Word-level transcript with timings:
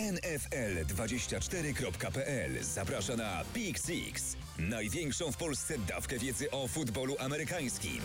NFL24.pl 0.00 2.64
zaprasza 2.64 3.16
na 3.16 3.42
Pick 3.54 3.86
Six, 3.86 4.36
największą 4.58 5.32
w 5.32 5.36
Polsce 5.36 5.74
dawkę 5.88 6.18
wiedzy 6.18 6.50
o 6.50 6.68
futbolu 6.68 7.16
amerykańskim. 7.18 8.00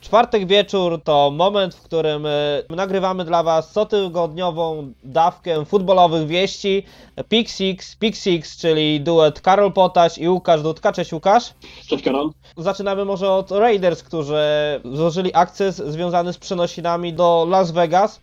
Czwartek 0.00 0.46
wieczór 0.46 1.00
to 1.04 1.30
moment, 1.30 1.74
w 1.74 1.82
którym 1.82 2.26
e, 2.26 2.30
nagrywamy 2.70 3.24
dla 3.24 3.42
Was 3.42 3.72
cotygodniową 3.72 4.92
dawkę 5.04 5.64
futbolowych 5.64 6.26
wieści. 6.26 6.82
Pick 7.28 7.50
Six, 7.50 7.96
Pick 7.96 8.18
Six, 8.18 8.56
czyli 8.56 9.00
duet 9.00 9.40
Karol 9.40 9.72
Potaś 9.72 10.18
i 10.18 10.28
Łukasz 10.28 10.62
Dudka. 10.62 10.92
Cześć 10.92 11.12
Łukasz. 11.12 11.54
Cześć 11.86 12.04
Karol. 12.04 12.30
Zaczynamy 12.56 13.04
może 13.04 13.32
od 13.32 13.50
Raiders, 13.50 14.02
którzy 14.02 14.40
złożyli 14.84 15.34
akces 15.34 15.76
związany 15.76 16.32
z 16.32 16.38
przenosinami 16.38 17.12
do 17.12 17.46
Las 17.50 17.70
Vegas. 17.70 18.20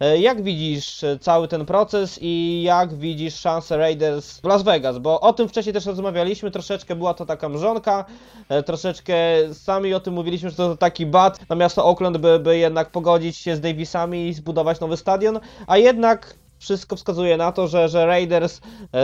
E, 0.00 0.18
Jak 0.20 0.42
widzisz 0.42 1.04
e, 1.04 1.18
cały 1.18 1.48
ten 1.48 1.66
proces 1.66 2.18
i 2.22 2.62
jak 2.62 2.94
widzisz 2.94 3.34
szanse 3.34 3.76
Raiders 3.76 4.40
w 4.40 4.44
Las 4.44 4.62
Vegas? 4.62 4.98
Bo 4.98 5.20
o 5.20 5.32
tym 5.32 5.48
wcześniej 5.48 5.72
też 5.72 5.86
rozmawialiśmy, 5.86 6.50
troszeczkę 6.50 6.96
była 6.96 7.14
to 7.14 7.26
taka 7.26 7.48
mrzonka, 7.48 8.04
e, 8.48 8.62
troszeczkę 8.62 9.14
sami 9.52 9.94
o 9.94 10.00
tym 10.00 10.14
mówiliśmy, 10.14 10.50
że 10.50 10.56
to 10.56 10.76
taki 10.76 11.06
bat 11.06 11.48
na 11.48 11.56
miasto 11.56 11.84
Oakland, 11.84 12.18
by, 12.18 12.38
by 12.38 12.58
jednak 12.58 12.90
pogodzić 12.90 13.36
się 13.36 13.56
z 13.56 13.60
Davisami 13.60 14.28
i 14.28 14.34
zbudować 14.34 14.80
nowy 14.80 14.96
stadion, 14.96 15.40
a 15.66 15.78
jednak 15.78 16.34
wszystko 16.58 16.96
wskazuje 16.96 17.36
na 17.36 17.52
to, 17.52 17.68
że, 17.68 17.88
że 17.88 18.06
Raiders 18.06 18.60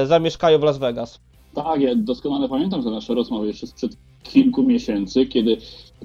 zamieszkają 0.07 0.59
w 0.59 0.63
Las 0.63 0.79
Vegas. 0.79 1.21
Tak, 1.55 1.81
ja 1.81 1.95
doskonale 1.95 2.49
pamiętam 2.49 2.83
te 2.85 2.91
nasze 2.91 3.15
rozmowy 3.15 3.47
jeszcze 3.47 3.67
sprzed 3.67 3.97
kilku 4.23 4.63
miesięcy, 4.63 5.27
kiedy 5.27 5.57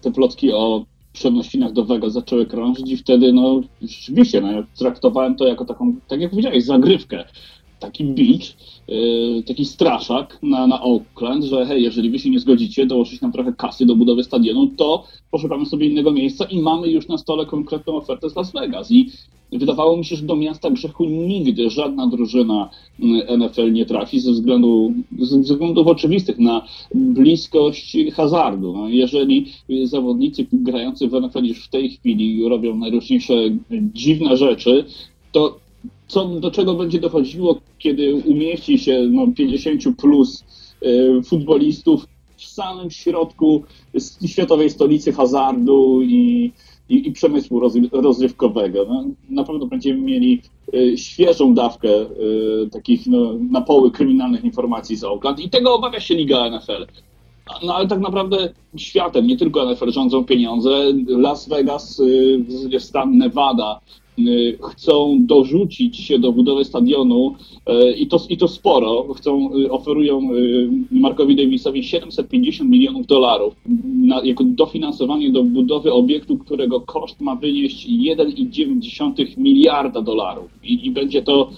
te 0.02 0.12
plotki 0.12 0.54
o 0.54 0.86
przenosinach 1.14 1.74
do 1.74 1.86
Vegas 1.86 2.14
zaczęły 2.14 2.46
krążyć 2.46 2.92
i 2.92 2.98
wtedy, 2.98 3.34
no 3.34 3.62
rzeczywiście, 3.82 4.42
no, 4.42 4.52
ja 4.52 4.64
traktowałem 4.78 5.36
to 5.36 5.48
jako 5.48 5.66
taką, 5.66 5.96
tak 6.08 6.22
jak 6.22 6.32
powiedziałeś, 6.32 6.64
zagrywkę. 6.64 7.24
Taki 7.80 8.04
beach, 8.04 8.56
yy, 8.88 9.44
taki 9.44 9.66
straszak 9.66 10.40
na, 10.44 10.68
na 10.68 10.82
Oakland, 10.82 11.44
że 11.44 11.66
hej, 11.66 11.84
jeżeli 11.84 12.10
wy 12.10 12.20
się 12.20 12.30
nie 12.30 12.40
zgodzicie 12.40 12.86
dołożyć 12.86 13.22
nam 13.22 13.32
trochę 13.32 13.54
kasy 13.54 13.86
do 13.86 13.96
budowy 13.96 14.24
stadionu, 14.24 14.68
to 14.68 15.04
poszukamy 15.32 15.66
sobie 15.66 15.88
innego 15.88 16.12
miejsca 16.12 16.46
i 16.46 16.60
mamy 16.60 16.88
już 16.88 17.08
na 17.08 17.18
stole 17.18 17.46
konkretną 17.46 17.96
ofertę 17.96 18.30
z 18.30 18.36
Las 18.36 18.52
Vegas. 18.52 18.92
I 18.92 19.12
wydawało 19.60 19.98
mi 19.98 20.06
się, 20.06 20.16
że 20.16 20.24
do 20.24 20.36
miasta 20.36 20.72
grzechu 20.72 21.06
nigdy 21.06 21.70
żadna 21.70 22.08
drużyna 22.08 22.70
mm, 23.00 23.40
NFL 23.40 23.72
nie 23.72 23.86
trafi 23.86 24.20
ze, 24.20 24.32
względu, 24.32 24.94
ze 25.20 25.40
względów 25.40 25.88
oczywistych 25.88 26.40
na 26.40 26.68
bliskość 26.96 27.98
hazardu. 28.14 28.74
No, 28.74 28.90
jeżeli 28.90 29.52
zawodnicy 29.84 30.48
grający 30.54 31.08
w 31.08 31.22
NFL 31.22 31.44
już 31.44 31.66
w 31.66 31.70
tej 31.70 31.90
chwili 31.90 32.50
robią 32.50 32.78
najróżniejsze 32.78 33.34
dziwne 33.94 34.38
rzeczy, 34.38 34.86
to 35.32 35.60
co, 36.08 36.26
do 36.26 36.52
czego 36.52 36.74
będzie 36.74 37.00
dochodziło, 37.00 37.60
kiedy 37.80 38.16
umieści 38.16 38.80
się 38.80 39.08
no, 39.12 39.28
50 39.36 39.84
plus 39.98 40.44
y, 40.84 41.24
futbolistów 41.24 42.08
w 42.38 42.46
samym 42.46 42.92
środku 42.92 43.64
światowej 44.26 44.70
stolicy 44.70 45.14
hazardu 45.14 46.02
i, 46.02 46.52
i, 46.92 47.08
i 47.08 47.12
przemysłu 47.12 47.60
rozry- 47.60 47.90
rozrywkowego. 47.92 48.86
No, 48.90 49.06
na 49.30 49.44
pewno 49.44 49.66
będziemy 49.66 50.02
mieli 50.02 50.42
y, 50.74 50.98
świeżą 50.98 51.54
dawkę 51.54 51.90
y, 51.90 52.70
takich 52.72 53.08
no, 53.08 53.34
na 53.52 53.62
poły 53.62 53.92
kryminalnych 53.92 54.44
informacji 54.44 54.96
z 54.96 55.04
Oakland 55.04 55.40
i 55.40 55.50
tego 55.50 55.76
obawia 55.76 56.00
się 56.00 56.16
Liga 56.16 56.50
NFL. 56.50 56.88
No 57.64 57.76
ale 57.76 57.88
tak 57.88 58.00
naprawdę 58.00 58.50
światem, 58.78 59.28
nie 59.28 59.38
tylko 59.38 59.72
NFL 59.72 59.92
rządzą 59.92 60.26
pieniądze. 60.26 60.70
Las 61.08 61.50
Vegas, 61.50 62.00
y, 62.00 62.46
zasadzie 62.48 62.80
stan 62.80 63.18
Nevada 63.18 63.80
chcą 64.72 65.18
dorzucić 65.20 65.98
się 65.98 66.20
do 66.20 66.32
budowy 66.32 66.66
stadionu 66.66 67.36
y, 67.70 67.94
i 67.94 68.08
to, 68.08 68.18
i 68.30 68.38
to 68.38 68.48
sporo. 68.48 69.14
Chcą, 69.14 69.56
y, 69.56 69.72
oferują 69.72 70.34
y, 70.34 70.70
Markowi 70.92 71.36
Davisowi 71.36 71.84
750 71.84 72.70
milionów 72.70 73.08
dolarów 73.08 73.56
na, 73.86 74.22
jako 74.24 74.44
dofinansowanie 74.44 75.32
do 75.32 75.44
budowy 75.44 75.94
obiektu, 75.94 76.38
którego 76.38 76.82
koszt 76.82 77.22
ma 77.22 77.36
wynieść 77.36 77.88
1,9 77.88 79.38
miliarda 79.38 80.02
dolarów. 80.02 80.50
I, 80.64 80.88
I 80.88 80.92
będzie 80.92 81.22
to 81.22 81.50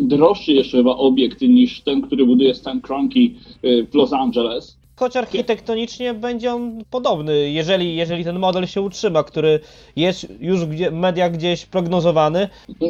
droższy 0.00 0.52
jeszcze 0.52 0.76
chyba 0.76 0.96
obiekt 0.96 1.40
niż 1.40 1.80
ten, 1.80 2.02
który 2.02 2.26
buduje 2.26 2.54
Stan 2.54 2.80
Kroenke 2.80 3.20
y, 3.20 3.86
w 3.90 3.94
Los 3.94 4.12
Angeles. 4.12 4.81
Choć 5.02 5.16
architektonicznie 5.16 6.14
będzie 6.14 6.54
on 6.54 6.84
podobny, 6.90 7.50
jeżeli, 7.50 7.96
jeżeli 7.96 8.24
ten 8.24 8.38
model 8.38 8.66
się 8.66 8.82
utrzyma, 8.82 9.24
który 9.24 9.60
jest 9.96 10.28
już 10.40 10.64
gdzie, 10.66 10.90
w 10.90 10.94
mediach 10.94 11.32
gdzieś 11.32 11.66
prognozowany. 11.66 12.48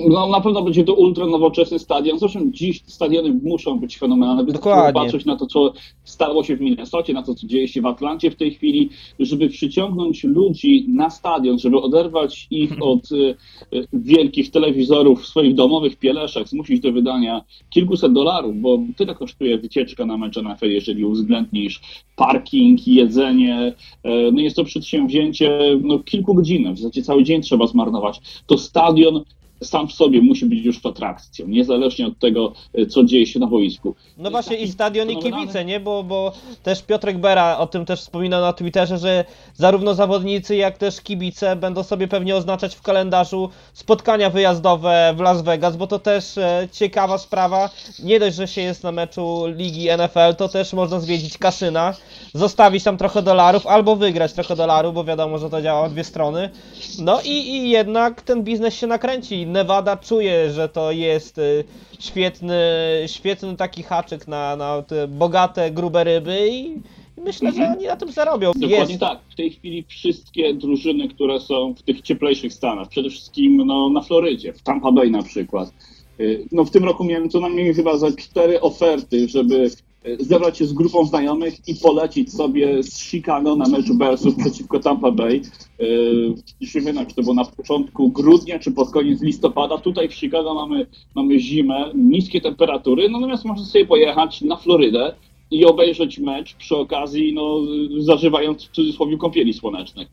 No, 0.08 0.26
na 0.26 0.40
pewno 0.40 0.62
będzie 0.62 0.84
to 0.84 0.94
ultra 0.94 1.26
nowoczesny 1.26 1.78
stadion. 1.78 2.18
Zresztą 2.18 2.40
dziś 2.50 2.82
stadiony 2.86 3.40
muszą 3.42 3.80
być 3.80 3.98
fenomenalne. 3.98 4.44
Dokładnie. 4.44 5.00
patrzeć 5.00 5.24
na 5.24 5.36
to, 5.36 5.46
co 5.46 5.72
stało 6.04 6.44
się 6.44 6.56
w 6.56 6.60
Minnesocie, 6.60 7.12
na 7.12 7.22
to, 7.22 7.34
co 7.34 7.46
dzieje 7.46 7.68
się 7.68 7.80
w 7.80 7.86
Atlancie 7.86 8.30
w 8.30 8.36
tej 8.36 8.54
chwili, 8.54 8.90
żeby 9.18 9.48
przyciągnąć 9.48 10.24
ludzi 10.24 10.86
na 10.88 11.10
stadion, 11.10 11.58
żeby 11.58 11.80
oderwać 11.80 12.46
ich 12.50 12.72
od 12.80 13.12
y, 13.12 13.34
y, 13.74 13.86
wielkich 13.92 14.50
telewizorów 14.50 15.22
w 15.22 15.26
swoich 15.26 15.54
domowych 15.54 15.96
pieleszach, 15.96 16.48
zmusić 16.48 16.80
do 16.80 16.92
wydania 16.92 17.44
kilkuset 17.70 18.12
dolarów, 18.12 18.60
bo 18.60 18.78
tyle 18.96 19.14
kosztuje 19.14 19.58
wycieczka 19.58 20.06
na 20.06 20.16
mecz 20.16 20.36
NFL, 20.36 20.70
jeżeli 20.70 21.04
uwzględnisz 21.04 21.80
parking, 22.16 22.86
jedzenie. 22.86 23.74
E, 24.04 24.32
No 24.32 24.40
jest 24.40 24.56
to 24.56 24.64
przedsięwzięcie 24.64 25.58
no, 25.82 25.98
kilku 25.98 26.34
godzin, 26.34 26.74
w 26.74 26.78
zasadzie 26.78 27.02
cały 27.02 27.24
dzień 27.24 27.42
trzeba 27.42 27.66
zmarnować. 27.66 28.20
To 28.46 28.58
stadion 28.58 29.24
sam 29.62 29.88
w 29.88 29.92
sobie 29.92 30.22
musi 30.22 30.46
być 30.46 30.64
już 30.64 30.86
atrakcją, 30.86 31.48
niezależnie 31.48 32.06
od 32.06 32.18
tego, 32.18 32.52
e, 32.74 32.86
co 32.86 33.04
dzieje 33.04 33.26
się 33.26 33.38
na 33.40 33.46
boisku. 33.46 33.94
No 34.18 34.30
właśnie 34.30 34.56
i 34.56 34.68
stadion 34.68 35.10
i 35.10 35.18
kibice, 35.18 35.64
nie? 35.64 35.80
Bo, 35.80 36.02
bo 36.02 36.32
też 36.62 36.82
Piotrek 36.82 37.18
Bera 37.18 37.58
o 37.58 37.66
tym 37.66 37.84
też 37.84 38.00
wspominał 38.00 38.40
na 38.40 38.52
Twitterze, 38.52 38.98
że 38.98 39.24
zarówno 39.54 39.94
zawodnicy, 39.94 40.56
jak 40.56 40.78
też 40.78 41.00
kibice 41.00 41.56
będą 41.56 41.82
sobie 41.82 42.08
pewnie 42.08 42.36
oznaczać 42.36 42.74
w 42.74 42.82
kalendarzu 42.82 43.48
spotkania 43.72 44.30
wyjazdowe 44.30 45.14
w 45.16 45.20
Las 45.20 45.42
Vegas, 45.42 45.76
bo 45.76 45.86
to 45.86 45.98
też 45.98 46.38
e, 46.38 46.68
ciekawa 46.72 47.18
sprawa. 47.18 47.70
Nie 48.02 48.20
dość, 48.20 48.36
że 48.36 48.48
się 48.48 48.60
jest 48.60 48.84
na 48.84 48.92
meczu 48.92 49.46
ligi 49.46 49.88
NFL, 49.98 50.36
to 50.38 50.48
też 50.48 50.72
można 50.72 51.00
zwiedzić 51.00 51.38
kasyna, 51.38 51.94
zostawić 52.34 52.84
tam 52.84 52.96
trochę 52.96 53.22
dolarów 53.22 53.66
albo 53.66 53.96
wygrać 53.96 54.32
trochę 54.32 54.56
dolarów, 54.56 54.94
bo 54.94 55.04
wiadomo, 55.04 55.38
że 55.38 55.50
to 55.50 55.62
działa 55.62 55.88
w 55.88 55.92
dwie 55.92 56.04
strony. 56.04 56.50
No 56.98 57.20
i, 57.24 57.28
i 57.28 57.70
jednak 57.70 58.22
ten 58.22 58.42
biznes 58.42 58.74
się 58.74 58.86
nakręci. 58.86 59.46
Nevada 59.52 59.96
czuje, 59.96 60.50
że 60.50 60.68
to 60.68 60.92
jest 60.92 61.38
y, 61.38 61.64
świetny, 62.00 62.60
świetny 63.06 63.56
taki 63.56 63.82
haczyk 63.82 64.28
na, 64.28 64.56
na 64.56 64.82
te 64.82 65.08
bogate, 65.08 65.70
grube 65.70 66.04
ryby 66.04 66.48
i 66.50 66.76
myślę, 67.24 67.52
że 67.52 67.68
oni 67.76 67.86
na 67.86 67.96
tym 67.96 68.12
zarobią. 68.12 68.52
Dokładnie 68.52 68.78
Jest. 68.78 69.00
tak. 69.00 69.18
W 69.30 69.34
tej 69.34 69.50
chwili 69.50 69.84
wszystkie 69.88 70.54
drużyny, 70.54 71.08
które 71.08 71.40
są 71.40 71.74
w 71.74 71.82
tych 71.82 72.02
cieplejszych 72.02 72.52
stanach, 72.52 72.88
przede 72.88 73.10
wszystkim 73.10 73.56
no, 73.66 73.90
na 73.90 74.00
Florydzie, 74.00 74.52
w 74.52 74.62
Tampa 74.62 74.92
Bay 74.92 75.10
na 75.10 75.22
przykład. 75.22 75.72
Y, 76.20 76.44
No, 76.52 76.64
w 76.64 76.70
tym 76.70 76.84
roku 76.84 77.04
miałem 77.04 77.30
co 77.30 77.40
najmniej 77.40 77.74
chyba 77.74 77.98
za 77.98 78.16
cztery 78.16 78.60
oferty, 78.60 79.28
żeby 79.28 79.70
zebrać 80.20 80.58
się 80.58 80.66
z 80.66 80.72
grupą 80.72 81.04
znajomych 81.04 81.68
i 81.68 81.74
polecić 81.74 82.32
sobie 82.32 82.82
z 82.82 82.98
Chicago 82.98 83.56
na 83.56 83.68
meczu 83.68 83.94
Bearsów 83.94 84.36
przeciwko 84.36 84.80
Tampa 84.80 85.10
Bay. 85.10 85.42
Nie 86.60 86.80
wiem, 86.80 87.06
czy 87.06 87.14
to 87.14 87.22
było 87.22 87.34
na 87.34 87.44
początku 87.44 88.08
grudnia, 88.08 88.58
czy 88.58 88.72
pod 88.72 88.90
koniec 88.90 89.22
listopada. 89.22 89.78
Tutaj 89.78 90.08
w 90.08 90.14
Chicago 90.14 90.54
mamy, 90.54 90.86
mamy 91.14 91.40
zimę, 91.40 91.92
niskie 91.94 92.40
temperatury, 92.40 93.08
natomiast 93.08 93.44
można 93.44 93.64
sobie 93.64 93.86
pojechać 93.86 94.40
na 94.40 94.56
Florydę 94.56 95.14
i 95.50 95.64
obejrzeć 95.64 96.18
mecz 96.18 96.54
przy 96.54 96.76
okazji, 96.76 97.32
no, 97.34 97.60
zażywając 97.98 98.64
w 98.64 98.70
cudzysłowie 98.70 99.16
kąpieli 99.16 99.52
słonecznych. 99.54 100.08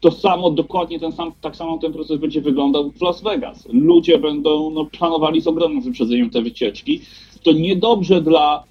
To 0.00 0.10
samo, 0.10 0.50
dokładnie 0.50 1.00
ten 1.00 1.12
sam, 1.12 1.32
tak 1.40 1.56
samo 1.56 1.78
ten 1.78 1.92
proces 1.92 2.20
będzie 2.20 2.40
wyglądał 2.40 2.90
w 2.90 3.02
Las 3.02 3.22
Vegas. 3.22 3.68
Ludzie 3.72 4.18
będą 4.18 4.70
no, 4.70 4.84
planowali 4.84 5.40
z 5.40 5.46
ogromnym 5.46 5.82
wyprzedzeniem 5.82 6.30
te 6.30 6.42
wycieczki. 6.42 7.00
To 7.42 7.52
niedobrze 7.52 8.22
dla 8.22 8.64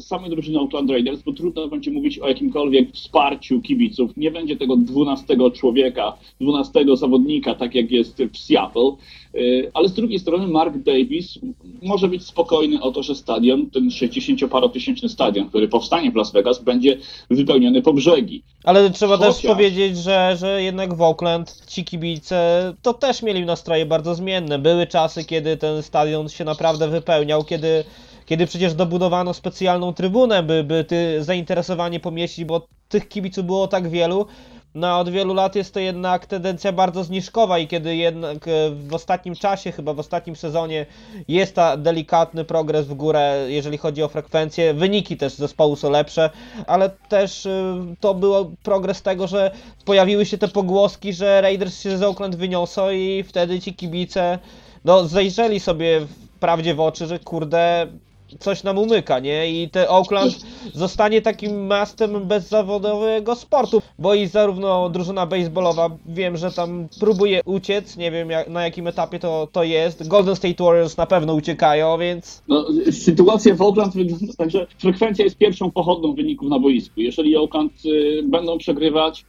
samej 0.00 0.30
drużyny 0.30 0.60
Oakland 0.60 0.90
Raiders, 0.90 1.22
bo 1.22 1.32
trudno 1.32 1.68
będzie 1.68 1.90
mówić 1.90 2.18
o 2.18 2.28
jakimkolwiek 2.28 2.92
wsparciu 2.92 3.60
kibiców. 3.60 4.10
Nie 4.16 4.30
będzie 4.30 4.56
tego 4.56 4.76
12 4.76 5.36
człowieka, 5.54 6.16
12 6.40 6.84
zawodnika, 6.96 7.54
tak 7.54 7.74
jak 7.74 7.90
jest 7.90 8.22
w 8.32 8.38
Seattle. 8.38 8.90
Y, 9.34 9.70
Ale 9.74 9.88
z 9.88 9.92
drugiej 9.94 10.18
strony 10.18 10.48
Mark 10.48 10.76
Davis 10.78 11.38
może 11.82 12.08
być 12.08 12.26
spokojny 12.26 12.82
o 12.82 12.90
to, 12.92 13.02
że 13.02 13.14
stadion, 13.14 13.70
ten 13.70 13.88
60-parotysięczny 13.88 15.08
stadion, 15.08 15.48
który 15.48 15.68
powstanie 15.68 16.10
w 16.10 16.14
Las 16.14 16.32
Vegas, 16.32 16.62
będzie 16.62 16.96
wypełniony 17.30 17.82
po 17.82 17.92
brzegi. 17.92 18.42
Ale 18.64 18.90
trzeba 18.90 19.18
też 19.18 19.34
Chociaż- 19.36 19.52
powiedzieć, 19.52 19.98
że, 19.98 20.36
że 20.40 20.62
jednak 20.62 20.94
w 20.94 21.02
Oakland 21.02 21.62
ci 21.68 21.84
kibice 21.84 22.72
to 22.82 22.94
też 22.94 23.22
mieli 23.22 23.44
nastroje 23.44 23.86
bardzo 23.86 24.14
zmienne. 24.14 24.58
Były 24.58 24.86
czasy, 24.86 25.24
kiedy 25.24 25.56
ten 25.56 25.82
stadion 25.82 26.28
się 26.28 26.44
naprawdę 26.44 26.88
wypełniał, 26.88 27.44
kiedy, 27.44 27.84
kiedy 28.26 28.46
przecież 28.46 28.74
dobudowano 28.74 29.34
specjalną 29.34 29.94
trybunę, 29.94 30.42
by, 30.42 30.64
by 30.64 30.84
ty 30.84 31.24
zainteresowanie 31.24 32.00
pomieścić, 32.00 32.44
bo 32.44 32.66
tych 32.88 33.08
kibiców 33.08 33.46
było 33.46 33.68
tak 33.68 33.88
wielu. 33.88 34.26
No, 34.74 34.98
od 34.98 35.10
wielu 35.10 35.34
lat 35.34 35.56
jest 35.56 35.74
to 35.74 35.80
jednak 35.80 36.26
tendencja 36.26 36.72
bardzo 36.72 37.04
zniżkowa 37.04 37.58
i 37.58 37.68
kiedy 37.68 37.96
jednak 37.96 38.48
e, 38.48 38.70
w 38.70 38.94
ostatnim 38.94 39.34
czasie, 39.34 39.72
chyba 39.72 39.94
w 39.94 39.98
ostatnim 39.98 40.36
sezonie 40.36 40.86
jest 41.28 41.54
ta 41.54 41.76
delikatny 41.76 42.44
progres 42.44 42.86
w 42.86 42.94
górę, 42.94 43.46
jeżeli 43.48 43.78
chodzi 43.78 44.02
o 44.02 44.08
frekwencję, 44.08 44.74
wyniki 44.74 45.16
też 45.16 45.34
zespołu 45.34 45.76
są 45.76 45.90
lepsze, 45.90 46.30
ale 46.66 46.90
też 46.90 47.46
e, 47.46 47.76
to 48.00 48.14
było 48.14 48.50
progres 48.62 49.02
tego, 49.02 49.26
że 49.26 49.50
pojawiły 49.84 50.26
się 50.26 50.38
te 50.38 50.48
pogłoski, 50.48 51.12
że 51.12 51.40
Raiders 51.40 51.80
się 51.82 51.98
z 51.98 52.02
Oakland 52.02 52.36
wyniosą 52.36 52.90
i 52.90 53.24
wtedy 53.28 53.60
ci 53.60 53.74
kibice 53.74 54.38
no 54.84 55.08
zajrzeli 55.08 55.60
sobie 55.60 56.00
prawdzie 56.40 56.74
w 56.74 56.80
oczy, 56.80 57.06
że 57.06 57.18
kurde 57.18 57.86
coś 58.38 58.62
nam 58.62 58.78
umyka, 58.78 59.18
nie? 59.18 59.50
I 59.50 59.70
te 59.70 59.88
Oakland 59.88 60.34
zostanie 60.74 61.22
takim 61.22 61.68
miastem 61.68 62.26
bezzawodowego 62.26 63.34
sportu, 63.34 63.82
bo 63.98 64.14
i 64.14 64.26
zarówno 64.26 64.90
drużyna 64.90 65.26
baseballowa, 65.26 65.90
wiem, 66.06 66.36
że 66.36 66.52
tam 66.52 66.88
próbuje 67.00 67.40
uciec, 67.44 67.96
nie 67.96 68.10
wiem 68.10 68.30
jak, 68.30 68.48
na 68.48 68.64
jakim 68.64 68.86
etapie 68.86 69.18
to, 69.18 69.48
to 69.52 69.64
jest, 69.64 70.08
Golden 70.08 70.36
State 70.36 70.64
Warriors 70.64 70.96
na 70.96 71.06
pewno 71.06 71.34
uciekają, 71.34 71.98
więc... 71.98 72.42
No, 72.48 72.66
sytuacja 72.90 73.54
w 73.54 73.62
Oakland 73.62 73.94
wygląda 73.94 74.32
tak, 74.38 74.50
że 74.50 74.66
frekwencja 74.78 75.24
jest 75.24 75.36
pierwszą 75.36 75.70
pochodną 75.70 76.14
wyników 76.14 76.48
na 76.48 76.58
boisku. 76.58 77.00
Jeżeli 77.00 77.36
Oakland 77.36 77.72
y, 77.86 78.22
będą 78.24 78.58
przegrywać, 78.58 79.24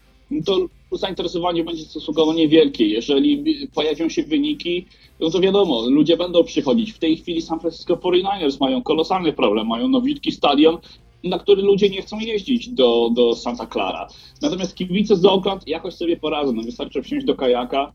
to 0.46 0.58
zainteresowanie 0.92 1.64
będzie 1.64 1.84
stosunkowo 1.84 2.34
niewielkie. 2.34 2.86
Jeżeli 2.86 3.44
pojawią 3.74 4.10
się 4.10 4.24
wyniki, 4.24 4.86
no 5.20 5.30
to 5.30 5.40
wiadomo, 5.40 5.90
ludzie 5.90 6.18
będą 6.18 6.44
przychodzić. 6.44 6.92
W 6.92 7.00
tej 7.00 7.18
chwili 7.18 7.42
San 7.42 7.60
Francisco 7.60 7.96
49ers 7.96 8.60
mają 8.60 8.84
kolosalny 8.84 9.34
problem, 9.34 9.68
mają 9.68 9.88
nowitki 9.88 10.32
stadion, 10.32 10.78
na 11.24 11.40
który 11.40 11.62
ludzie 11.62 11.90
nie 11.90 12.02
chcą 12.02 12.20
jeździć 12.20 12.70
do, 12.70 13.10
do 13.14 13.36
Santa 13.36 13.68
Clara. 13.68 14.08
Natomiast 14.42 14.76
kibice 14.76 15.16
z 15.16 15.26
Oakland 15.26 15.68
jakoś 15.68 15.94
sobie 15.94 16.18
poradzą. 16.18 16.54
No 16.54 16.64
wystarczy 16.64 17.04
wsiąść 17.04 17.26
do 17.26 17.36
kajaka 17.36 17.94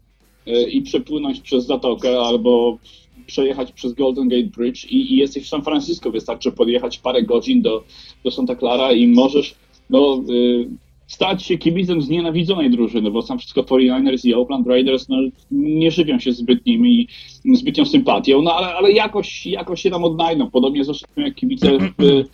y, 0.48 0.70
i 0.70 0.82
przepłynąć 0.82 1.40
przez 1.40 1.66
zatokę 1.66 2.20
albo 2.20 2.78
przejechać 3.26 3.72
przez 3.72 3.92
Golden 3.92 4.28
Gate 4.28 4.48
Bridge 4.56 4.84
i, 4.84 5.12
i 5.12 5.16
jesteś 5.16 5.44
w 5.44 5.48
San 5.48 5.62
Francisco. 5.62 6.10
Wystarczy 6.10 6.52
podjechać 6.52 6.98
parę 6.98 7.22
godzin 7.22 7.62
do, 7.62 7.84
do 8.24 8.30
Santa 8.30 8.56
Clara 8.56 8.92
i 8.92 9.06
możesz 9.06 9.54
no, 9.90 10.22
y, 10.30 10.68
stać 11.12 11.42
się 11.42 11.58
kibicem 11.58 12.02
znienawidzonej 12.02 12.70
drużyny, 12.70 13.10
bo 13.10 13.22
sam 13.22 13.38
wszystko 13.38 13.62
49ers 13.62 14.26
i 14.26 14.34
Oakland 14.34 14.66
Raiders 14.66 15.08
no, 15.08 15.16
nie 15.50 15.90
żywią 15.90 16.18
się 16.18 16.32
zbytnimi, 16.32 17.08
zbytnią 17.54 17.84
sympatią, 17.84 18.42
no 18.42 18.54
ale, 18.54 18.66
ale 18.66 18.92
jakoś, 18.92 19.46
jakoś 19.46 19.82
się 19.82 19.90
tam 19.90 20.04
odnajdą, 20.04 20.50
podobnie 20.50 20.84
zresztą 20.84 21.06
jak 21.16 21.34
kibice 21.34 21.78
w, 21.78 22.24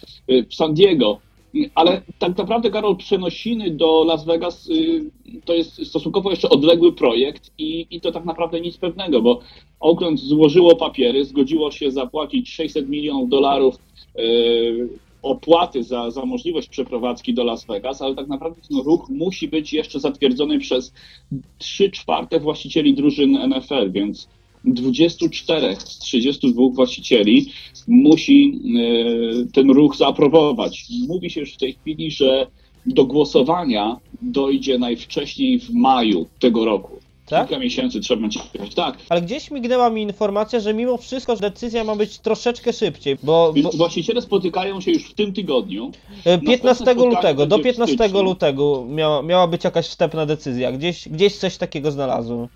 w 0.51 0.55
San 0.55 0.75
Diego. 0.75 1.19
Ale 1.75 2.03
tak 2.19 2.39
naprawdę, 2.39 2.71
Karol, 2.71 2.97
przenosiny 2.97 3.71
do 3.71 4.05
Las 4.05 4.25
Vegas 4.25 4.69
y, 4.71 5.11
to 5.45 5.55
jest 5.55 5.87
stosunkowo 5.87 6.31
jeszcze 6.31 6.49
odległy 6.49 6.93
projekt 6.93 7.51
i, 7.59 7.87
i 7.91 8.01
to 8.01 8.13
tak 8.13 8.25
naprawdę 8.25 8.61
nic 8.61 8.77
pewnego, 8.77 9.23
bo 9.23 9.41
Oakland 9.81 10.21
złożyło 10.21 10.77
papiery, 10.77 11.25
zgodziło 11.25 11.71
się 11.71 11.91
zapłacić 11.91 12.51
600 12.51 12.89
milionów 12.89 13.29
dolarów 13.29 13.75
y, 14.19 15.08
opłaty 15.23 15.83
za, 15.83 16.11
za 16.11 16.25
możliwość 16.25 16.69
przeprowadzki 16.69 17.35
do 17.35 17.45
Las 17.45 17.65
Vegas, 17.65 18.03
ale 18.03 18.15
tak 18.15 18.29
naprawdę 18.29 18.61
ten 18.69 18.79
ruch 18.79 19.09
musi 19.09 19.49
być 19.49 19.73
jeszcze 19.73 20.01
zatwierdzony 20.01 20.59
przez 20.59 20.93
3 21.59 21.91
czwarte 21.91 22.41
właścicieli 22.41 22.95
drużyn 22.95 23.39
NFL, 23.49 23.93
więc 23.93 24.29
24 24.65 25.77
z 25.77 25.99
32 25.99 26.63
właścicieli 26.73 27.53
musi 27.89 28.61
e, 28.79 29.53
ten 29.53 29.71
ruch 29.71 29.97
zaaprobować. 29.97 30.87
Mówi 31.09 31.31
się 31.31 31.41
już 31.41 31.55
w 31.55 31.59
tej 31.59 31.73
chwili, 31.73 32.11
że 32.11 32.47
do 32.87 33.05
głosowania 33.05 33.97
dojdzie 34.23 34.79
najwcześniej 34.79 35.61
w 35.61 35.71
maju 35.71 36.27
tego 36.39 36.65
roku. 36.65 36.98
Tak? 37.29 37.49
Kilka 37.49 37.63
miesięcy 37.63 38.01
trzeba 38.01 38.21
będzie 38.21 38.41
czekać. 38.53 38.75
Tak. 38.75 38.99
Ale 39.09 39.23
gdzieś 39.23 39.51
mignęła 39.51 39.91
mi 39.91 40.03
informacja, 40.03 40.61
że 40.61 40.75
mimo 40.75 40.97
wszystko 40.97 41.37
decyzja 41.37 41.85
ma 41.85 41.97
być 41.97 42.19
troszeczkę 42.19 42.73
szybciej, 42.73 43.17
bo... 43.23 43.55
bo... 43.63 43.71
Właściciele 43.71 44.23
spotykają 44.23 44.81
się 44.81 44.91
już 44.91 45.11
w 45.11 45.15
tym 45.15 45.33
tygodniu. 45.33 45.91
15 46.25 46.65
Następne 46.65 47.05
lutego, 47.05 47.47
do 47.47 47.57
spotkanie 47.57 47.63
będzie 47.63 47.63
w 47.63 47.63
15 47.63 47.97
styczniu. 47.97 48.23
lutego 48.23 48.85
miała, 48.89 49.23
miała 49.23 49.47
być 49.47 49.65
jakaś 49.65 49.87
wstępna 49.87 50.27
decyzja. 50.27 50.73
Gdzieś, 50.73 51.09
gdzieś 51.09 51.37
coś 51.37 51.57
takiego 51.57 51.91
znalazłem. 51.91 52.49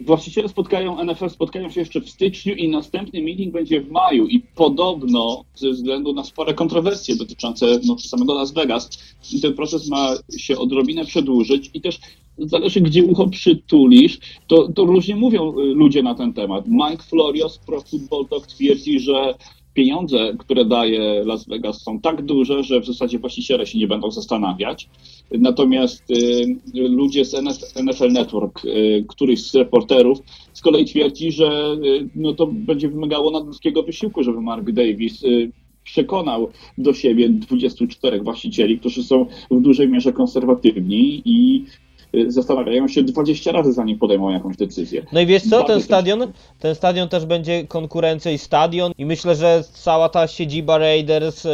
Właściciele 0.00 0.48
spotkają, 0.48 1.04
NFL 1.04 1.30
spotkają 1.30 1.70
się 1.70 1.80
jeszcze 1.80 2.00
w 2.00 2.10
styczniu 2.10 2.54
i 2.54 2.68
następny 2.68 3.22
meeting 3.22 3.52
będzie 3.52 3.80
w 3.80 3.90
maju 3.90 4.26
i 4.26 4.40
podobno 4.40 5.44
ze 5.54 5.70
względu 5.70 6.12
na 6.12 6.24
spore 6.24 6.54
kontrowersje 6.54 7.16
dotyczące 7.16 7.66
no, 7.84 7.98
samego 7.98 8.34
Las 8.34 8.52
Vegas 8.52 8.90
ten 9.42 9.54
proces 9.54 9.88
ma 9.88 10.14
się 10.36 10.58
odrobinę 10.58 11.04
przedłużyć 11.04 11.70
i 11.74 11.80
też 11.80 11.98
zależy 12.38 12.80
gdzie 12.80 13.04
ucho 13.04 13.28
przytulisz, 13.28 14.18
to, 14.46 14.72
to 14.72 14.84
różnie 14.84 15.16
mówią 15.16 15.58
y, 15.58 15.64
ludzie 15.64 16.02
na 16.02 16.14
ten 16.14 16.32
temat. 16.32 16.64
Mike 16.68 17.02
Florios, 17.02 17.58
Pro 17.58 17.80
Football 17.80 18.26
Talk 18.26 18.46
twierdzi, 18.46 19.00
że 19.00 19.34
pieniądze, 19.76 20.36
które 20.38 20.64
daje 20.64 21.24
Las 21.24 21.48
Vegas 21.48 21.82
są 21.82 22.00
tak 22.00 22.22
duże, 22.22 22.62
że 22.62 22.80
w 22.80 22.86
zasadzie 22.86 23.18
właściciele 23.18 23.66
się 23.66 23.78
nie 23.78 23.86
będą 23.86 24.10
zastanawiać. 24.10 24.88
Natomiast 25.30 26.10
y, 26.10 26.58
ludzie 26.74 27.24
z 27.24 27.34
NF 27.34 27.56
NFL 27.84 28.12
Network, 28.12 28.64
y, 28.64 29.04
któryś 29.08 29.50
z 29.50 29.54
reporterów 29.54 30.18
z 30.52 30.60
kolei 30.60 30.84
twierdzi, 30.84 31.32
że 31.32 31.76
y, 31.84 32.08
no 32.14 32.34
to 32.34 32.46
będzie 32.46 32.88
wymagało 32.88 33.30
nadludzkiego 33.30 33.82
wysiłku, 33.82 34.22
żeby 34.22 34.40
Mark 34.40 34.70
Davis 34.70 35.24
y, 35.24 35.52
przekonał 35.84 36.50
do 36.78 36.94
siebie 36.94 37.28
24 37.28 38.20
właścicieli, 38.20 38.78
którzy 38.78 39.02
są 39.02 39.26
w 39.50 39.60
dużej 39.60 39.88
mierze 39.88 40.12
konserwatywni 40.12 41.22
i 41.24 41.64
zastanawiają 42.26 42.88
się 42.88 43.02
20 43.02 43.52
razy 43.52 43.72
zanim 43.72 43.98
podejmą 43.98 44.30
jakąś 44.30 44.56
decyzję. 44.56 45.06
No 45.12 45.20
i 45.20 45.26
wiesz 45.26 45.42
co, 45.42 45.64
ten 45.64 45.82
stadion, 45.82 46.32
ten 46.58 46.74
stadion 46.74 47.08
też 47.08 47.26
będzie 47.26 47.66
konkurencją 47.66 48.32
i 48.32 48.38
stadion 48.38 48.92
i 48.98 49.06
myślę, 49.06 49.34
że 49.34 49.64
cała 49.72 50.08
ta 50.08 50.26
siedziba 50.26 50.78
Raiders 50.78 51.46
e, 51.46 51.48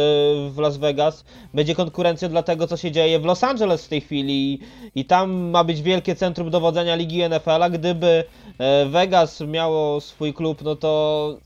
w 0.49 0.57
Las 0.57 0.77
Vegas 0.77 1.25
będzie 1.53 1.75
konkurencją 1.75 2.29
dla 2.29 2.43
tego, 2.43 2.67
co 2.67 2.77
się 2.77 2.91
dzieje 2.91 3.19
w 3.19 3.25
Los 3.25 3.43
Angeles 3.43 3.85
w 3.85 3.89
tej 3.89 4.01
chwili 4.01 4.59
i, 4.95 5.05
tam 5.05 5.31
ma 5.31 5.63
być 5.63 5.81
wielkie 5.81 6.15
centrum 6.15 6.49
dowodzenia 6.49 6.95
ligi 6.95 7.29
NFL-a, 7.29 7.69
gdyby 7.69 8.23
e, 8.57 8.85
Vegas 8.85 9.41
miało 9.41 10.01
swój 10.01 10.33
klub, 10.33 10.61
no 10.61 10.75
to 10.75 11.37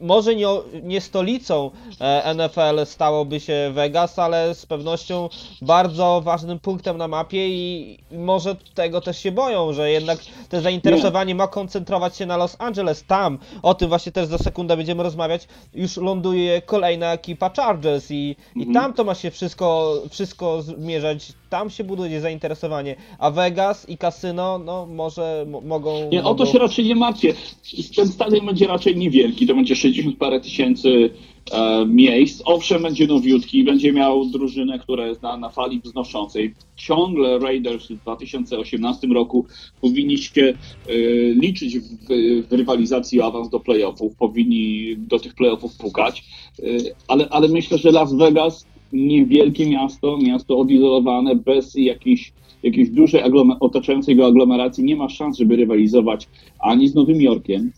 może 0.00 0.34
nie, 0.36 0.46
nie 0.82 1.00
stolicą 1.00 1.70
e, 2.00 2.34
NFL 2.34 2.86
stałoby 2.86 3.40
się 3.40 3.70
Vegas, 3.74 4.18
ale 4.18 4.54
z 4.54 4.66
pewnością 4.66 5.28
bardzo 5.62 6.20
ważnym 6.24 6.58
punktem 6.60 6.98
na 6.98 7.08
mapie 7.08 7.48
i, 7.48 7.98
może 8.12 8.56
tego 8.74 9.00
też 9.00 9.18
się 9.18 9.32
boją, 9.32 9.72
że 9.72 9.90
jednak 9.90 10.18
te 10.48 10.60
zainteresowanie 10.60 11.34
ma 11.34 11.48
koncentrować 11.48 12.16
się 12.16 12.26
na 12.26 12.36
Los 12.36 12.56
Angeles. 12.58 13.04
Tam, 13.06 13.38
o 13.62 13.74
tym 13.74 13.88
właśnie 13.88 14.12
też 14.12 14.26
za 14.26 14.38
sekundę 14.38 14.76
będziemy 14.76 15.02
rozmawiać, 15.02 15.48
już 15.74 15.96
ląduje 15.96 16.62
kolejna 16.62 17.12
ekipa 17.12 17.50
Chargers 17.56 18.10
i, 18.10 18.36
i 18.56 18.58
Mhm. 18.64 18.74
tam 18.74 18.92
to 18.92 19.04
ma 19.04 19.14
się 19.14 19.30
wszystko, 19.30 19.94
wszystko 20.10 20.62
zmierzać, 20.62 21.32
tam 21.50 21.70
się 21.70 21.84
buduje 21.84 22.20
zainteresowanie, 22.20 22.96
a 23.18 23.30
Vegas 23.30 23.88
i 23.88 23.98
kasyno, 23.98 24.58
no 24.58 24.86
może 24.86 25.44
mo- 25.48 25.60
mogą... 25.60 26.08
Nie, 26.12 26.24
o 26.24 26.34
to 26.34 26.46
się 26.46 26.58
raczej 26.58 26.84
nie 26.84 26.96
martwię. 26.96 27.34
Ten 27.96 28.08
stadion 28.08 28.46
będzie 28.46 28.66
raczej 28.66 28.96
niewielki, 28.96 29.46
to 29.46 29.54
będzie 29.54 29.76
60 29.84 30.16
parę 30.16 30.40
tysięcy 30.40 31.10
e, 31.52 31.86
miejsc. 31.86 32.42
Owszem, 32.44 32.82
będzie 32.82 33.06
nowiutki, 33.06 33.64
będzie 33.64 33.92
miał 33.92 34.26
drużynę, 34.26 34.78
która 34.78 35.06
jest 35.06 35.22
na, 35.22 35.36
na 35.36 35.48
fali 35.48 35.80
wznoszącej. 35.80 36.54
Ciągle 36.76 37.38
Raiders 37.38 37.88
w 37.88 37.96
2018 37.96 39.06
roku 39.06 39.46
powinni 39.80 40.18
się 40.18 40.42
e, 40.42 40.54
liczyć 41.34 41.78
w, 41.78 41.84
w 42.48 42.52
rywalizacji 42.52 43.20
o 43.20 43.26
awans 43.26 43.48
do 43.48 43.60
playoffów, 43.60 44.16
powinni 44.16 44.96
do 44.96 45.18
tych 45.18 45.34
playoffów 45.34 45.76
pukać, 45.76 46.24
e, 46.58 46.64
ale, 47.08 47.28
ale 47.28 47.48
myślę, 47.48 47.78
że 47.78 47.92
Las 47.92 48.14
Vegas 48.14 48.66
niewielkie 48.92 49.66
miasto, 49.66 50.18
miasto 50.18 50.58
odizolowane, 50.58 51.36
bez 51.36 51.74
jakiejś, 51.74 52.32
jakiejś 52.62 52.90
dużej 52.90 53.22
otaczającej 53.60 54.16
go 54.16 54.26
aglomeracji, 54.26 54.84
nie 54.84 54.96
ma 54.96 55.08
szans, 55.08 55.38
żeby 55.38 55.56
rywalizować 55.56 56.28
ani 56.58 56.88
z 56.88 56.94
Nowym 56.94 57.20
Jorkiem, 57.22 57.72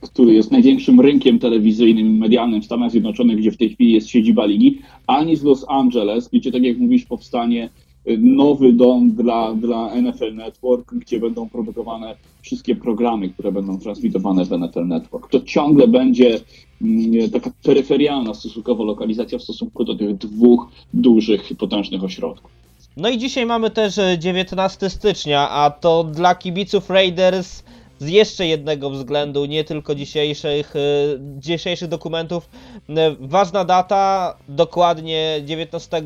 który 0.00 0.34
jest 0.34 0.50
największym 0.50 1.00
rynkiem 1.00 1.38
telewizyjnym 1.38 2.16
medialnym 2.16 2.62
w 2.62 2.64
Stanach 2.64 2.90
Zjednoczonych, 2.90 3.38
gdzie 3.38 3.50
w 3.50 3.56
tej 3.56 3.70
chwili 3.70 3.92
jest 3.92 4.08
siedziba 4.08 4.46
ligi, 4.46 4.78
ani 5.06 5.36
z 5.36 5.42
Los 5.42 5.64
Angeles, 5.68 6.28
gdzie, 6.32 6.52
tak 6.52 6.62
jak 6.62 6.78
mówisz, 6.78 7.04
powstanie 7.04 7.70
y, 8.08 8.18
nowy 8.18 8.72
dom 8.72 9.10
dla, 9.10 9.54
dla 9.54 9.94
NFL 10.02 10.34
Network, 10.34 10.94
gdzie 10.94 11.20
będą 11.20 11.48
produkowane 11.48 12.16
wszystkie 12.42 12.76
programy, 12.76 13.28
które 13.28 13.52
będą 13.52 13.78
transmitowane 13.78 14.44
w 14.44 14.50
NFL 14.50 14.86
Network. 14.86 15.30
To 15.30 15.40
ciągle 15.40 15.88
będzie 15.88 16.40
mm, 16.82 17.30
taka 17.30 17.50
peryferialna 17.62 18.34
stosunkowo 18.34 18.84
lokalizacja 18.84 19.38
w 19.38 19.42
stosunku 19.42 19.84
do 19.84 19.94
tych 19.94 20.16
dwóch 20.16 20.68
dużych, 20.94 21.48
potężnych 21.58 22.04
ośrodków. 22.04 22.50
No 22.96 23.08
i 23.08 23.18
dzisiaj 23.18 23.46
mamy 23.46 23.70
też 23.70 23.98
e, 23.98 24.18
19 24.18 24.90
stycznia, 24.90 25.50
a 25.50 25.70
to 25.70 26.04
dla 26.04 26.34
kibiców 26.34 26.90
Raiders 26.90 27.62
z 27.98 28.08
jeszcze 28.08 28.46
jednego 28.46 28.90
względu, 28.90 29.44
nie 29.44 29.64
tylko 29.64 29.94
dzisiejszych, 29.94 30.76
e, 30.76 30.80
dzisiejszych 31.18 31.88
dokumentów. 31.88 32.48
E, 32.88 33.16
Ważna 33.20 33.64
data, 33.64 34.36
dokładnie 34.48 35.40
19 35.44 36.02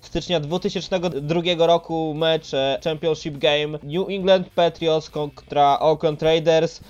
stycznia 0.00 0.40
2002 0.40 1.66
roku 1.66 2.14
mecz 2.14 2.50
Championship 2.84 3.38
Game 3.38 3.78
New 3.82 4.08
England 4.08 4.48
Patriots 4.54 5.10
kontra 5.10 5.78
Oakland 5.80 6.22
Raiders. 6.22 6.80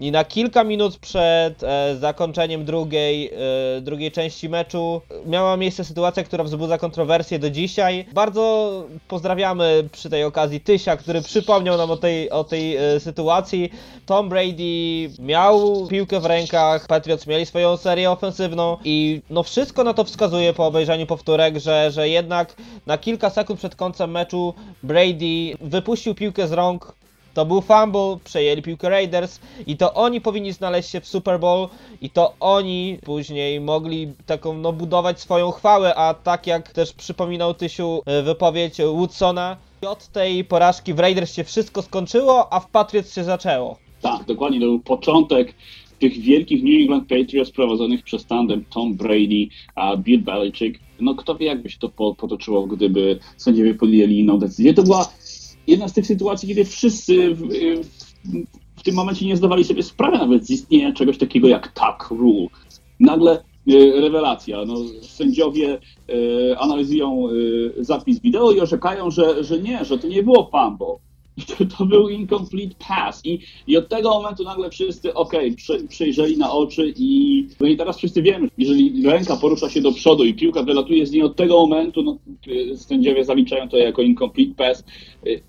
I 0.00 0.10
na 0.10 0.24
kilka 0.24 0.64
minut 0.64 0.98
przed 0.98 1.62
e, 1.62 1.96
zakończeniem 1.96 2.64
drugiej, 2.64 3.30
e, 3.76 3.80
drugiej 3.80 4.12
części 4.12 4.48
meczu 4.48 5.00
miała 5.26 5.56
miejsce 5.56 5.84
sytuacja, 5.84 6.24
która 6.24 6.44
wzbudza 6.44 6.78
kontrowersje 6.78 7.38
do 7.38 7.50
dzisiaj. 7.50 8.04
Bardzo 8.12 8.84
pozdrawiamy 9.08 9.88
przy 9.92 10.10
tej 10.10 10.24
okazji 10.24 10.60
Tysia, 10.60 10.96
który 10.96 11.22
przypomniał 11.22 11.76
nam 11.76 11.90
o 11.90 11.96
tej, 11.96 12.30
o 12.30 12.44
tej 12.44 12.76
e, 12.76 13.00
sytuacji. 13.00 13.70
Tom 14.06 14.28
Brady 14.28 15.10
miał 15.18 15.86
piłkę 15.86 16.20
w 16.20 16.26
rękach, 16.26 16.86
Patriots 16.86 17.26
mieli 17.26 17.46
swoją 17.46 17.76
serię 17.76 18.10
ofensywną 18.10 18.76
i 18.84 19.22
no 19.30 19.42
wszystko 19.42 19.84
na 19.84 19.94
to 19.94 20.04
wskazuje 20.04 20.52
po 20.52 20.66
obejrzeniu 20.66 21.06
powtórek, 21.06 21.58
że, 21.58 21.90
że 21.90 22.08
jednak 22.08 22.54
na 22.86 22.98
kilka 22.98 23.30
sekund 23.30 23.58
przed 23.58 23.76
końcem 23.76 24.10
meczu 24.10 24.54
Brady 24.82 25.56
wypuścił 25.60 26.14
piłkę 26.14 26.48
z 26.48 26.52
rąk 26.52 26.98
to 27.38 27.46
był 27.46 27.60
fumble, 27.60 28.18
przejęli 28.24 28.62
piłkę 28.62 28.88
Raiders 28.88 29.40
i 29.66 29.76
to 29.76 29.94
oni 29.94 30.20
powinni 30.20 30.52
znaleźć 30.52 30.90
się 30.90 31.00
w 31.00 31.08
Super 31.08 31.40
Bowl 31.40 31.68
i 32.02 32.10
to 32.10 32.34
oni 32.40 32.98
później 33.04 33.60
mogli 33.60 34.08
taką 34.26 34.54
no 34.54 34.72
budować 34.72 35.20
swoją 35.20 35.50
chwałę, 35.50 35.94
a 35.94 36.14
tak 36.14 36.46
jak 36.46 36.72
też 36.72 36.92
przypominał 36.92 37.54
Tysiu 37.54 38.02
e, 38.06 38.22
wypowiedź 38.22 38.78
Woodsona, 38.78 39.56
od 39.86 40.06
tej 40.06 40.44
porażki 40.44 40.94
w 40.94 40.98
Raiders 40.98 41.34
się 41.34 41.44
wszystko 41.44 41.82
skończyło, 41.82 42.52
a 42.52 42.60
w 42.60 42.70
Patriots 42.70 43.14
się 43.14 43.24
zaczęło. 43.24 43.78
Tak, 44.02 44.24
dokładnie. 44.24 44.60
To 44.60 44.66
był 44.66 44.80
początek 44.80 45.54
tych 45.98 46.20
wielkich 46.20 46.62
New 46.62 46.80
England 46.82 47.08
Patriots 47.08 47.50
prowadzonych 47.50 48.02
przez 48.02 48.26
tandem 48.26 48.64
Tom 48.64 48.94
Brady 48.94 49.48
a 49.74 49.96
Bill 49.96 50.22
Belichick. 50.22 50.80
No 51.00 51.14
kto 51.14 51.34
wie, 51.34 51.46
jakby 51.46 51.70
się 51.70 51.78
to 51.78 51.88
po- 51.88 52.14
potoczyło, 52.14 52.66
gdyby 52.66 53.18
sędziowie 53.36 53.74
podjęli 53.74 54.18
inną 54.18 54.38
decyzję. 54.38 54.74
To 54.74 54.82
była 54.82 55.08
jedna 55.68 55.88
z 55.88 55.92
tych 55.92 56.06
sytuacji, 56.06 56.48
kiedy 56.48 56.64
wszyscy 56.64 57.34
w, 57.34 57.40
w, 57.40 57.98
w 58.76 58.82
tym 58.82 58.94
momencie 58.94 59.26
nie 59.26 59.36
zdawali 59.36 59.64
sobie 59.64 59.82
sprawy 59.82 60.18
nawet 60.18 60.46
z 60.46 60.50
istnienia 60.50 60.92
czegoś 60.92 61.18
takiego 61.18 61.48
jak 61.48 61.72
tuck 61.72 62.10
rule. 62.10 62.46
Nagle 63.00 63.32
e, 63.32 64.00
rewelacja. 64.00 64.64
No, 64.64 64.74
sędziowie 65.02 65.78
e, 66.08 66.58
analizują 66.58 67.22
zapis 67.78 68.20
wideo 68.20 68.52
i 68.52 68.60
orzekają, 68.60 69.10
że, 69.10 69.44
że 69.44 69.58
nie, 69.58 69.84
że 69.84 69.98
to 69.98 70.08
nie 70.08 70.22
było 70.22 70.50
fumble. 70.50 71.07
To, 71.78 71.86
był 71.86 72.08
incomplete 72.08 72.74
pass. 72.88 73.26
I, 73.26 73.38
I 73.66 73.76
od 73.76 73.88
tego 73.88 74.10
momentu 74.10 74.44
nagle 74.44 74.70
wszyscy, 74.70 75.14
okej, 75.14 75.52
prze, 75.52 75.78
przejrzeli 75.88 76.38
na 76.38 76.52
oczy 76.52 76.92
i, 76.96 77.46
no 77.60 77.66
i 77.66 77.76
teraz 77.76 77.98
wszyscy 77.98 78.22
wiemy, 78.22 78.48
jeżeli 78.58 79.02
ręka 79.06 79.36
porusza 79.36 79.70
się 79.70 79.80
do 79.80 79.92
przodu 79.92 80.24
i 80.24 80.34
piłka 80.34 80.62
wylatuje 80.62 81.06
z 81.06 81.12
niej 81.12 81.22
od 81.22 81.36
tego 81.36 81.66
momentu, 81.66 82.02
no, 82.02 82.18
y, 82.48 82.76
sędziowie 82.76 83.24
zaliczają 83.24 83.68
to 83.68 83.76
jako 83.76 84.02
incomplete 84.02 84.54
pass. 84.54 84.84
Y, 85.26 85.42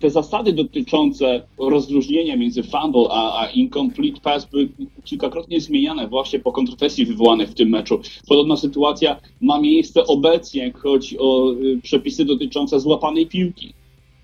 te 0.00 0.10
zasady 0.10 0.52
dotyczące 0.52 1.42
rozróżnienia 1.58 2.36
między 2.36 2.62
fumble 2.62 3.06
a, 3.10 3.42
a 3.42 3.50
incomplete 3.50 4.20
pass 4.20 4.44
były 4.44 4.68
kilkakrotnie 5.04 5.60
zmieniane 5.60 6.08
właśnie 6.08 6.38
po 6.38 6.52
kontrowersji 6.52 7.06
wywołanych 7.06 7.48
w 7.48 7.54
tym 7.54 7.68
meczu. 7.68 8.00
Podobna 8.28 8.56
sytuacja 8.56 9.20
ma 9.40 9.60
miejsce 9.60 10.06
obecnie, 10.06 10.62
jak 10.62 10.78
chodzi 10.78 11.18
o 11.18 11.52
y, 11.52 11.80
przepisy 11.82 12.24
dotyczące 12.24 12.80
złapanej 12.80 13.26
piłki. 13.26 13.77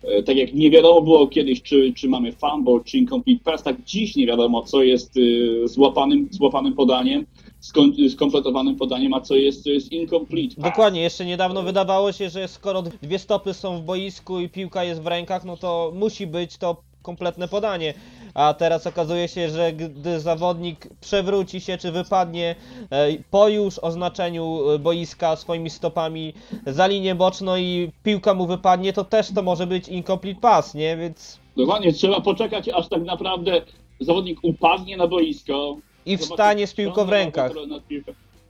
E, 0.09 0.23
Tak 0.23 0.37
jak 0.37 0.55
nie 0.55 0.71
wiadomo 0.71 1.01
było 1.03 1.27
kiedyś, 1.27 1.63
czy, 1.63 1.93
czy 1.97 2.09
mamy 2.09 2.33
fumble, 2.33 2.81
czy 2.85 2.99
incomplete 2.99 3.41
pass, 3.45 3.63
tak 3.63 3.85
dziś 3.85 4.17
nie 4.17 4.27
wiadomo, 4.27 4.63
co 4.63 4.83
jest 4.83 5.17
y, 5.17 5.69
złapanym, 5.69 6.29
złapanym 6.31 6.73
podaniem, 6.75 7.27
skon- 7.63 8.11
skompletowanym 8.11 8.77
podaniem, 8.77 9.15
a 9.15 9.21
co 9.21 9.37
jest, 9.37 9.63
co 9.65 9.71
jest 9.71 9.93
incomplete 9.93 10.55
pass. 10.57 10.65
Dokładnie, 10.65 11.01
jeszcze 11.01 11.25
niedawno 11.25 11.63
wydawało 11.63 12.13
się, 12.13 12.31
że 12.31 12.49
skoro 12.49 12.83
dwie 12.83 13.19
stopy 13.19 13.55
są 13.55 13.79
w 13.79 13.83
boisku 13.83 14.41
i 14.41 14.49
piłka 14.49 14.85
jest 14.85 15.03
w 15.03 15.07
rękach, 15.07 15.45
no 15.45 15.57
to 15.57 15.93
musi 15.95 16.27
być 16.27 16.57
to 16.59 16.77
kompletne 17.05 17.49
podanie. 17.49 17.95
A 18.35 18.55
teraz 18.55 18.87
okazuje 18.87 19.29
się, 19.29 19.49
że 19.49 19.73
gdy 19.73 20.21
zawodnik 20.21 20.89
przewróci 21.01 21.61
się 21.61 21.79
czy 21.79 21.93
wypadnie 21.93 22.55
e, 22.91 23.09
po 23.31 23.49
już 23.49 23.79
oznaczeniu 23.79 24.71
e, 24.71 24.79
boiska 24.79 25.37
swoimi 25.37 25.71
stopami 25.71 26.33
za 26.67 26.87
linię 26.87 27.15
boczną 27.15 27.57
i 27.57 27.91
piłka 28.03 28.35
mu 28.35 28.47
wypadnie, 28.47 28.93
to 28.93 29.05
też 29.05 29.35
to 29.35 29.43
może 29.43 29.67
być 29.67 29.89
incomplete 29.89 30.41
pass, 30.41 30.75
nie? 30.75 30.97
Więc 30.97 31.39
Dokładnie, 31.57 31.93
trzeba 31.93 32.21
poczekać, 32.21 32.69
aż 32.69 32.89
tak 32.89 33.05
naprawdę 33.05 33.63
zawodnik 34.01 34.39
upadnie 34.43 34.97
na 34.97 35.07
boisko. 35.07 35.77
i 36.07 36.17
wstanie 36.17 36.67
z 36.67 36.75
piłką 36.75 37.05
w 37.05 37.09
rękach. 37.09 37.53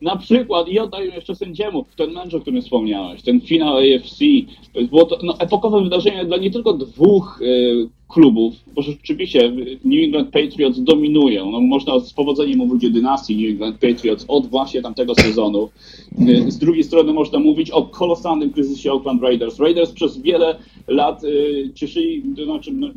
Na 0.02 0.16
przykład, 0.16 0.68
i 0.68 0.78
oddaję 0.78 1.14
jeszcze 1.14 1.34
sędziemu, 1.34 1.84
ten 1.96 2.12
mecz, 2.12 2.34
o 2.34 2.40
którym 2.40 2.62
wspomniałeś, 2.62 3.22
ten 3.22 3.40
finał 3.40 3.76
AFC, 3.76 4.18
było 4.90 5.04
to 5.04 5.18
no, 5.22 5.34
epokowe 5.38 5.82
wydarzenie 5.82 6.24
dla 6.24 6.36
nie 6.36 6.50
tylko 6.50 6.72
dwóch 6.72 7.40
e, 7.42 8.03
klubów, 8.14 8.54
bo 8.74 8.82
rzeczywiście 8.82 9.52
New 9.84 10.04
England 10.04 10.30
Patriots 10.30 10.80
dominują. 10.80 11.50
No, 11.50 11.60
można 11.60 12.00
z 12.00 12.12
powodzeniem 12.12 12.58
mówić 12.58 12.84
o 12.84 12.90
dynastii 12.90 13.36
New 13.36 13.50
England 13.50 13.78
Patriots 13.78 14.24
od 14.28 14.46
właśnie 14.46 14.82
tamtego 14.82 15.14
sezonu. 15.14 15.68
E, 16.18 16.50
Z 16.50 16.58
drugiej 16.58 16.84
strony 16.84 17.12
można 17.12 17.38
mówić 17.38 17.70
o 17.70 17.82
kolosalnym 17.82 18.52
kryzysie 18.52 18.92
Oakland 18.92 19.22
Raiders. 19.22 19.58
Raiders 19.58 19.92
przez 19.92 20.18
wiele 20.18 20.58
lat 20.88 21.22
e, 21.24 21.28
cieszyli, 21.74 22.22
to 22.36 22.44
znaczy 22.44 22.72
no, 22.72 22.88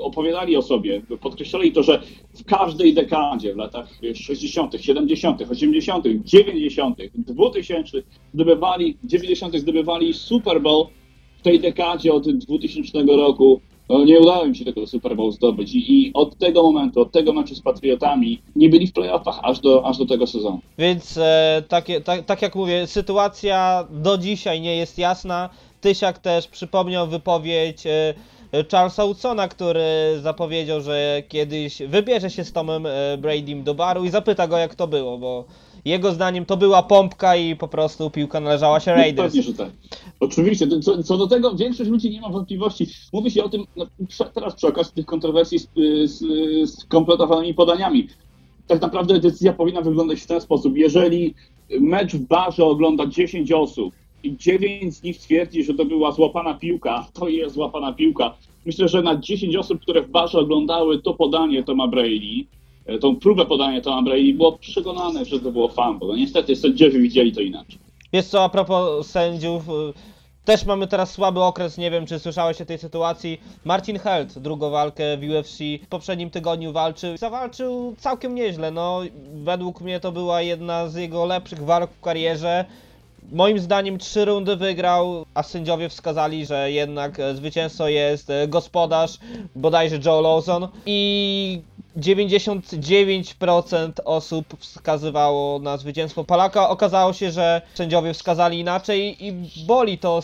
opowiadali 0.00 0.56
o 0.56 0.62
sobie, 0.62 1.02
podkreślali 1.20 1.72
to, 1.72 1.82
że 1.82 2.02
w 2.34 2.44
każdej 2.44 2.94
dekadzie, 2.94 3.54
w 3.54 3.56
latach 3.56 3.88
60., 4.14 4.74
70., 4.80 5.42
80., 5.50 6.04
90., 6.24 6.98
2000 7.14 8.02
zdobywali, 8.34 8.96
90. 9.04 9.58
zdobywali 9.58 10.14
Super 10.14 10.62
Bowl 10.62 10.86
w 11.38 11.42
tej 11.42 11.60
dekadzie 11.60 12.12
od 12.12 12.30
2000 12.30 13.02
roku. 13.16 13.60
No, 13.92 14.04
nie 14.04 14.20
udało 14.20 14.44
im 14.44 14.54
się 14.54 14.64
tego 14.64 14.86
Super 14.86 15.16
Bowl 15.16 15.32
zdobyć 15.32 15.74
I, 15.74 15.92
i 15.92 16.12
od 16.14 16.38
tego 16.38 16.62
momentu, 16.62 17.00
od 17.00 17.12
tego 17.12 17.32
meczu 17.32 17.54
z 17.54 17.60
Patriotami 17.60 18.42
nie 18.56 18.68
byli 18.68 18.86
w 18.86 18.92
playoffach 18.92 19.40
aż 19.42 19.60
do, 19.60 19.86
aż 19.86 19.98
do 19.98 20.06
tego 20.06 20.26
sezonu. 20.26 20.60
Więc 20.78 21.16
e, 21.16 21.62
takie, 21.68 22.00
tak, 22.00 22.24
tak 22.24 22.42
jak 22.42 22.54
mówię, 22.54 22.86
sytuacja 22.86 23.86
do 23.90 24.18
dzisiaj 24.18 24.60
nie 24.60 24.76
jest 24.76 24.98
jasna. 24.98 25.50
Tysiak 25.80 26.18
też 26.18 26.48
przypomniał 26.48 27.06
wypowiedź 27.06 27.86
e, 27.86 28.14
Charlesa 28.70 29.04
Woodsona, 29.04 29.48
który 29.48 29.84
zapowiedział, 30.22 30.80
że 30.80 31.22
kiedyś 31.28 31.82
wybierze 31.88 32.30
się 32.30 32.44
z 32.44 32.52
Tomem 32.52 32.86
e, 32.86 33.18
Bradym 33.18 33.64
do 33.64 33.74
baru 33.74 34.04
i 34.04 34.10
zapyta 34.10 34.48
go 34.48 34.58
jak 34.58 34.74
to 34.74 34.86
było, 34.86 35.18
bo 35.18 35.44
jego 35.84 36.12
zdaniem 36.12 36.46
to 36.46 36.56
była 36.56 36.82
pompka 36.82 37.36
i 37.36 37.56
po 37.56 37.68
prostu 37.68 38.10
piłka 38.10 38.40
należała 38.40 38.80
się 38.80 38.90
Raiders. 38.90 39.34
Pewnie, 39.34 39.42
że 39.42 39.54
tak. 39.54 39.70
Oczywiście. 40.20 40.80
Co, 40.80 41.02
co 41.02 41.18
do 41.18 41.26
tego 41.26 41.54
większość 41.54 41.90
ludzi 41.90 42.10
nie 42.10 42.20
ma 42.20 42.28
wątpliwości. 42.28 42.86
Mówi 43.12 43.30
się 43.30 43.44
o 43.44 43.48
tym 43.48 43.64
no, 43.76 43.86
teraz 44.34 44.54
przy 44.54 44.66
okazji 44.66 44.92
tych 44.94 45.06
kontrowersji 45.06 45.58
z, 45.58 45.68
z, 46.04 46.20
z 46.70 46.84
kompletowanymi 46.84 47.54
podaniami. 47.54 48.08
Tak 48.66 48.80
naprawdę 48.80 49.20
decyzja 49.20 49.52
powinna 49.52 49.80
wyglądać 49.80 50.20
w 50.20 50.26
ten 50.26 50.40
sposób. 50.40 50.76
Jeżeli 50.76 51.34
mecz 51.80 52.12
w 52.12 52.26
barze 52.26 52.64
ogląda 52.64 53.06
10 53.06 53.52
osób 53.52 53.94
i 54.22 54.36
9 54.36 54.94
z 54.94 55.02
nich 55.02 55.18
twierdzi, 55.18 55.64
że 55.64 55.74
to 55.74 55.84
była 55.84 56.12
złapana 56.12 56.54
piłka, 56.54 57.06
to 57.12 57.28
jest 57.28 57.54
złapana 57.54 57.92
piłka. 57.92 58.34
Myślę, 58.66 58.88
że 58.88 59.02
na 59.02 59.16
10 59.16 59.56
osób, 59.56 59.80
które 59.80 60.02
w 60.02 60.10
barze 60.10 60.38
oglądały 60.38 61.02
to 61.02 61.14
podanie 61.14 61.62
Toma 61.62 61.88
Brady, 61.88 62.44
tą 63.00 63.16
próbę 63.16 63.46
podania 63.46 63.80
Toma 63.80 64.02
Brady, 64.02 64.34
było 64.34 64.58
przekonane, 64.58 65.24
że 65.24 65.40
to 65.40 65.52
było 65.52 65.68
fumble. 65.68 66.08
No 66.08 66.16
niestety 66.16 66.56
sędziowie 66.56 66.98
widzieli 66.98 67.32
to 67.32 67.40
inaczej. 67.40 67.78
Wiesz 68.12 68.26
co, 68.26 68.44
a 68.44 68.48
propos 68.48 69.06
sędziów, 69.06 69.68
y, 69.68 69.72
też 70.44 70.66
mamy 70.66 70.86
teraz 70.86 71.10
słaby 71.10 71.40
okres, 71.40 71.78
nie 71.78 71.90
wiem 71.90 72.06
czy 72.06 72.18
słyszałeś 72.18 72.60
o 72.60 72.64
tej 72.64 72.78
sytuacji. 72.78 73.40
Marcin 73.64 73.98
Held, 73.98 74.38
drugą 74.38 74.70
walkę 74.70 75.16
w 75.16 75.30
UFC, 75.30 75.58
w 75.82 75.86
poprzednim 75.88 76.30
tygodniu 76.30 76.72
walczył. 76.72 77.16
Zawalczył 77.16 77.94
całkiem 77.98 78.34
nieźle, 78.34 78.70
no 78.70 79.00
według 79.34 79.80
mnie 79.80 80.00
to 80.00 80.12
była 80.12 80.42
jedna 80.42 80.88
z 80.88 80.94
jego 80.94 81.26
lepszych 81.26 81.64
walk 81.64 81.90
w 81.90 82.00
karierze. 82.00 82.64
Moim 83.30 83.58
zdaniem 83.58 83.98
trzy 83.98 84.24
rundy 84.24 84.56
wygrał, 84.56 85.26
a 85.34 85.42
sędziowie 85.42 85.88
wskazali, 85.88 86.46
że 86.46 86.72
jednak 86.72 87.20
e, 87.20 87.34
zwycięzcą 87.34 87.86
jest 87.86 88.30
e, 88.30 88.48
gospodarz, 88.48 89.18
bodajże 89.56 89.98
Joe 90.04 90.20
Lawson 90.20 90.68
i 90.86 91.62
99% 91.96 93.92
osób 94.04 94.46
wskazywało 94.58 95.58
na 95.58 95.76
zwycięstwo 95.76 96.24
Polaka. 96.24 96.68
Okazało 96.68 97.12
się, 97.12 97.30
że 97.30 97.62
sędziowie 97.74 98.14
wskazali 98.14 98.58
inaczej 98.58 99.26
i 99.26 99.32
boli 99.66 99.98
to, 99.98 100.22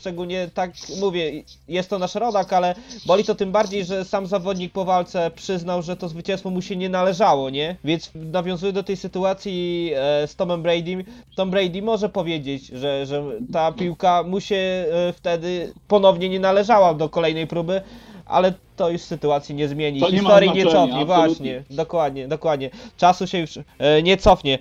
szczególnie 0.00 0.50
tak 0.54 0.70
mówię, 1.00 1.42
jest 1.68 1.90
to 1.90 1.98
nasz 1.98 2.14
rodak, 2.14 2.52
ale 2.52 2.74
boli 3.06 3.24
to 3.24 3.34
tym 3.34 3.52
bardziej, 3.52 3.84
że 3.84 4.04
sam 4.04 4.26
zawodnik 4.26 4.72
po 4.72 4.84
walce 4.84 5.30
przyznał, 5.30 5.82
że 5.82 5.96
to 5.96 6.08
zwycięstwo 6.08 6.50
mu 6.50 6.62
się 6.62 6.76
nie 6.76 6.88
należało, 6.88 7.50
nie? 7.50 7.76
Więc 7.84 8.10
nawiązuję 8.14 8.72
do 8.72 8.82
tej 8.82 8.96
sytuacji 8.96 9.90
e, 9.94 10.26
z 10.26 10.36
Tomem 10.36 10.62
Bradym. 10.62 11.04
Tom 11.36 11.50
Brady 11.50 11.82
może 11.82 12.08
powiedzieć, 12.12 12.66
że, 12.66 13.06
że 13.06 13.22
ta 13.52 13.72
piłka 13.72 14.22
mu 14.22 14.40
się 14.40 14.56
e, 14.56 15.12
wtedy 15.12 15.72
ponownie 15.88 16.28
nie 16.28 16.40
należała 16.40 16.94
do 16.94 17.08
kolejnej 17.08 17.46
próby, 17.46 17.82
ale 18.26 18.54
to 18.76 18.90
już 18.90 19.02
sytuacji 19.02 19.54
nie 19.54 19.68
zmieni. 19.68 20.00
To 20.00 20.10
nie 20.10 20.22
ma 20.22 20.28
Historii 20.28 20.50
nie, 20.50 20.62
znaczenia, 20.62 20.86
cofnie, 20.86 21.00
absolutnie. 21.02 21.26
właśnie, 21.26 21.76
dokładnie, 21.76 22.28
dokładnie. 22.28 22.70
Czasu 22.96 23.26
się 23.26 23.38
już 23.38 23.56
e, 23.78 24.02
nie 24.02 24.16
cofnie. 24.16 24.58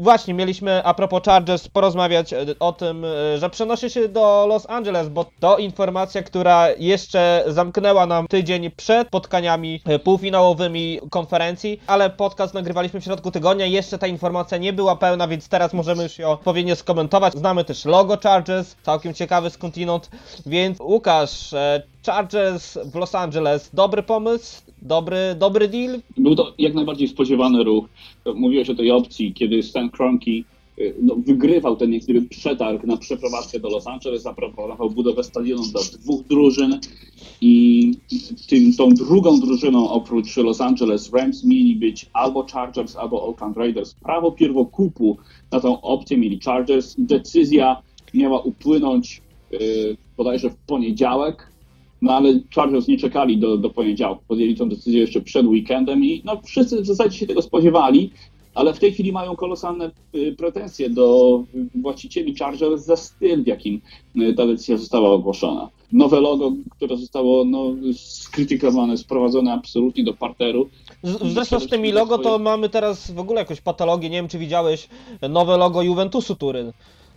Właśnie, 0.00 0.34
mieliśmy 0.34 0.84
a 0.84 0.94
propos 0.94 1.22
Chargers 1.24 1.68
porozmawiać 1.68 2.32
e, 2.32 2.46
o 2.60 2.72
tym, 2.72 3.04
e, 3.04 3.38
że 3.38 3.50
przenosi 3.50 3.90
się 3.90 4.08
do 4.08 4.46
Los 4.48 4.70
Angeles, 4.70 5.08
bo 5.08 5.26
to 5.40 5.58
informacja, 5.58 6.22
która 6.22 6.68
jeszcze 6.78 7.44
zamknęła 7.46 8.06
nam 8.06 8.28
tydzień 8.28 8.70
przed 8.70 9.08
spotkaniami 9.08 9.80
e, 9.84 9.98
półfinałowymi 9.98 11.00
konferencji, 11.10 11.80
ale 11.86 12.10
podcast 12.10 12.54
nagrywaliśmy 12.54 13.00
w 13.00 13.04
środku 13.04 13.30
tygodnia, 13.30 13.66
jeszcze 13.66 13.98
ta 13.98 14.06
informacja 14.06 14.58
nie 14.58 14.72
była 14.72 14.96
pełna, 14.96 15.28
więc 15.28 15.48
teraz 15.48 15.72
możemy 15.72 16.02
już 16.02 16.18
ją 16.18 16.28
odpowiednio 16.28 16.76
skomentować. 16.76 17.34
Znamy 17.34 17.64
też 17.64 17.84
logo 17.84 18.18
Chargers, 18.22 18.76
całkiem 18.82 19.14
ciekawy 19.14 19.50
skądinąd, 19.50 20.10
więc 20.46 20.80
Łukasz, 20.80 21.54
Chargers 22.06 22.78
w 22.84 22.94
Los 22.94 23.14
Angeles, 23.14 23.70
dobry 23.72 24.02
pomysł, 24.02 24.62
dobry, 24.82 25.36
dobry 25.38 25.68
deal, 25.68 26.00
Był 26.16 26.34
to 26.34 26.54
jak 26.58 26.74
najbardziej 26.74 27.08
spodziewany 27.08 27.64
ruch. 27.64 27.84
Mówiłeś 28.34 28.70
o 28.70 28.74
tej 28.74 28.90
opcji, 28.90 29.34
kiedy 29.34 29.62
Stan 29.62 29.90
Kroenke 29.90 30.30
y, 30.78 30.94
no, 31.02 31.16
wygrywał 31.16 31.76
ten 31.76 31.90
niektóry 31.90 32.22
przetarg 32.22 32.84
na 32.84 32.96
przeprowadzkę 32.96 33.60
do 33.60 33.68
Los 33.68 33.86
Angeles, 33.86 34.22
zaproponował 34.22 34.90
budowę 34.90 35.24
stadionu 35.24 35.62
dla 35.62 35.80
dwóch 36.00 36.26
drużyn 36.26 36.80
i 37.40 37.94
tym, 38.48 38.72
tą 38.72 38.88
drugą 38.88 39.40
drużyną 39.40 39.90
oprócz 39.90 40.36
Los 40.36 40.60
Angeles 40.60 41.12
Rams 41.12 41.44
mieli 41.44 41.76
być 41.76 42.06
albo 42.12 42.46
Chargers, 42.52 42.96
albo 42.96 43.28
Oakland 43.28 43.56
Raiders. 43.56 43.94
Prawo 43.94 44.32
pierwokupu 44.32 45.16
na 45.52 45.60
tą 45.60 45.80
opcję 45.80 46.18
mieli 46.18 46.40
Chargers. 46.44 46.94
Decyzja 46.98 47.82
miała 48.14 48.40
upłynąć 48.40 49.22
y, 49.52 49.96
bodajże 50.16 50.50
w 50.50 50.56
poniedziałek, 50.56 51.49
no 52.02 52.12
ale 52.12 52.40
Chargers 52.54 52.88
nie 52.88 52.98
czekali 52.98 53.38
do, 53.38 53.56
do 53.56 53.70
poniedziałku. 53.70 54.22
Podjęli 54.28 54.54
tę 54.54 54.68
decyzję 54.68 55.00
jeszcze 55.00 55.20
przed 55.20 55.46
weekendem 55.46 56.04
i 56.04 56.22
no, 56.24 56.40
wszyscy 56.44 56.82
w 56.82 56.86
zasadzie 56.86 57.18
się 57.18 57.26
tego 57.26 57.42
spodziewali, 57.42 58.10
ale 58.54 58.74
w 58.74 58.78
tej 58.78 58.92
chwili 58.92 59.12
mają 59.12 59.36
kolosalne 59.36 59.90
y, 60.14 60.34
pretensje 60.38 60.90
do 60.90 61.42
właścicieli 61.74 62.36
Chargers 62.36 62.84
za 62.84 62.96
styl, 62.96 63.44
w 63.44 63.46
jakim 63.46 63.80
y, 64.16 64.34
ta 64.34 64.46
decyzja 64.46 64.76
została 64.76 65.10
ogłoszona. 65.10 65.68
Nowe 65.92 66.20
logo, 66.20 66.52
które 66.70 66.96
zostało 66.96 67.44
no, 67.44 67.72
skrytykowane, 67.96 68.96
sprowadzone 68.96 69.52
absolutnie 69.52 70.04
do 70.04 70.14
parteru. 70.14 70.68
Zresztą 71.02 71.60
z 71.60 71.68
tymi 71.68 71.92
logo 71.92 72.18
to 72.18 72.38
mamy 72.38 72.68
teraz 72.68 73.10
w 73.10 73.18
ogóle 73.18 73.40
jakąś 73.40 73.60
patologię. 73.60 74.10
Nie 74.10 74.16
wiem, 74.16 74.28
czy 74.28 74.38
widziałeś 74.38 74.88
nowe 75.28 75.56
logo 75.56 75.82
Juventusu 75.82 76.34
Turyn. 76.34 76.72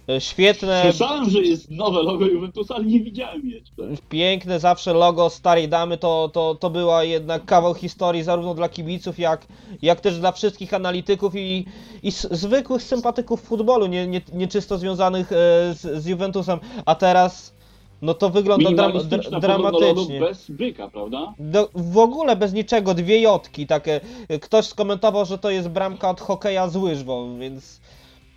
E, 0.09 0.21
Świetne, 0.21 0.81
Słyszałem, 0.81 1.29
że 1.29 1.41
jest 1.41 1.71
nowe 1.71 2.03
logo 2.03 2.25
Juventusa, 2.25 2.75
ale 2.75 2.85
nie 2.85 2.99
widziałem 2.99 3.49
jeszcze. 3.49 3.73
piękne 4.09 4.59
zawsze 4.59 4.93
logo 4.93 5.29
starej 5.29 5.69
damy. 5.69 5.97
To, 5.97 6.29
to, 6.33 6.55
to 6.55 6.69
była 6.69 7.03
jednak 7.03 7.45
kawał 7.45 7.73
historii 7.73 8.23
zarówno 8.23 8.53
dla 8.55 8.69
kibiców, 8.69 9.19
jak, 9.19 9.45
jak 9.81 10.01
też 10.01 10.19
dla 10.19 10.31
wszystkich 10.31 10.73
analityków 10.73 11.35
i, 11.35 11.65
i 12.03 12.07
s- 12.07 12.27
zwykłych 12.31 12.83
sympatyków 12.83 13.41
futbolu, 13.41 13.85
nie, 13.85 14.07
nie, 14.07 14.21
nie 14.33 14.47
czysto 14.47 14.77
związanych 14.77 15.31
e, 15.31 15.35
z, 15.73 16.03
z 16.03 16.05
Juventusem. 16.05 16.59
A 16.85 16.95
teraz, 16.95 17.53
no 18.01 18.13
to 18.13 18.29
wygląda 18.29 18.71
dra, 18.71 18.89
dra, 18.89 18.99
podobno 19.23 19.57
logo 19.57 19.79
dramatycznie. 19.79 20.19
bez 20.19 20.49
byka, 20.51 20.87
prawda? 20.89 21.33
Do, 21.39 21.69
w 21.75 21.97
ogóle 21.97 22.35
bez 22.35 22.53
niczego, 22.53 22.93
dwie 22.93 23.21
jotki 23.21 23.67
takie. 23.67 24.01
Ktoś 24.41 24.65
skomentował, 24.65 25.25
że 25.25 25.37
to 25.37 25.49
jest 25.49 25.69
bramka 25.69 26.09
od 26.09 26.21
hokeja 26.21 26.69
z 26.69 26.75
łyżwą, 26.75 27.39
więc 27.39 27.81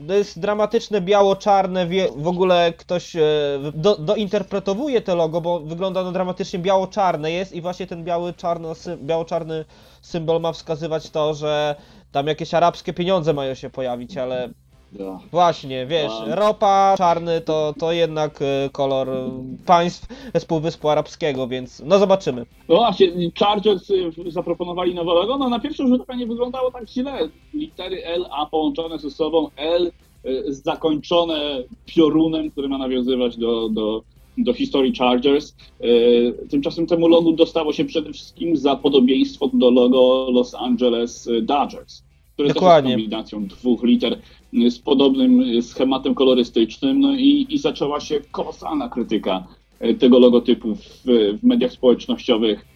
to 0.09 0.15
jest 0.15 0.41
dramatyczne, 0.41 1.01
biało-czarne, 1.01 1.87
w 2.17 2.29
ogóle 2.29 2.73
ktoś 2.73 3.17
e, 3.17 3.21
do, 3.75 3.97
dointerpretowuje 3.97 5.01
te 5.01 5.15
logo, 5.15 5.41
bo 5.41 5.61
wygląda 5.61 6.03
no 6.03 6.13
dramatycznie 6.13 6.59
biało-czarne 6.59 7.31
jest 7.33 7.53
i 7.53 7.61
właśnie 7.61 7.87
ten 7.87 8.05
biały, 8.05 8.35
czarno, 8.35 8.75
sy, 8.75 8.97
biało-czarny 9.03 9.65
symbol 10.03 10.41
ma 10.41 10.53
wskazywać 10.53 11.11
to, 11.11 11.35
że 11.35 11.77
tam 12.13 12.27
jakieś 12.27 12.55
arabskie 12.55 12.93
pieniądze 12.93 13.33
mają 13.33 13.55
się 13.55 13.71
pojawić, 13.71 14.17
ale 14.17 14.51
Ja. 14.99 15.19
właśnie, 15.31 15.87
wiesz, 15.87 16.13
ropa, 16.27 16.95
czarny 16.99 17.41
to, 17.41 17.75
to 17.79 17.93
jednak 17.93 18.43
e, 18.43 18.71
kolor 18.73 19.09
e, 19.11 19.31
państw 19.67 20.07
z 20.39 20.45
Półwyspu 20.45 20.89
Arabskiego, 20.89 21.49
więc 21.49 21.83
no 21.87 21.99
zobaczymy. 21.99 22.47
No 22.69 22.77
właśnie, 22.77 23.13
Chargers 23.39 23.91
y, 23.91 24.13
zaproponowali 24.27 24.95
nowe 24.95 25.15
logo, 25.15 25.39
no 25.39 25.49
na 25.49 25.61
pierwszy 25.61 25.87
rzut 25.87 26.01
oka 26.01 26.15
nie 26.17 26.27
wyglądało 26.27 26.71
tak 26.71 26.89
źle. 26.89 27.29
Litery 27.55 28.05
L, 28.05 28.27
A 28.31 28.47
połączone 28.47 28.99
ze 28.99 29.11
sobą, 29.11 29.49
L 29.57 29.93
y, 30.27 30.55
zakończone 30.55 31.63
piorunem, 31.87 32.51
który 32.51 32.69
ma 32.69 32.79
nawiązywać 32.79 33.37
do, 33.37 33.69
do, 33.69 34.03
do 34.39 34.53
historii 34.55 34.95
Chargers. 34.97 35.55
Y, 35.85 36.35
Tymczasem 36.51 36.87
temu 36.87 37.09
logu 37.09 37.33
dostało 37.33 37.73
się 37.73 37.85
przede 37.85 38.13
wszystkim 38.13 38.57
za 38.57 38.77
podobieństwo 38.77 39.51
do 39.55 39.71
logo 39.71 40.29
Los 40.33 40.55
Angeles 40.55 41.27
y, 41.27 41.43
Dodgers, 41.43 42.03
które 42.35 42.49
Dokładnie. 42.49 42.91
też 42.91 43.01
jest 43.01 43.11
kombinacją 43.11 43.47
dwóch 43.47 43.83
liter 43.83 44.13
y, 44.13 44.19
z 44.69 44.79
podobnym 44.79 45.41
y, 45.41 45.63
schematem 45.63 46.15
kolorystycznym, 46.15 47.01
no 47.01 47.15
i, 47.15 47.47
i 47.49 47.59
zaczęła 47.59 48.01
się 48.01 48.21
kolosalna 48.31 48.89
krytyka 48.89 49.47
y, 49.85 49.95
tego 49.95 50.19
logotypu 50.19 50.75
w, 50.75 51.05
w 51.41 51.43
mediach 51.43 51.73
społecznościowych. 51.73 52.67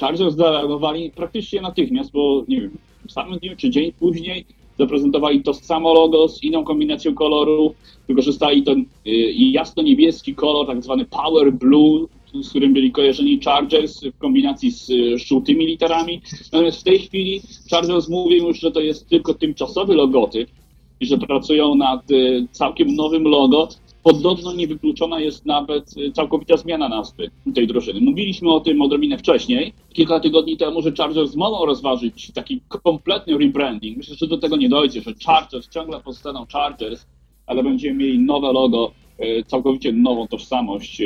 Chargers 0.00 0.34
zareagowali 0.34 1.10
praktycznie 1.10 1.60
natychmiast, 1.60 2.12
bo 2.12 2.44
nie 2.48 2.60
wiem, 2.60 2.70
w 3.08 3.12
samym 3.12 3.38
dniu 3.38 3.56
czy 3.56 3.70
dzień 3.70 3.92
później 3.92 4.44
zaprezentowali 4.78 5.42
to 5.42 5.54
samo 5.54 5.94
logo 5.94 6.28
z 6.28 6.42
inną 6.42 6.64
kombinacją 6.64 7.14
kolorów, 7.14 7.72
wykorzystali 8.08 8.62
ten 8.62 8.80
y, 8.80 8.84
jasno-niebieski 9.32 10.34
kolor, 10.34 10.66
tak 10.66 10.82
zwany 10.82 11.04
power 11.04 11.52
blue, 11.52 12.08
z 12.42 12.50
którym 12.50 12.72
byli 12.72 12.92
kojarzeni 12.92 13.40
Chargers 13.44 14.04
w 14.04 14.18
kombinacji 14.18 14.70
z 14.70 14.90
żółtymi 15.16 15.66
literami. 15.66 16.20
Natomiast 16.52 16.80
w 16.80 16.84
tej 16.84 16.98
chwili 16.98 17.42
Chargers 17.70 18.08
mówią 18.08 18.46
już, 18.46 18.60
że 18.60 18.72
to 18.72 18.80
jest 18.80 19.08
tylko 19.08 19.34
tymczasowy 19.34 19.94
logotyp 19.94 20.50
i 21.00 21.06
że 21.06 21.18
pracują 21.18 21.74
nad 21.74 22.10
y, 22.10 22.46
całkiem 22.50 22.94
nowym 22.94 23.24
logo. 23.24 23.68
Podobno 24.02 24.52
niewykluczona 24.52 25.20
jest 25.20 25.46
nawet 25.46 25.96
y, 25.96 26.12
całkowita 26.12 26.56
zmiana 26.56 26.88
nazwy 26.88 27.30
tej 27.54 27.66
drużyny. 27.66 28.00
Mówiliśmy 28.00 28.50
o 28.50 28.60
tym 28.60 28.82
odrobinę 28.82 29.18
wcześniej, 29.18 29.72
kilka 29.92 30.20
tygodni 30.20 30.56
temu, 30.56 30.82
że 30.82 30.92
Chargers 30.98 31.36
mogą 31.36 31.66
rozważyć 31.66 32.32
taki 32.32 32.60
kompletny 32.82 33.38
rebranding. 33.38 33.96
Myślę, 33.96 34.16
że 34.16 34.26
do 34.26 34.38
tego 34.38 34.56
nie 34.56 34.68
dojdzie, 34.68 35.00
że 35.00 35.14
Chargers 35.26 35.68
ciągle 35.68 36.00
pozostaną 36.00 36.46
Chargers, 36.52 37.06
ale 37.46 37.62
będziemy 37.62 37.94
mieli 37.94 38.18
nowe 38.18 38.52
logo, 38.52 38.92
y, 39.20 39.44
całkowicie 39.46 39.92
nową 39.92 40.28
tożsamość 40.28 41.02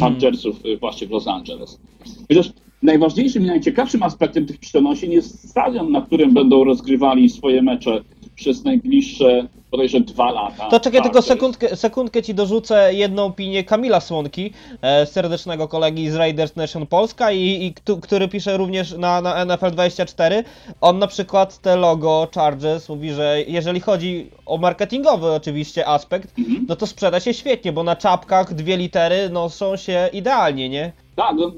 Chargersów 0.00 0.62
właśnie 0.80 1.06
w 1.06 1.10
Los 1.10 1.28
Angeles. 1.28 1.80
Chociaż 2.28 2.50
najważniejszym 2.82 3.42
i 3.42 3.46
najciekawszym 3.46 4.02
aspektem 4.02 4.46
tych 4.46 4.58
przenosin 4.58 5.12
jest 5.12 5.48
stadion, 5.50 5.92
na 5.92 6.00
którym 6.00 6.34
będą 6.34 6.64
rozgrywali 6.64 7.28
swoje 7.28 7.62
mecze 7.62 8.04
przez 8.36 8.64
najbliższe 8.64 9.46
bodajże 9.70 10.00
dwa 10.00 10.30
lata. 10.32 10.68
To 10.68 10.80
czekaj, 10.80 11.02
tylko 11.02 11.22
sekundkę, 11.22 11.76
sekundkę 11.76 12.22
ci 12.22 12.34
dorzucę 12.34 12.94
jedną 12.94 13.24
opinię 13.24 13.64
Kamila 13.64 14.00
Słonki, 14.00 14.52
e, 14.82 15.06
serdecznego 15.06 15.68
kolegi 15.68 16.10
z 16.10 16.14
Raiders 16.14 16.56
Nation 16.56 16.86
Polska 16.86 17.32
i, 17.32 17.40
i 17.64 17.72
ktu- 17.72 18.00
który 18.00 18.28
pisze 18.28 18.56
również 18.56 18.92
na, 18.92 19.20
na 19.20 19.46
NFL24. 19.46 20.44
On 20.80 20.98
na 20.98 21.06
przykład 21.06 21.58
te 21.58 21.76
logo 21.76 22.28
Chargers 22.34 22.88
mówi, 22.88 23.12
że 23.12 23.42
jeżeli 23.48 23.80
chodzi 23.80 24.30
o 24.46 24.58
marketingowy 24.58 25.32
oczywiście 25.32 25.86
aspekt, 25.88 26.38
Mhm. 26.38 26.66
no 26.68 26.76
to 26.76 26.86
sprzeda 26.86 27.20
się 27.20 27.34
świetnie, 27.34 27.72
bo 27.72 27.82
na 27.82 27.96
czapkach 27.96 28.54
dwie 28.54 28.76
litery 28.76 29.30
noszą 29.30 29.76
się 29.76 30.08
idealnie, 30.12 30.68
nie? 30.68 30.92
Tak, 31.16 31.36
no, 31.38 31.52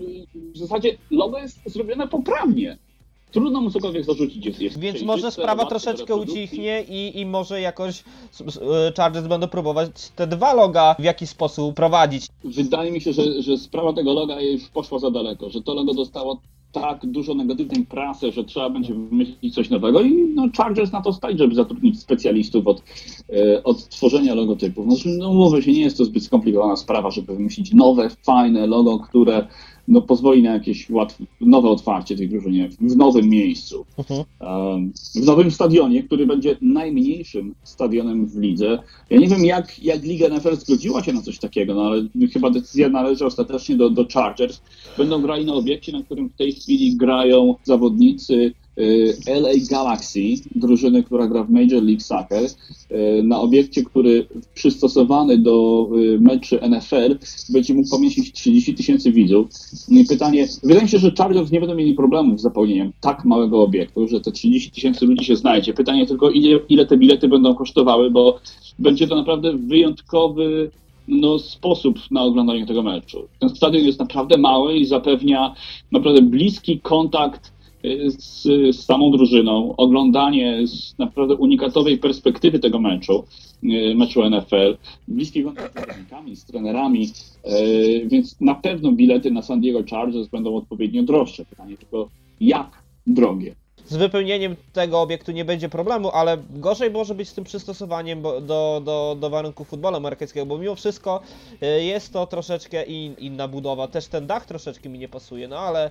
w 0.55 0.59
zasadzie 0.59 0.97
logo 1.11 1.39
jest 1.39 1.59
zrobione 1.67 2.09
poprawnie. 2.09 2.77
Trudno 3.33 3.61
mu 3.61 3.71
cokolwiek 3.71 4.05
zarzucić. 4.05 4.47
Jest, 4.47 4.61
jest 4.61 4.79
Więc 4.79 5.03
może 5.03 5.31
sprawa 5.31 5.67
troszeczkę 5.67 6.17
ucichnie 6.17 6.85
i, 6.89 7.21
i 7.21 7.27
może 7.27 7.61
jakoś 7.61 8.05
e, 8.41 8.93
Chargers 8.97 9.27
będą 9.27 9.49
próbować 9.49 9.91
te 10.17 10.27
dwa 10.27 10.55
loga 10.55 10.95
w 10.99 11.05
jakiś 11.05 11.29
sposób 11.29 11.75
prowadzić. 11.75 12.27
Wydaje 12.45 12.93
mi 12.93 13.01
się, 13.01 13.13
że, 13.13 13.43
że 13.43 13.59
sprawa 13.59 13.93
tego 13.93 14.13
loga 14.13 14.41
już 14.41 14.69
poszła 14.69 14.99
za 14.99 15.11
daleko, 15.11 15.51
że 15.51 15.63
to 15.63 15.75
logo 15.75 15.95
dostało 15.95 16.41
tak 16.73 17.07
dużo 17.07 17.35
negatywnej 17.35 17.87
prasy, 17.87 18.33
że 18.33 18.45
trzeba 18.45 18.71
będzie 18.71 18.95
wymyślić 18.95 19.55
coś 19.55 19.71
nowego 19.71 20.01
i 20.01 20.13
no, 20.35 20.49
Chargers 20.57 20.93
na 20.93 21.03
to 21.03 21.13
stać, 21.13 21.39
żeby 21.39 21.55
zatrudnić 21.55 22.01
specjalistów 22.01 22.67
od, 22.67 22.83
e, 23.33 23.65
od 23.65 23.89
tworzenia 23.89 24.35
logotypów. 24.35 24.87
No, 24.87 24.95
no 25.19 25.31
umówmy 25.31 25.63
się, 25.63 25.73
nie 25.73 25.81
jest 25.81 25.99
to 25.99 26.05
zbyt 26.05 26.25
skomplikowana 26.25 26.77
sprawa, 26.77 27.11
żeby 27.11 27.37
wymyślić 27.37 27.73
nowe, 27.73 28.11
fajne 28.11 28.67
logo, 28.67 28.99
które 28.99 29.47
no, 29.89 30.03
pozwoli 30.03 30.43
na 30.43 30.53
jakieś 30.53 30.91
łatwe, 30.91 31.25
nowe 31.41 31.69
otwarcie 31.69 32.17
tej 32.17 32.29
drużynie 32.29 32.69
w 32.81 32.97
nowym 32.97 33.29
miejscu. 33.29 33.85
Mhm. 33.99 34.25
W 35.15 35.27
nowym 35.27 35.51
stadionie, 35.51 36.03
który 36.03 36.27
będzie 36.27 36.57
najmniejszym 36.61 37.55
stadionem 37.63 38.27
w 38.27 38.37
lidze. 38.37 38.79
Ja 39.11 39.19
nie 39.19 39.29
wiem, 39.29 39.45
jak, 39.45 39.85
jak 39.85 40.03
Liga 40.03 40.29
NFL 40.29 40.57
zgodziła 40.57 41.03
się 41.03 41.13
na 41.13 41.23
coś 41.23 41.39
takiego, 41.39 41.75
no 41.75 41.83
ale 41.83 42.07
chyba 42.33 42.51
decyzja 42.51 42.89
należy 42.89 43.27
ostatecznie 43.27 43.77
do, 43.77 43.91
do 43.91 44.07
Chargers. 44.15 44.61
Będą 44.99 45.23
grali 45.23 45.45
na 45.45 45.55
obiekcie, 45.55 45.93
na 45.93 46.03
którym 46.03 46.29
w 46.29 46.37
tej 46.37 46.53
chwili 46.53 46.97
grają 46.97 47.55
zawodnicy 47.65 48.53
LA 49.27 49.51
Galaxy, 49.71 50.21
drużyny, 50.55 51.03
która 51.03 51.27
gra 51.27 51.45
w 51.45 51.51
Major 51.51 51.83
League 51.83 52.01
Soccer, 52.01 52.45
y, 52.45 53.23
na 53.23 53.41
obiekcie, 53.41 53.85
który 53.85 54.27
przystosowany 54.55 55.39
do 55.39 55.89
y, 55.97 56.21
meczy 56.21 56.61
NFL 56.61 57.19
będzie 57.53 57.75
mógł 57.75 57.89
pomieścić 57.91 58.33
30 58.33 58.75
tysięcy 58.75 59.13
widzów. 59.13 59.47
No 59.89 60.01
i 60.01 60.05
pytanie, 60.05 60.47
wydaje 60.63 60.83
mi 60.83 60.89
się, 60.89 60.99
że 60.99 61.13
Chargers 61.19 61.51
nie 61.51 61.61
będą 61.61 61.75
mieli 61.75 61.95
problemów 61.95 62.41
z 62.41 62.43
zapełnieniem 62.43 62.93
tak 63.01 63.25
małego 63.25 63.63
obiektu, 63.63 64.09
że 64.09 64.21
te 64.21 64.33
30 64.33 64.71
tysięcy 64.71 65.07
ludzi 65.07 65.25
się 65.25 65.37
znajdzie. 65.37 65.75
Pytanie 65.75 66.07
tylko, 66.07 66.31
ile, 66.31 66.61
ile 66.69 66.87
te 66.87 66.97
bilety 66.97 67.29
będą 67.29 67.55
kosztowały, 67.55 68.11
bo 68.11 68.41
będzie 68.79 69.09
to 69.09 69.17
naprawdę 69.17 69.57
wyjątkowy 69.57 70.71
no, 71.09 71.39
sposób 71.39 71.99
na 72.11 72.23
oglądanie 72.23 72.67
tego 72.67 72.83
meczu. 72.83 73.29
Ten 73.39 73.49
stadion 73.49 73.85
jest 73.85 73.99
naprawdę 73.99 74.39
mały 74.39 74.77
i 74.77 74.87
zapewnia 74.87 75.55
naprawdę 75.93 76.23
bliski 76.23 76.81
kontakt 76.81 77.47
y, 77.47 77.58
z, 78.19 78.43
z 78.77 78.85
samą 78.85 79.11
drużyną, 79.11 79.77
oglądanie 79.77 80.67
z 80.67 80.99
naprawdę 80.99 81.35
unikatowej 81.35 81.99
perspektywy 81.99 82.59
tego 82.59 82.79
meczu, 82.79 83.25
y, 83.65 83.95
meczu 83.97 84.31
NFL, 84.31 84.77
bliski 85.09 85.45
kontakt 85.45 85.73
z 85.73 85.81
zawodnikami, 85.81 86.37
z 86.37 86.45
trenerami, 86.45 87.13
y, 87.47 88.09
więc 88.09 88.41
na 88.41 88.55
pewno 88.55 88.93
bilety 88.93 89.31
na 89.31 89.43
San 89.43 89.61
Diego 89.61 89.81
Chargers 89.91 90.29
będą 90.29 90.57
odpowiednio 90.57 91.03
droższe. 91.03 91.45
Pytanie 91.45 91.77
tylko, 91.77 92.09
jak 92.41 92.83
drogie? 93.07 93.55
z 93.89 93.97
wypełnieniem 93.97 94.57
tego 94.73 95.01
obiektu 95.01 95.33
nie 95.33 95.45
będzie 95.45 95.69
problemu, 95.69 96.11
ale 96.11 96.39
gorzej 96.51 96.91
może 96.91 97.15
być 97.15 97.29
z 97.29 97.35
tym 97.35 97.45
przystosowaniem 97.45 98.23
do, 98.23 98.81
do, 98.85 99.17
do 99.21 99.31
warunków 99.31 99.69
futbolu 99.69 99.97
amerykańskiego, 99.97 100.47
bo 100.47 100.59
mimo 100.59 100.75
wszystko 100.75 101.21
y, 101.63 101.85
jest 101.85 102.13
to 102.13 102.27
troszeczkę 102.27 102.85
in, 102.85 103.15
inna 103.19 103.49
budowa. 103.49 103.89
Też 103.89 104.07
ten 104.07 104.27
dach 104.27 104.47
troszeczkę 104.47 104.89
mi 104.89 104.99
nie 104.99 105.09
pasuje, 105.09 105.49
no 105.49 105.59
ale 105.59 105.91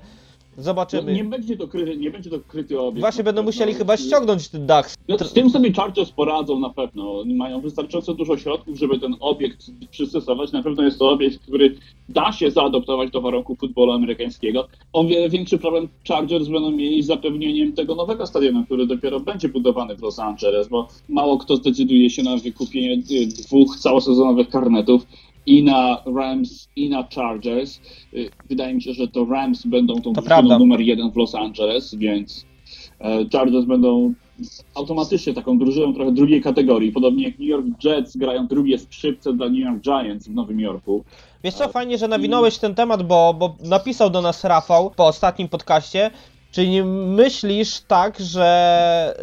zobaczymy. 0.57 1.13
nie 1.13 1.23
będzie 1.23 1.57
to 1.57 1.67
kryty, 1.67 1.97
nie 1.97 2.11
będzie 2.11 2.29
to 2.29 2.39
kryty 2.47 2.79
obiekt. 2.79 2.99
Właśnie 2.99 3.23
będą 3.23 3.43
musieli 3.43 3.73
chyba 3.73 3.97
ściągnąć 3.97 4.49
ten 4.49 4.65
dach. 4.65 4.95
No, 5.07 5.17
z 5.17 5.33
tym 5.33 5.49
sobie 5.49 5.73
Chargers 5.73 6.11
poradzą 6.11 6.59
na 6.59 6.69
pewno. 6.69 7.19
Oni 7.19 7.35
Mają 7.35 7.61
wystarczająco 7.61 8.13
dużo 8.13 8.37
środków, 8.37 8.77
żeby 8.77 8.99
ten 8.99 9.15
obiekt 9.19 9.71
przystosować. 9.91 10.51
Na 10.51 10.63
pewno 10.63 10.83
jest 10.83 10.99
to 10.99 11.09
obiekt, 11.09 11.39
który 11.39 11.75
da 12.09 12.31
się 12.31 12.51
zaadoptować 12.51 13.11
do 13.11 13.21
warunków 13.21 13.59
futbolu 13.59 13.91
amerykańskiego. 13.91 14.67
O 14.93 15.03
wiele 15.03 15.29
większy 15.29 15.57
problem 15.57 15.87
Chargers 16.07 16.47
będą 16.47 16.71
mieli 16.71 17.03
z 17.03 17.05
zapewnieniem 17.05 17.73
tego 17.73 17.95
nowego 17.95 18.27
stadionu, 18.27 18.65
który 18.65 18.87
dopiero 18.87 19.19
będzie 19.19 19.49
budowany 19.49 19.95
w 19.95 20.01
Los 20.01 20.19
Angeles, 20.19 20.67
bo 20.67 20.87
mało 21.09 21.37
kto 21.37 21.55
zdecyduje 21.55 22.09
się 22.09 22.23
na 22.23 22.37
wykupienie 22.37 22.93
y, 22.93 23.27
dwóch 23.27 23.77
całosezonowych 23.77 24.49
karnetów 24.49 25.07
i 25.47 25.63
na 25.63 26.03
Rams, 26.05 26.69
i 26.75 26.89
na 26.89 27.07
Chargers. 27.15 27.79
Y, 28.13 28.31
Wydaje 28.49 28.73
mi 28.73 28.81
się, 28.81 28.93
że 28.93 29.07
to 29.07 29.25
Rams 29.25 29.65
będą 29.65 30.01
tą 30.01 30.13
drużyną 30.13 30.59
numer 30.59 30.79
jeden 30.81 31.11
w 31.11 31.15
Los 31.15 31.35
Angeles, 31.35 31.95
więc 31.95 32.45
e, 32.99 33.25
Chargers 33.31 33.65
będą 33.65 34.13
automatycznie 34.75 35.33
taką 35.33 35.57
drużyną 35.57 35.93
trochę 35.93 36.11
drugiej 36.11 36.41
kategorii, 36.41 36.91
podobnie 36.91 37.23
jak 37.23 37.39
New 37.39 37.47
York 37.47 37.65
Jets 37.83 38.17
grają 38.17 38.47
drugie 38.47 38.77
skrzypce 38.77 39.33
dla 39.33 39.49
New 39.49 39.59
York 39.59 39.81
Giants 39.81 40.27
w 40.27 40.33
Nowym 40.33 40.59
Jorku. 40.59 41.03
Wiesz 41.43 41.53
co, 41.53 41.67
fajnie, 41.67 41.97
że 41.97 42.07
nawinąłeś 42.07 42.57
ten 42.57 42.75
temat, 42.75 43.03
bo, 43.03 43.33
bo 43.33 43.55
napisał 43.63 44.09
do 44.09 44.21
nas 44.21 44.43
Rafał 44.43 44.91
po 44.95 45.07
ostatnim 45.07 45.47
podcaście. 45.47 46.11
Czy 46.51 46.67
nie 46.67 46.83
myślisz 46.83 47.81
tak, 47.81 48.19
że 48.19 49.13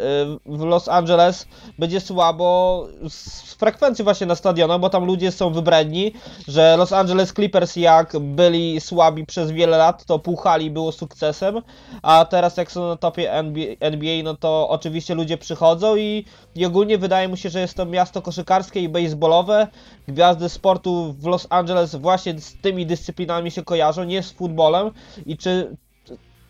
y, 0.47 0.57
w 0.57 0.61
Los 0.61 0.89
Angeles 0.89 1.47
będzie 1.79 2.01
słabo 2.01 2.87
z 3.09 3.53
frekwencji 3.53 4.03
właśnie 4.03 4.27
na 4.27 4.35
stadionach, 4.35 4.79
bo 4.79 4.89
tam 4.89 5.05
ludzie 5.05 5.31
są 5.31 5.53
wybredni, 5.53 6.11
że 6.47 6.77
Los 6.77 6.93
Angeles 6.93 7.33
Clippers 7.33 7.75
jak 7.75 8.19
byli 8.19 8.81
słabi 8.81 9.25
przez 9.25 9.51
wiele 9.51 9.77
lat, 9.77 10.05
to 10.05 10.19
puchali 10.19 10.71
było 10.71 10.91
sukcesem, 10.91 11.61
a 12.01 12.25
teraz 12.25 12.57
jak 12.57 12.71
są 12.71 12.87
na 12.87 12.95
topie 12.95 13.33
NBA 13.79 14.23
no 14.23 14.35
to 14.35 14.69
oczywiście 14.69 15.15
ludzie 15.15 15.37
przychodzą 15.37 15.95
i, 15.95 16.25
i 16.55 16.65
ogólnie 16.65 16.97
wydaje 16.97 17.27
mi 17.27 17.37
się, 17.37 17.49
że 17.49 17.59
jest 17.59 17.73
to 17.73 17.85
miasto 17.85 18.21
koszykarskie 18.21 18.79
i 18.79 18.89
baseballowe. 18.89 19.67
Gwiazdy 20.07 20.49
sportu 20.49 21.15
w 21.19 21.25
Los 21.25 21.47
Angeles 21.49 21.95
właśnie 21.95 22.39
z 22.39 22.61
tymi 22.61 22.85
dyscyplinami 22.85 23.51
się 23.51 23.63
kojarzą, 23.63 24.03
nie 24.03 24.23
z 24.23 24.31
futbolem 24.31 24.91
i 25.25 25.37
czy 25.37 25.77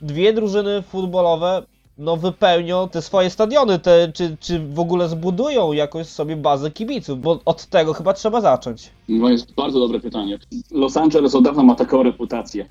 dwie 0.05 0.33
drużyny 0.33 0.81
futbolowe 0.81 1.63
no 1.97 2.17
wypełnią 2.17 2.89
te 2.89 3.01
swoje 3.01 3.29
stadiony, 3.29 3.79
te, 3.79 4.11
czy, 4.13 4.37
czy 4.39 4.59
w 4.59 4.79
ogóle 4.79 5.09
zbudują 5.09 5.73
jakąś 5.73 6.07
sobie 6.07 6.35
bazę 6.35 6.71
kibiców, 6.71 7.21
bo 7.21 7.39
od 7.45 7.65
tego 7.65 7.93
chyba 7.93 8.13
trzeba 8.13 8.41
zacząć. 8.41 8.89
No 9.09 9.29
jest 9.29 9.53
bardzo 9.53 9.79
dobre 9.79 9.99
pytanie. 9.99 10.39
Los 10.71 10.97
Angeles 10.97 11.35
od 11.35 11.43
dawna 11.43 11.63
ma 11.63 11.75
taką 11.75 12.03
reputację. 12.03 12.65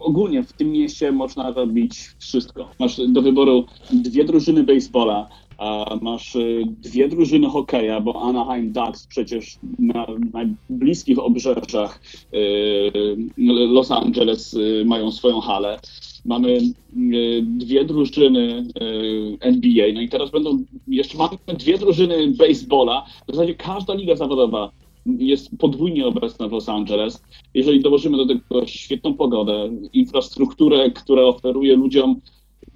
Ogólnie 0.00 0.42
w 0.42 0.52
tym 0.52 0.72
mieście 0.72 1.12
można 1.12 1.50
robić 1.50 2.10
wszystko. 2.18 2.68
Masz 2.80 3.00
do 3.08 3.22
wyboru 3.22 3.64
dwie 3.90 4.24
drużyny 4.24 4.62
baseballa, 4.62 5.28
a 5.58 5.96
masz 6.00 6.36
y, 6.36 6.62
dwie 6.82 7.08
drużyny 7.08 7.48
hokeja, 7.48 8.00
bo 8.00 8.22
Anaheim 8.22 8.72
Ducks 8.72 9.06
przecież 9.06 9.58
na 9.78 10.06
najbliskich 10.32 11.18
obrzeżach 11.18 12.00
y, 12.34 13.16
Los 13.68 13.90
Angeles 13.90 14.54
y, 14.54 14.84
mają 14.86 15.12
swoją 15.12 15.40
halę. 15.40 15.78
Mamy 16.26 16.58
y, 16.58 17.42
dwie 17.42 17.84
drużyny 17.84 18.66
y, 18.82 19.36
NBA, 19.40 19.92
no 19.94 20.00
i 20.00 20.08
teraz 20.08 20.30
będą, 20.30 20.64
jeszcze 20.88 21.18
mamy 21.18 21.36
dwie 21.58 21.78
drużyny 21.78 22.30
baseballa. 22.30 23.06
W 23.28 23.32
zasadzie 23.32 23.54
każda 23.54 23.94
liga 23.94 24.16
zawodowa 24.16 24.70
jest 25.06 25.50
podwójnie 25.58 26.06
obecna 26.06 26.48
w 26.48 26.52
Los 26.52 26.68
Angeles. 26.68 27.22
Jeżeli 27.54 27.80
dołożymy 27.80 28.16
do 28.16 28.26
tego 28.26 28.66
świetną 28.66 29.14
pogodę, 29.14 29.70
infrastrukturę, 29.92 30.90
która 30.90 31.22
oferuje 31.22 31.76
ludziom 31.76 32.20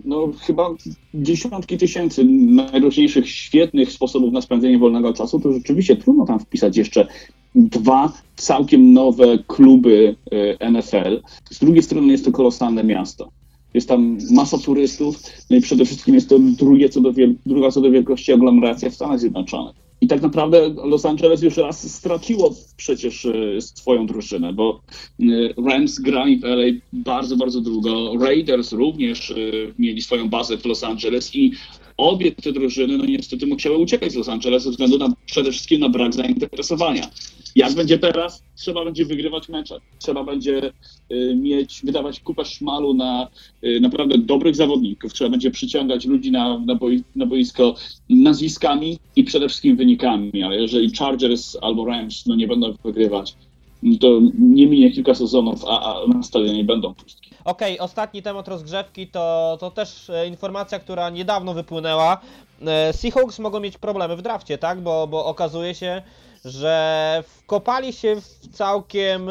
no 0.04 0.28
chyba 0.40 0.70
dziesiątki 1.14 1.78
tysięcy 1.78 2.24
najróżniejszych 2.24 3.28
świetnych 3.30 3.92
sposobów 3.92 4.32
na 4.32 4.40
spędzenie 4.40 4.78
wolnego 4.78 5.12
czasu, 5.12 5.40
to 5.40 5.52
rzeczywiście 5.52 5.96
trudno 5.96 6.26
tam 6.26 6.40
wpisać 6.40 6.76
jeszcze 6.76 7.06
dwa 7.54 8.12
całkiem 8.36 8.92
nowe 8.92 9.38
kluby 9.46 10.16
y, 10.32 10.70
NFL. 10.70 11.22
Z 11.50 11.58
drugiej 11.58 11.82
strony 11.82 12.12
jest 12.12 12.24
to 12.24 12.32
kolosalne 12.32 12.84
miasto. 12.84 13.30
Jest 13.74 13.88
tam 13.88 14.18
masa 14.30 14.58
turystów, 14.58 15.22
no 15.50 15.56
i 15.56 15.60
przede 15.60 15.84
wszystkim 15.84 16.14
jest 16.14 16.28
to 16.28 16.38
drugie 16.38 16.88
co 16.88 17.00
do 17.00 17.12
druga 17.46 17.70
co 17.70 17.80
do 17.80 17.90
wielkości 17.90 18.32
aglomeracja 18.32 18.90
w 18.90 18.94
Stanach 18.94 19.20
Zjednoczonych. 19.20 19.90
I 20.00 20.06
tak 20.06 20.22
naprawdę 20.22 20.74
Los 20.84 21.06
Angeles 21.06 21.42
już 21.42 21.56
raz 21.56 21.94
straciło 21.94 22.54
przecież 22.76 23.24
y, 23.24 23.58
swoją 23.60 24.06
drużynę, 24.06 24.52
bo 24.52 24.80
y, 25.20 25.54
Rams 25.66 25.98
grali 25.98 26.38
w 26.38 26.44
LA 26.44 26.64
bardzo, 26.92 27.36
bardzo 27.36 27.60
długo. 27.60 28.12
Raiders 28.20 28.72
również 28.72 29.30
y, 29.30 29.74
mieli 29.78 30.02
swoją 30.02 30.28
bazę 30.28 30.58
w 30.58 30.64
Los 30.64 30.84
Angeles 30.84 31.34
i 31.34 31.52
obie 31.96 32.32
te 32.32 32.52
drużyny 32.52 32.98
no 32.98 33.04
niestety 33.04 33.46
musiały 33.46 33.78
uciekać 33.78 34.12
z 34.12 34.14
Los 34.14 34.28
Angeles 34.28 34.62
ze 34.62 34.70
względu 34.70 34.98
na 34.98 35.12
przede 35.26 35.52
wszystkim 35.52 35.80
na 35.80 35.88
brak 35.88 36.14
zainteresowania. 36.14 37.10
Jak 37.56 37.74
będzie 37.74 37.98
teraz? 37.98 38.42
Trzeba 38.56 38.84
będzie 38.84 39.04
wygrywać 39.04 39.48
mecze. 39.48 39.78
Trzeba 39.98 40.24
będzie 40.24 40.72
y, 41.12 41.34
mieć, 41.36 41.80
wydawać 41.84 42.20
kupę 42.20 42.44
szmalu 42.44 42.94
na 42.94 43.28
y, 43.64 43.80
naprawdę 43.80 44.18
dobrych 44.18 44.56
zawodników. 44.56 45.12
Trzeba 45.12 45.30
będzie 45.30 45.50
przyciągać 45.50 46.06
ludzi 46.06 46.30
na, 46.30 46.58
na, 46.58 46.74
boi, 46.74 47.02
na 47.16 47.26
boisko 47.26 47.74
nazwiskami 48.10 48.98
i 49.16 49.24
przede 49.24 49.48
wszystkim 49.48 49.76
wynikami. 49.76 50.42
Ale 50.42 50.56
jeżeli 50.56 50.90
Chargers 50.96 51.56
albo 51.62 51.84
Rams 51.84 52.26
no, 52.26 52.34
nie 52.34 52.46
będą 52.46 52.74
wygrywać, 52.84 53.34
no 53.82 53.98
to 54.00 54.20
nie 54.38 54.66
minie 54.66 54.90
kilka 54.90 55.14
sezonów, 55.14 55.64
a, 55.68 56.02
a 56.02 56.06
na 56.06 56.22
stadionie 56.22 56.64
będą 56.64 56.94
pustki. 56.94 57.30
Okej, 57.44 57.78
ostatni 57.78 58.22
temat 58.22 58.48
rozgrzewki 58.48 59.06
to, 59.06 59.56
to 59.60 59.70
też 59.70 60.10
e, 60.10 60.26
informacja, 60.26 60.78
która 60.78 61.10
niedawno 61.10 61.54
wypłynęła. 61.54 62.20
E, 62.66 62.92
Seahawks 62.92 63.38
mogą 63.38 63.60
mieć 63.60 63.78
problemy 63.78 64.16
w 64.16 64.22
drafcie, 64.22 64.58
tak? 64.58 64.80
Bo, 64.80 65.06
bo 65.06 65.24
okazuje 65.24 65.74
się, 65.74 66.02
że 66.44 67.24
wkopali 67.26 67.92
się 67.92 68.16
w 68.20 68.48
całkiem 68.48 69.30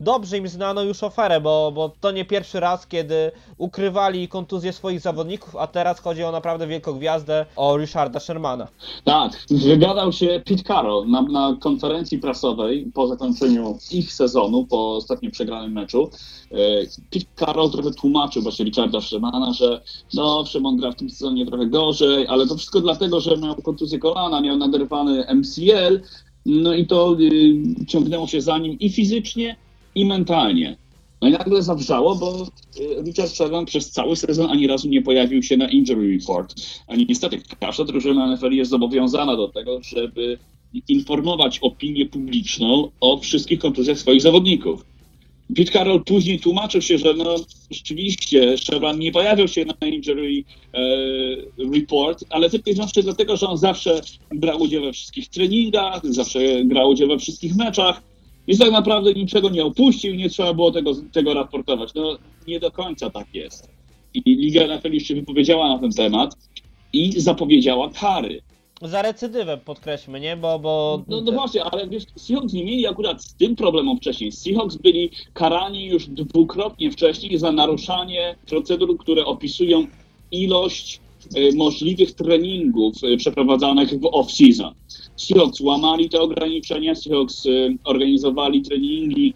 dobrze 0.00 0.38
im 0.38 0.48
znaną 0.48 0.82
już 0.82 1.02
oferę, 1.02 1.40
bo, 1.40 1.72
bo 1.74 1.92
to 2.00 2.10
nie 2.10 2.24
pierwszy 2.24 2.60
raz, 2.60 2.86
kiedy 2.86 3.32
ukrywali 3.58 4.28
kontuzję 4.28 4.72
swoich 4.72 5.00
zawodników, 5.00 5.56
a 5.56 5.66
teraz 5.66 6.00
chodzi 6.00 6.24
o 6.24 6.32
naprawdę 6.32 6.66
wielką 6.66 6.92
gwiazdę, 6.92 7.46
o 7.56 7.78
Richarda 7.78 8.20
Shermana. 8.20 8.68
Tak, 9.04 9.32
wygadał 9.50 10.12
się 10.12 10.42
Pete 10.46 10.62
Carroll 10.62 11.10
na, 11.10 11.22
na 11.22 11.56
konferencji 11.60 12.18
prasowej 12.18 12.90
po 12.94 13.06
zakończeniu 13.06 13.78
ich 13.90 14.12
sezonu, 14.12 14.66
po 14.66 14.96
ostatnim 14.96 15.30
przegranym 15.30 15.72
meczu. 15.72 16.10
E, 16.52 16.56
Pete 17.10 17.26
Carroll 17.36 17.70
trochę 17.70 17.90
tłumaczył 17.90 18.42
właśnie 18.42 18.64
Richarda 18.64 19.00
Shermana, 19.00 19.52
że 19.52 19.80
no, 20.14 20.46
Sherman 20.46 20.76
gra 20.76 20.92
w 20.92 20.96
tym 20.96 21.10
sezonie 21.10 21.46
trochę 21.46 21.66
gorzej, 21.66 22.26
ale 22.26 22.46
to 22.46 22.56
wszystko 22.56 22.80
dlatego, 22.80 23.20
że 23.20 23.36
miał 23.36 23.54
kontuzję 23.54 23.98
kolana, 23.98 24.40
miał 24.40 24.56
naderwany 24.56 25.26
MCL, 25.34 26.00
no 26.46 26.74
i 26.74 26.86
to 26.86 27.16
y, 27.20 27.86
ciągnęło 27.86 28.26
się 28.26 28.40
za 28.40 28.58
nim 28.58 28.78
i 28.78 28.90
fizycznie, 28.90 29.56
i 29.94 30.04
mentalnie. 30.04 30.76
No 31.22 31.28
i 31.28 31.32
nagle 31.32 31.62
zawrzało, 31.62 32.14
bo 32.14 32.46
y, 32.80 33.02
Richard 33.02 33.32
Sherman 33.32 33.64
przez 33.64 33.90
cały 33.90 34.16
sezon 34.16 34.50
ani 34.50 34.66
razu 34.66 34.88
nie 34.88 35.02
pojawił 35.02 35.42
się 35.42 35.56
na 35.56 35.68
injury 35.68 36.18
report. 36.18 36.54
A 36.86 36.96
niestety 36.96 37.42
każda 37.60 37.84
drużyna 37.84 38.34
NFL 38.34 38.52
jest 38.52 38.70
zobowiązana 38.70 39.36
do 39.36 39.48
tego, 39.48 39.80
żeby 39.82 40.38
informować 40.88 41.58
opinię 41.58 42.06
publiczną 42.06 42.90
o 43.00 43.18
wszystkich 43.18 43.58
kontuzjach 43.58 43.98
swoich 43.98 44.22
zawodników. 44.22 44.93
Pete 45.56 45.72
Carroll 45.72 46.04
później 46.04 46.40
tłumaczył 46.40 46.82
się, 46.82 46.98
że 46.98 47.14
no 47.14 47.36
rzeczywiście 47.70 48.58
Sherman 48.58 48.98
nie 48.98 49.12
pojawił 49.12 49.48
się 49.48 49.64
na 49.64 49.88
injury 49.88 50.44
e, 50.74 50.80
report, 51.74 52.24
ale 52.30 52.50
tylko 52.50 52.70
i 52.70 52.74
wyłącznie 52.74 53.02
dlatego, 53.02 53.36
że 53.36 53.46
on 53.46 53.58
zawsze 53.58 54.00
brał 54.34 54.62
udział 54.62 54.82
we 54.82 54.92
wszystkich 54.92 55.28
treningach, 55.28 56.00
zawsze 56.04 56.64
brał 56.64 56.90
udział 56.90 57.08
we 57.08 57.18
wszystkich 57.18 57.56
meczach, 57.56 58.02
więc 58.48 58.60
tak 58.60 58.70
naprawdę 58.70 59.12
niczego 59.12 59.50
nie 59.50 59.64
opuścił, 59.64 60.14
nie 60.14 60.30
trzeba 60.30 60.54
było 60.54 60.70
tego, 60.70 60.94
tego 61.12 61.34
raportować. 61.34 61.94
No 61.94 62.18
nie 62.46 62.60
do 62.60 62.70
końca 62.70 63.10
tak 63.10 63.34
jest. 63.34 63.70
I 64.14 64.22
Liga 64.36 64.76
NFL 64.76 64.92
już 64.92 65.02
się 65.02 65.14
wypowiedziała 65.14 65.68
na 65.68 65.78
ten 65.78 65.92
temat 65.92 66.34
i 66.92 67.20
zapowiedziała 67.20 67.90
kary. 67.90 68.42
Za 68.82 69.02
recydywę 69.02 69.58
podkreślmy, 69.58 70.20
nie? 70.20 70.36
Bo, 70.36 70.58
bo 70.58 71.02
No, 71.08 71.20
no 71.20 71.32
właśnie, 71.32 71.64
ale 71.64 71.88
wiesz, 71.88 72.04
Seahawks 72.16 72.52
nie 72.52 72.64
mieli 72.64 72.86
akurat 72.86 73.24
z 73.24 73.34
tym 73.34 73.56
problemem 73.56 73.96
wcześniej. 73.96 74.32
Seahawks 74.32 74.76
byli 74.76 75.10
karani 75.32 75.86
już 75.86 76.06
dwukrotnie 76.06 76.90
wcześniej 76.90 77.38
za 77.38 77.52
naruszanie 77.52 78.36
procedur, 78.46 78.98
które 78.98 79.24
opisują 79.24 79.86
ilość 80.30 81.00
e, 81.34 81.56
możliwych 81.56 82.12
treningów 82.12 82.94
e, 83.04 83.16
przeprowadzanych 83.16 83.90
w 83.90 84.02
off-season. 84.02 84.72
Seahawks 85.16 85.60
łamali 85.60 86.08
te 86.08 86.20
ograniczenia, 86.20 86.94
Seahawks 86.94 87.46
e, 87.46 87.50
organizowali 87.84 88.62
treningi 88.62 89.34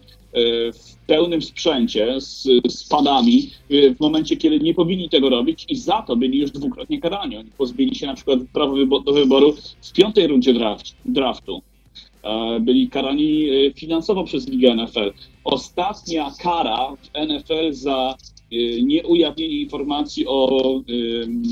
w 0.73 0.98
pełnym 1.09 1.41
sprzęcie 1.41 2.21
z, 2.21 2.47
z 2.67 2.89
padami 2.89 3.49
e, 3.69 3.95
w 3.95 3.99
momencie, 3.99 4.37
kiedy 4.37 4.59
nie 4.59 4.73
powinni 4.73 5.09
tego 5.09 5.29
robić 5.29 5.65
i 5.69 5.75
za 5.75 6.01
to 6.01 6.15
byli 6.15 6.39
już 6.39 6.51
dwukrotnie 6.51 7.01
karani. 7.01 7.37
Oni 7.37 7.49
pozbyli 7.57 7.95
się 7.95 8.07
na 8.07 8.13
przykład 8.13 8.39
prawa 8.53 8.73
do 9.05 9.13
wyboru 9.13 9.55
w 9.81 9.93
piątej 9.93 10.27
rundzie 10.27 10.53
draft, 10.53 10.95
draftu. 11.05 11.61
E, 12.23 12.59
Byli 12.59 12.89
karani 12.89 13.49
e, 13.49 13.73
finansowo 13.73 14.23
przez 14.23 14.47
Ligę 14.47 14.75
NFL. 14.75 15.13
Ostatnia 15.43 16.31
kara 16.39 16.95
w 16.95 17.27
NFL 17.27 17.73
za 17.73 18.15
e, 18.51 18.81
nieujawnienie 18.81 19.59
informacji 19.61 20.25
o 20.27 20.81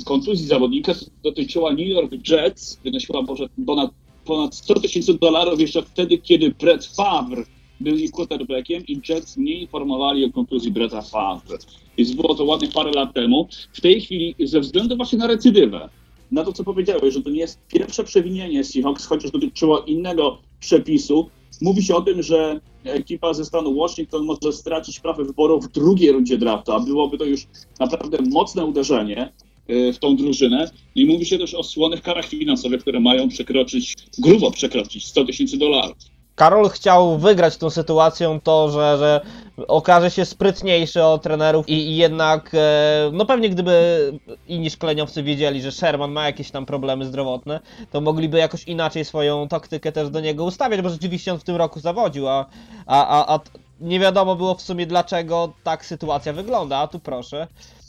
kontuzji 0.06 0.48
zawodnika 0.48 0.94
dotyczyła 1.24 1.72
New 1.72 1.88
York 1.88 2.12
Jets, 2.30 2.80
wynosiła 2.84 3.24
ponad, 3.66 3.92
ponad 4.26 4.56
100 4.56 4.80
tysięcy 4.80 5.14
dolarów 5.14 5.60
jeszcze 5.60 5.82
wtedy, 5.82 6.18
kiedy 6.18 6.52
Brett 6.60 6.86
Favre 6.86 7.44
był 7.80 7.96
ich 7.96 8.12
quarterbackiem 8.12 8.84
i 8.88 9.02
Jets 9.10 9.38
nie 9.38 9.54
informowali 9.54 10.26
o 10.26 10.32
kontuzji 10.32 10.72
Bretta 10.72 11.02
Favre. 11.02 11.58
Więc 11.98 12.12
było 12.12 12.36
to 12.36 12.44
ładnie 12.44 12.68
parę 12.68 12.92
lat 12.92 13.14
temu. 13.14 13.48
W 13.74 13.82
tej 13.82 14.02
chwili, 14.02 14.36
ze 14.40 14.60
względu 14.60 14.98
właśnie 14.98 15.20
na 15.20 15.28
recydywę, 15.28 15.90
na 16.32 16.44
to, 16.44 16.54
co 16.54 16.64
powiedziałeś, 16.64 17.14
że 17.14 17.22
to 17.22 17.30
nie 17.30 17.40
jest 17.40 17.60
pierwsze 17.68 18.04
przewinienie 18.04 18.64
Seahawks, 18.64 19.06
chociaż 19.06 19.32
dotyczyło 19.32 19.80
innego 19.80 20.38
przepisu. 20.60 21.30
Mówi 21.62 21.84
się 21.84 21.96
o 21.96 22.02
tym, 22.02 22.24
że 22.24 22.60
ekipa 22.84 23.34
ze 23.34 23.46
stanu 23.46 23.76
Washington 23.76 24.26
może 24.26 24.54
stracić 24.54 25.00
prawo 25.00 25.26
wyboru 25.26 25.62
w 25.62 25.72
drugiej 25.72 26.12
rundzie 26.12 26.38
draftu, 26.38 26.72
a 26.72 26.80
byłoby 26.80 27.18
to 27.18 27.26
już 27.26 27.48
naprawdę 27.80 28.18
mocne 28.30 28.66
uderzenie 28.66 29.34
y, 29.70 29.94
w 29.94 30.00
tą 30.00 30.16
drużynę. 30.16 30.72
I 30.96 31.06
mówi 31.06 31.26
się 31.26 31.38
też 31.38 31.54
o 31.54 31.64
słonych 31.64 32.02
karach 32.02 32.26
finansowych, 32.26 32.82
które 32.82 33.00
mają 33.00 33.30
przekroczyć, 33.30 33.96
grubo 34.18 34.52
przekroczyć 34.52 35.06
100 35.06 35.26
tysięcy 35.26 35.58
dolarów. 35.58 36.17
Karol 36.38 36.70
chciał 36.70 37.18
wygrać 37.18 37.58
tą 37.58 37.70
sytuacją 37.70 38.40
to, 38.42 38.70
że, 38.70 38.98
że 38.98 39.22
okaże 39.68 40.12
się 40.12 40.26
sprytniejszy 40.26 41.04
od 41.04 41.24
trenerów 41.24 41.70
i, 41.70 41.74
i 41.74 41.98
jednak, 41.98 42.52
e, 42.54 43.10
no 43.14 43.26
pewnie 43.26 43.50
gdyby 43.50 44.12
inni 44.48 44.70
szkoleniowcy 44.70 45.24
wiedzieli, 45.24 45.62
że 45.62 45.72
Sherman 45.72 46.12
ma 46.12 46.26
jakieś 46.26 46.52
tam 46.52 46.66
problemy 46.66 47.06
zdrowotne, 47.06 47.60
to 47.92 48.02
mogliby 48.02 48.38
jakoś 48.38 48.64
inaczej 48.64 49.06
swoją 49.06 49.48
taktykę 49.48 49.92
też 49.92 50.10
do 50.10 50.20
niego 50.20 50.44
ustawiać, 50.44 50.82
bo 50.82 50.90
rzeczywiście 50.90 51.34
on 51.34 51.40
w 51.40 51.44
tym 51.44 51.56
roku 51.56 51.80
zawodził, 51.80 52.28
a, 52.28 52.46
a, 52.88 53.08
a, 53.08 53.36
a 53.36 53.40
nie 53.82 54.00
wiadomo 54.00 54.36
było 54.36 54.56
w 54.56 54.62
sumie 54.62 54.88
dlaczego 54.88 55.54
tak 55.64 55.86
sytuacja 55.86 56.34
wygląda, 56.34 56.78
a 56.78 56.88
tu 56.88 57.00
proszę, 57.00 57.48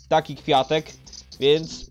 taki 0.09 0.37
kwiatek, 0.37 0.93
więc 1.41 1.91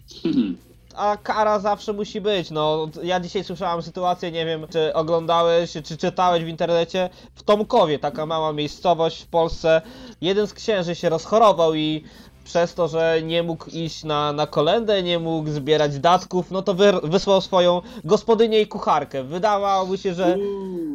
a 0.97 1.17
kara 1.17 1.59
zawsze 1.59 1.93
musi 1.93 2.21
być. 2.21 2.51
No, 2.51 2.87
ja 3.03 3.19
dzisiaj 3.19 3.43
słyszałem 3.43 3.81
sytuację, 3.81 4.31
nie 4.31 4.45
wiem, 4.45 4.67
czy 4.69 4.93
oglądałeś, 4.93 5.71
czy 5.71 5.97
czytałeś 5.97 6.43
w 6.43 6.47
internecie, 6.47 7.09
w 7.35 7.43
Tomkowie, 7.43 7.99
taka 7.99 8.25
mała 8.25 8.53
miejscowość 8.53 9.23
w 9.23 9.27
Polsce. 9.27 9.81
Jeden 10.21 10.47
z 10.47 10.53
księży 10.53 10.95
się 10.95 11.09
rozchorował 11.09 11.75
i 11.75 12.03
przez 12.47 12.73
to, 12.73 12.87
że 12.87 13.21
nie 13.23 13.43
mógł 13.43 13.69
iść 13.69 14.03
na, 14.03 14.33
na 14.33 14.47
kolendę, 14.47 15.03
nie 15.03 15.19
mógł 15.19 15.49
zbierać 15.49 15.99
datków, 15.99 16.51
no 16.51 16.61
to 16.61 16.73
wy, 16.73 16.93
wysłał 17.03 17.41
swoją 17.41 17.81
gospodynię 18.03 18.61
i 18.61 18.67
kucharkę. 18.67 19.23
Wydawało 19.23 19.97
się, 19.97 20.13
że, 20.13 20.37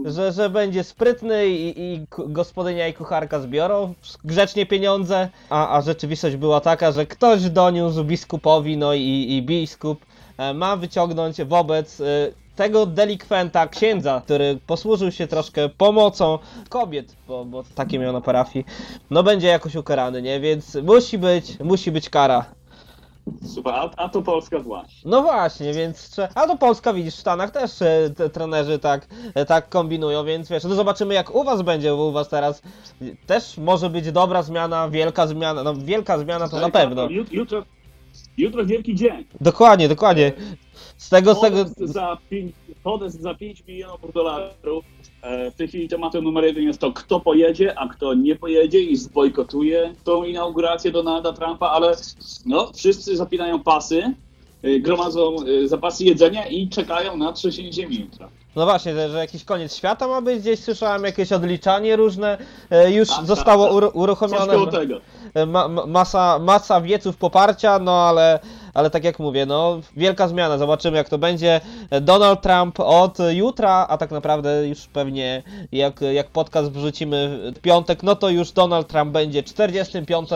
że, 0.04 0.32
że 0.32 0.50
będzie 0.50 0.84
sprytny 0.84 1.48
i, 1.48 1.80
i 1.80 2.06
gospodynia 2.26 2.88
i 2.88 2.94
kucharka 2.94 3.40
zbiorą 3.40 3.94
grzecznie 4.24 4.66
pieniądze, 4.66 5.28
a, 5.50 5.76
a 5.76 5.82
rzeczywistość 5.82 6.36
była 6.36 6.60
taka, 6.60 6.92
że 6.92 7.06
ktoś 7.06 7.50
doniósł 7.50 8.04
biskupowi, 8.04 8.76
no 8.76 8.94
i, 8.94 9.26
i 9.30 9.42
biskup 9.42 10.06
e, 10.38 10.54
ma 10.54 10.76
wyciągnąć 10.76 11.42
wobec 11.42 12.00
e, 12.00 12.04
tego 12.56 12.86
delikwenta, 12.86 13.68
księdza, 13.68 14.22
który 14.24 14.58
posłużył 14.66 15.12
się 15.12 15.26
troszkę 15.26 15.68
pomocą 15.68 16.38
kobiet, 16.68 17.16
bo, 17.28 17.44
bo 17.44 17.64
takie 17.74 17.98
miał 17.98 18.12
na 18.12 18.20
parafii, 18.20 18.64
no 19.10 19.22
będzie 19.22 19.48
jakoś 19.48 19.74
ukarany, 19.76 20.22
nie? 20.22 20.40
Więc 20.40 20.74
musi 20.74 21.18
być, 21.18 21.58
musi 21.60 21.92
być 21.92 22.10
kara. 22.10 22.44
Super, 23.54 23.74
a, 23.74 23.90
a 23.96 24.08
to 24.08 24.22
Polska 24.22 24.58
właśnie. 24.58 25.10
No 25.10 25.22
właśnie, 25.22 25.72
więc 25.72 26.10
trze- 26.10 26.28
a 26.34 26.46
to 26.46 26.56
Polska 26.56 26.92
widzisz, 26.92 27.14
w 27.16 27.20
Stanach 27.20 27.50
też 27.50 27.82
e, 27.82 28.10
te 28.16 28.30
trenerzy 28.30 28.78
tak, 28.78 29.06
e, 29.34 29.44
tak 29.44 29.68
kombinują, 29.68 30.24
więc 30.24 30.48
wiesz, 30.48 30.64
no 30.64 30.74
zobaczymy 30.74 31.14
jak 31.14 31.34
u 31.34 31.44
was 31.44 31.62
będzie, 31.62 31.90
bo 31.90 32.04
u 32.04 32.12
was 32.12 32.28
teraz 32.28 32.62
też 33.26 33.58
może 33.58 33.90
być 33.90 34.12
dobra 34.12 34.42
zmiana, 34.42 34.88
wielka 34.88 35.26
zmiana, 35.26 35.62
no 35.62 35.74
wielka 35.74 36.18
zmiana 36.18 36.48
to 36.48 36.56
na 36.56 36.62
Tak, 36.62 36.72
pewno. 36.72 37.10
Jutro, 37.10 37.34
jutro, 37.36 37.62
jutro 38.38 38.66
wielki 38.66 38.94
dzień. 38.94 39.24
Dokładnie, 39.40 39.88
dokładnie. 39.88 40.32
Z 41.02 41.08
tego, 41.08 41.34
z 41.34 41.40
tego, 41.40 41.64
za, 41.76 42.18
pięć- 42.30 42.52
podest 42.82 43.20
za 43.20 43.34
5 43.34 43.64
milionów 43.68 44.12
dolarów. 44.14 44.84
E, 45.22 45.50
W 45.50 45.54
tej 45.54 45.68
chwili 45.68 45.88
tematem 45.88 46.24
numer 46.24 46.44
jeden 46.44 46.64
jest 46.64 46.80
to, 46.80 46.92
kto 46.92 47.20
pojedzie, 47.20 47.78
a 47.78 47.88
kto 47.88 48.14
nie 48.14 48.36
pojedzie 48.36 48.80
i 48.80 48.96
zbojkotuje 48.96 49.94
tą 50.04 50.24
inaugurację 50.24 50.90
Donalda 50.90 51.32
Trumpa, 51.32 51.66
ale 51.70 51.96
no, 52.46 52.70
wszyscy 52.74 53.16
zapinają 53.16 53.62
pasy, 53.62 54.02
e, 54.62 54.80
gromadzą 54.80 55.36
e, 55.64 55.68
zapasy 55.68 56.04
jedzenia 56.04 56.46
i 56.46 56.68
czekają 56.68 57.16
na 57.16 57.32
trzęsienie 57.32 57.72
ziemi 57.72 58.00
jutra. 58.00 58.28
no 58.56 58.64
właśnie, 58.64 58.94
że, 58.94 59.10
że 59.10 59.18
jakiś 59.18 59.44
koniec 59.44 59.76
świata 59.76 60.08
ma 60.08 60.20
być, 60.20 60.40
gdzieś 60.40 60.60
słyszałem 60.60 61.04
jakieś 61.04 61.32
odliczanie 61.32 61.96
różne, 61.96 62.38
już 62.90 63.08
Tak, 63.08 63.26
zostało 63.26 63.64
tak, 63.64 63.74
uru- 63.74 63.86
Coś 63.92 63.94
uruchomione. 64.02 64.52
ma, 65.46 65.68
ma- 65.68 65.86
masa, 65.86 66.38
masa 66.38 66.80
wieców 66.80 67.16
poparcia, 67.16 67.78
no 67.78 67.92
ale, 67.92 68.38
ale 68.74 68.90
tak 68.90 69.04
jak 69.04 69.18
mówię, 69.18 69.46
no 69.46 69.80
wielka 69.96 70.28
zmiana, 70.28 70.58
zobaczymy 70.58 70.96
jak 70.96 71.08
to 71.08 71.18
będzie. 71.18 71.60
Donald 72.00 72.42
Trump 72.42 72.80
od 72.80 73.18
jutra, 73.32 73.86
a 73.88 73.98
tak 73.98 74.10
naprawdę 74.10 74.68
już 74.68 74.86
pewnie 74.86 75.42
jak, 75.72 76.00
jak 76.00 76.28
podcast 76.28 76.72
wrzucimy 76.72 77.38
w 77.56 77.60
piątek, 77.60 78.02
no 78.02 78.16
to 78.16 78.28
już 78.28 78.52
Donald 78.52 78.88
Trump 78.88 79.12
będzie 79.12 79.42
45. 79.42 80.28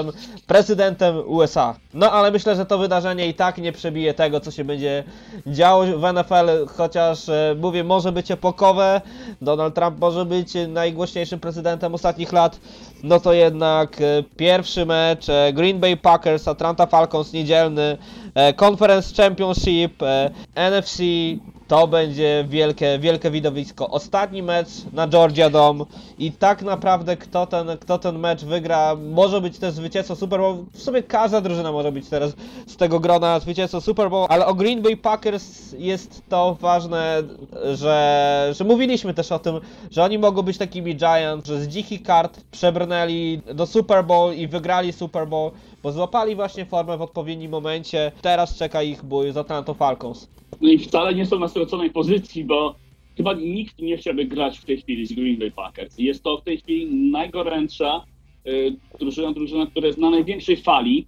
prezydentem 0.46 1.16
USA. 1.26 1.74
No 1.94 2.12
ale 2.12 2.30
myślę, 2.30 2.56
że 2.56 2.66
to 2.66 2.78
wydarzenie 2.78 3.28
i 3.28 3.34
tak 3.34 3.58
nie 3.58 3.72
przebije 3.72 4.14
tego, 4.14 4.40
co 4.40 4.50
się 4.50 4.64
będzie 4.64 5.04
działo 5.46 5.84
w 5.84 6.12
NFL, 6.12 6.66
chociaż 6.76 7.28
e, 7.28 7.56
mówię, 7.60 7.84
może 7.84 8.12
być 8.12 8.30
epokowe, 8.30 9.00
Donald 9.42 9.74
Trump 9.74 10.00
może 10.00 10.24
być 10.24 10.52
najgłośniejszym 10.68 11.40
prezydentem 11.40 11.94
ostatnich 11.94 12.32
lat, 12.32 12.60
no 13.02 13.20
to 13.20 13.32
jednak 13.32 14.00
e, 14.00 14.22
pierwszy 14.36 14.86
mecz 14.86 15.28
e, 15.28 15.52
Green 15.52 15.80
Bay 15.80 15.96
Packers, 15.96 16.48
Atlanta 16.48 16.86
Falcons 16.86 17.32
niedzielny, 17.32 17.98
e, 18.34 18.52
Conference 18.52 19.22
Championship, 19.22 20.02
NFC, 20.54 21.02
to 21.68 21.88
będzie 21.88 22.44
wielkie, 22.48 22.98
wielkie 22.98 23.30
widowisko. 23.30 23.90
Ostatni 23.90 24.42
mecz 24.42 24.68
na 24.92 25.08
Georgia 25.08 25.50
Dome 25.50 25.84
i 26.18 26.32
tak 26.32 26.62
naprawdę 26.62 27.16
kto 27.16 27.46
ten, 27.46 27.66
kto 27.80 27.98
ten 27.98 28.18
mecz 28.18 28.44
wygra, 28.44 28.96
może 28.96 29.40
być 29.40 29.58
też 29.58 29.74
zwycięzcą 29.74 30.14
Super 30.14 30.40
Bowl. 30.40 30.56
W 30.72 30.82
sumie 30.82 31.02
każda 31.02 31.40
drużyna 31.40 31.72
może 31.72 31.92
być 31.92 32.08
teraz 32.08 32.32
z 32.66 32.76
tego 32.76 33.00
grona 33.00 33.40
zwycięzcą 33.40 33.80
Super 33.80 34.10
Bowl, 34.10 34.26
ale 34.28 34.46
o 34.46 34.54
Green 34.54 34.82
Bay 34.82 34.96
Packers 34.96 35.72
jest 35.78 36.22
to 36.28 36.56
ważne, 36.60 37.22
że, 37.74 38.52
że 38.56 38.64
mówiliśmy 38.64 39.14
też 39.14 39.32
o 39.32 39.38
tym, 39.38 39.60
że 39.90 40.04
oni 40.04 40.18
mogą 40.18 40.42
być 40.42 40.58
takimi 40.58 40.96
Giants, 40.96 41.46
że 41.46 41.60
z 41.60 41.68
dzikich 41.68 42.02
kart 42.02 42.40
przebrnęli 42.50 43.40
do 43.54 43.66
Super 43.66 44.04
Bowl 44.04 44.34
i 44.34 44.48
wygrali 44.48 44.92
Super 44.92 45.28
Bowl, 45.28 45.50
bo 45.82 45.92
złapali 45.92 46.36
właśnie 46.36 46.66
formę 46.66 46.96
w 46.96 47.02
odpowiednim 47.02 47.50
momencie. 47.50 48.12
Teraz 48.22 48.56
czeka 48.56 48.82
ich 48.82 49.04
bój 49.04 49.32
z 49.32 49.36
Atlanta 49.36 49.74
Falcons. 49.74 50.28
No 50.60 50.68
i 50.68 50.78
wcale 50.78 51.14
nie 51.14 51.26
są 51.26 51.38
na 51.38 51.48
straconej 51.48 51.90
pozycji, 51.90 52.44
bo 52.44 52.74
chyba 53.16 53.32
nikt 53.32 53.78
nie 53.78 53.96
chciałby 53.96 54.24
grać 54.24 54.58
w 54.58 54.64
tej 54.64 54.80
chwili 54.80 55.06
z 55.06 55.12
Green 55.12 55.38
Bay 55.38 55.50
Packers. 55.50 55.98
Jest 55.98 56.22
to 56.22 56.38
w 56.38 56.44
tej 56.44 56.58
chwili 56.58 57.10
najgorętsza 57.10 58.04
y, 58.46 58.76
drużyna, 59.00 59.32
drużyna, 59.32 59.66
która 59.66 59.86
jest 59.86 59.98
na 59.98 60.10
największej 60.10 60.56
fali. 60.56 61.06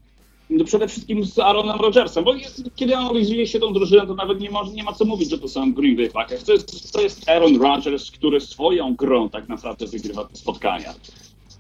No 0.50 0.64
przede 0.64 0.88
wszystkim 0.88 1.24
z 1.24 1.38
Aaronem 1.38 1.80
Rodgersem, 1.80 2.24
bo 2.24 2.34
jest, 2.34 2.70
kiedy 2.76 2.96
analizuje 2.96 3.46
się 3.46 3.60
tą 3.60 3.72
drużynę, 3.72 4.06
to 4.06 4.14
nawet 4.14 4.40
nie 4.40 4.50
ma, 4.50 4.62
nie 4.74 4.82
ma 4.82 4.92
co 4.92 5.04
mówić, 5.04 5.30
że 5.30 5.38
to 5.38 5.48
są 5.48 5.72
Green 5.72 5.96
Bay 5.96 6.10
Packers. 6.10 6.44
To 6.44 6.52
jest, 6.52 6.92
to 6.92 7.00
jest 7.00 7.28
Aaron 7.28 7.60
Rodgers, 7.60 8.10
który 8.10 8.40
swoją 8.40 8.94
grą 8.94 9.28
tak 9.28 9.48
naprawdę 9.48 9.86
wygrywa 9.86 10.24
te 10.24 10.36
spotkania. 10.36 10.94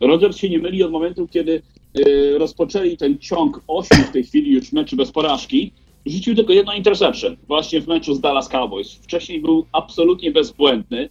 Rodgers 0.00 0.36
się 0.36 0.48
nie 0.48 0.58
myli 0.58 0.82
od 0.82 0.92
momentu, 0.92 1.28
kiedy 1.28 1.62
y, 1.98 2.38
rozpoczęli 2.38 2.96
ten 2.96 3.18
ciąg 3.18 3.60
8 3.66 4.04
w 4.04 4.10
tej 4.10 4.24
chwili 4.24 4.52
już 4.52 4.72
meczy 4.72 4.96
bez 4.96 5.12
porażki. 5.12 5.72
Rzucił 6.08 6.34
tylko 6.34 6.52
jedno 6.52 6.72
interception 6.74 7.36
właśnie 7.48 7.80
w 7.80 7.86
meczu 7.86 8.14
z 8.14 8.20
Dallas 8.20 8.48
Cowboys. 8.48 8.94
Wcześniej 8.94 9.40
był 9.40 9.66
absolutnie 9.72 10.30
bezbłędny. 10.30 11.08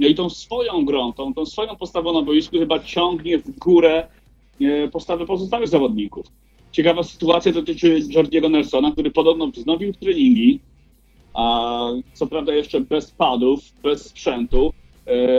No 0.00 0.08
i 0.08 0.14
tą 0.14 0.30
swoją 0.30 0.84
grą, 0.84 1.12
tą, 1.12 1.34
tą 1.34 1.46
swoją 1.46 1.76
postawą 1.76 2.12
na 2.12 2.22
boisku 2.22 2.58
chyba 2.58 2.78
ciągnie 2.78 3.38
w 3.38 3.58
górę 3.58 4.06
e, 4.60 4.88
postawę 4.88 5.26
pozostałych 5.26 5.68
zawodników. 5.68 6.26
Ciekawa 6.72 7.02
sytuacja 7.02 7.52
dotyczy 7.52 8.00
Jordiego 8.08 8.48
Nelsona, 8.48 8.92
który 8.92 9.10
podobno 9.10 9.46
wznowił 9.46 9.94
treningi, 9.94 10.60
a 11.34 11.88
co 12.12 12.26
prawda 12.26 12.54
jeszcze 12.54 12.80
bez 12.80 13.10
padów, 13.10 13.60
bez 13.82 14.06
sprzętu, 14.06 14.72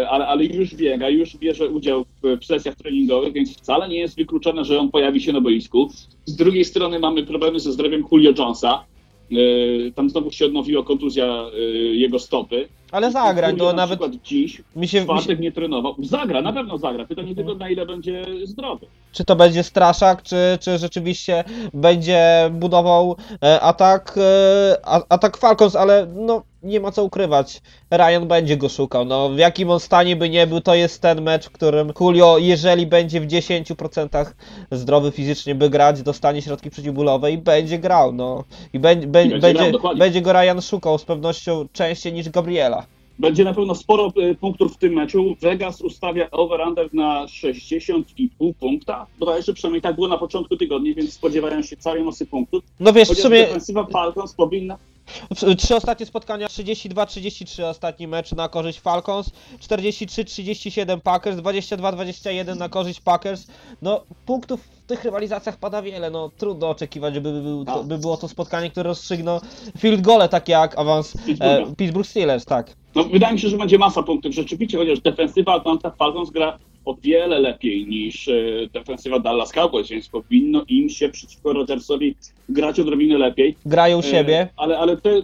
ale, 0.10 0.27
ale 0.27 0.45
już 0.45 0.75
biega, 0.75 1.10
już 1.10 1.38
bierze 1.38 1.69
udział 1.69 2.05
w, 2.23 2.45
sesjach 2.45 2.75
treningowych, 2.75 3.34
więc 3.34 3.58
wcale 3.58 3.89
nie 3.89 3.99
jest 3.99 4.17
wykluczone, 4.17 4.65
że 4.65 4.79
on 4.79 4.91
pojawi 4.91 5.21
się 5.21 5.34
na 5.34 5.41
boisku. 5.41 5.89
Z 6.25 6.36
drugiej 6.36 6.65
strony 6.65 6.99
mamy 6.99 7.25
problemy 7.25 7.60
ze 7.60 7.71
zdrowiem 7.71 8.03
Julio 8.12 8.34
Jonesa. 8.38 8.86
E, 9.32 9.91
Tam 9.91 10.10
znowu 10.10 10.32
się 10.32 10.45
odnowiła 10.45 10.84
kontuzja 10.84 11.25
e, 11.25 11.60
jego 11.95 12.19
stopy. 12.19 12.67
Ale 12.91 13.12
Julio 13.12 13.53
to 13.53 13.65
na 13.65 13.73
nawet 13.73 13.99
dziś, 14.23 14.62
mi 14.75 14.88
się, 14.88 15.05
w 15.05 15.08
mi 15.13 15.21
się, 15.21 15.36
nie 15.36 15.51
trenował. 15.51 15.95
Zagra, 15.99 16.41
na 16.41 16.53
pewno 16.53 16.77
zagra. 16.77 17.05
Pytanie 17.05 17.36
tylko, 17.36 17.55
na 17.55 17.69
ile 17.69 17.86
będzie 17.86 18.25
zdrowy. 18.43 18.86
Czy 19.12 19.26
to 19.26 19.36
będzie 19.36 19.63
straszak, 19.63 20.24
czy, 20.24 20.58
czy 20.62 20.78
rzeczywiście 20.78 21.43
będzie 21.74 22.50
budował 22.52 23.15
e, 23.43 23.62
atak, 23.62 24.15
e, 24.17 24.78
a- 24.84 25.04
atak 25.10 25.38
Falcons, 25.38 25.76
ale 25.76 26.08
no 26.15 26.41
nie 26.63 26.80
ma 26.80 26.91
co 26.91 27.04
ukrywać. 27.04 27.62
Ryan 27.91 28.28
będzie 28.28 28.58
go 28.58 28.69
szukał. 28.69 29.06
No, 29.06 29.30
w 29.30 29.38
jakim 29.38 29.69
on 29.72 29.80
stanie 29.80 30.15
by 30.15 30.30
nie 30.30 30.48
był, 30.48 30.62
to 30.62 30.76
jest 30.76 31.02
ten 31.02 31.22
mecz, 31.22 31.45
w 31.45 31.52
którym 31.52 31.93
Julio, 32.00 32.38
jeżeli 32.38 32.88
będzie 32.88 33.22
w 33.22 33.28
10% 33.28 34.26
zdrowy 34.72 35.12
fizycznie, 35.12 35.56
by 35.56 35.69
grać, 35.69 36.02
dostanie 36.02 36.41
środki 36.41 36.69
przeciwbólowe 36.69 37.32
i 37.32 37.38
będzie 37.38 37.80
grał. 37.80 38.12
No. 38.13 38.43
I 38.74 38.80
bę, 38.80 38.95
bę, 38.95 39.08
będzie 39.08 39.39
będzie, 39.39 39.72
grał, 39.72 39.95
będzie 39.95 40.22
go 40.22 40.34
Ryan 40.34 40.62
szukał 40.62 40.98
z 40.98 41.06
pewnością 41.06 41.67
częściej 41.74 42.13
niż 42.13 42.30
Gabriela. 42.30 42.86
Będzie 43.19 43.43
na 43.43 43.53
pewno 43.53 43.75
sporo 43.75 44.12
e, 44.21 44.36
punktów 44.36 44.73
w 44.73 44.77
tym 44.77 44.93
meczu. 44.93 45.36
Vegas 45.41 45.82
ustawia 45.82 46.32
over-under 46.32 46.93
na 46.93 47.25
60,5 47.25 48.53
punkta. 48.60 49.08
Bodajże 49.19 49.53
przynajmniej 49.53 49.82
tak 49.82 49.95
było 49.95 50.08
na 50.08 50.17
początku 50.17 50.58
tygodnia, 50.58 50.93
więc 50.93 51.13
spodziewają 51.13 51.62
się 51.62 51.77
całej 51.77 52.03
masy 52.03 52.25
punktów. 52.25 52.63
No 52.79 52.93
wiesz, 52.93 53.05
w 53.08 53.10
Chociaż 53.12 53.23
sumie 53.23 53.39
defensywa 53.39 53.86
Falcons 53.86 54.34
powinna... 54.34 54.77
W- 55.36 55.55
Trzy 55.55 55.75
ostatnie 55.75 56.05
spotkania 56.05 56.47
32-33 56.47 57.63
ostatni 57.63 58.08
mecz 58.08 58.32
na 58.32 58.49
korzyść 58.49 58.79
Falcons, 58.79 59.32
43-37 59.62 60.99
Packers, 60.99 61.38
22-21 61.38 62.58
na 62.58 62.69
korzyść 62.69 63.01
Packers. 63.01 63.47
No 63.82 64.01
punktów 64.25 64.62
w 64.62 64.78
tych 64.89 65.04
rywalizacjach 65.04 65.58
pada 65.58 65.82
wiele, 65.82 66.10
no 66.10 66.30
trudno 66.38 66.69
oczekiwać, 66.69 67.13
żeby 67.13 67.41
był 67.41 67.65
to, 67.65 67.73
Tak. 67.78 67.88
by 67.88 67.97
było 67.97 68.17
to 68.17 68.28
spotkanie, 68.28 68.69
które 68.71 68.88
rozstrzygną 68.88 69.39
field 69.78 70.02
gole, 70.02 70.30
takie 70.30 70.52
jak 70.52 70.80
awans 70.80 71.15
e, 71.15 71.19
Pittsburgha. 71.25 71.75
Pittsburgh 71.78 72.08
Steelers, 72.08 72.45
tak. 72.45 72.75
No, 72.95 73.04
wydaje 73.04 73.34
mi 73.34 73.39
się, 73.39 73.49
że 73.49 73.58
będzie 73.58 73.78
masa 73.78 74.04
punktów. 74.04 74.34
Rzeczywiście, 74.34 74.78
chociaż 74.78 74.99
defensywa 74.99 75.54
Atlanta 75.54 75.91
Falcons 75.91 76.30
gra 76.30 76.58
o 76.86 76.95
wiele 76.95 77.39
lepiej 77.39 77.88
niż 77.88 78.28
e, 78.28 78.34
defensywa 78.73 79.19
Dallas 79.19 79.52
Cowboys, 79.52 79.89
więc 79.89 80.08
powinno 80.10 80.63
im 80.67 80.89
się 80.89 81.10
przeciwko 81.10 81.54
Rodgersowi 81.54 82.15
grać 82.49 82.80
odrobinę 82.80 83.17
lepiej. 83.17 83.56
Grają 83.65 83.97
u 83.97 83.99
E, 83.99 84.04
siebie. 84.04 84.47
Ale, 84.58 84.78
ale 84.80 84.97
te 84.97 85.21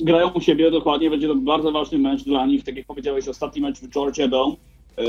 grają 0.00 0.30
u 0.30 0.40
siebie 0.40 0.70
dokładnie, 0.70 1.10
będzie 1.10 1.28
to 1.28 1.34
bardzo 1.34 1.72
ważny 1.72 1.98
mecz 1.98 2.24
dla 2.24 2.46
nich. 2.46 2.64
Tak 2.64 2.76
jak 2.76 2.86
powiedziałeś, 2.86 3.28
ostatni 3.28 3.62
mecz 3.62 3.78
w 3.80 3.88
Georgia 3.88 4.28
Dome. 4.28 4.54
E, 4.98 5.02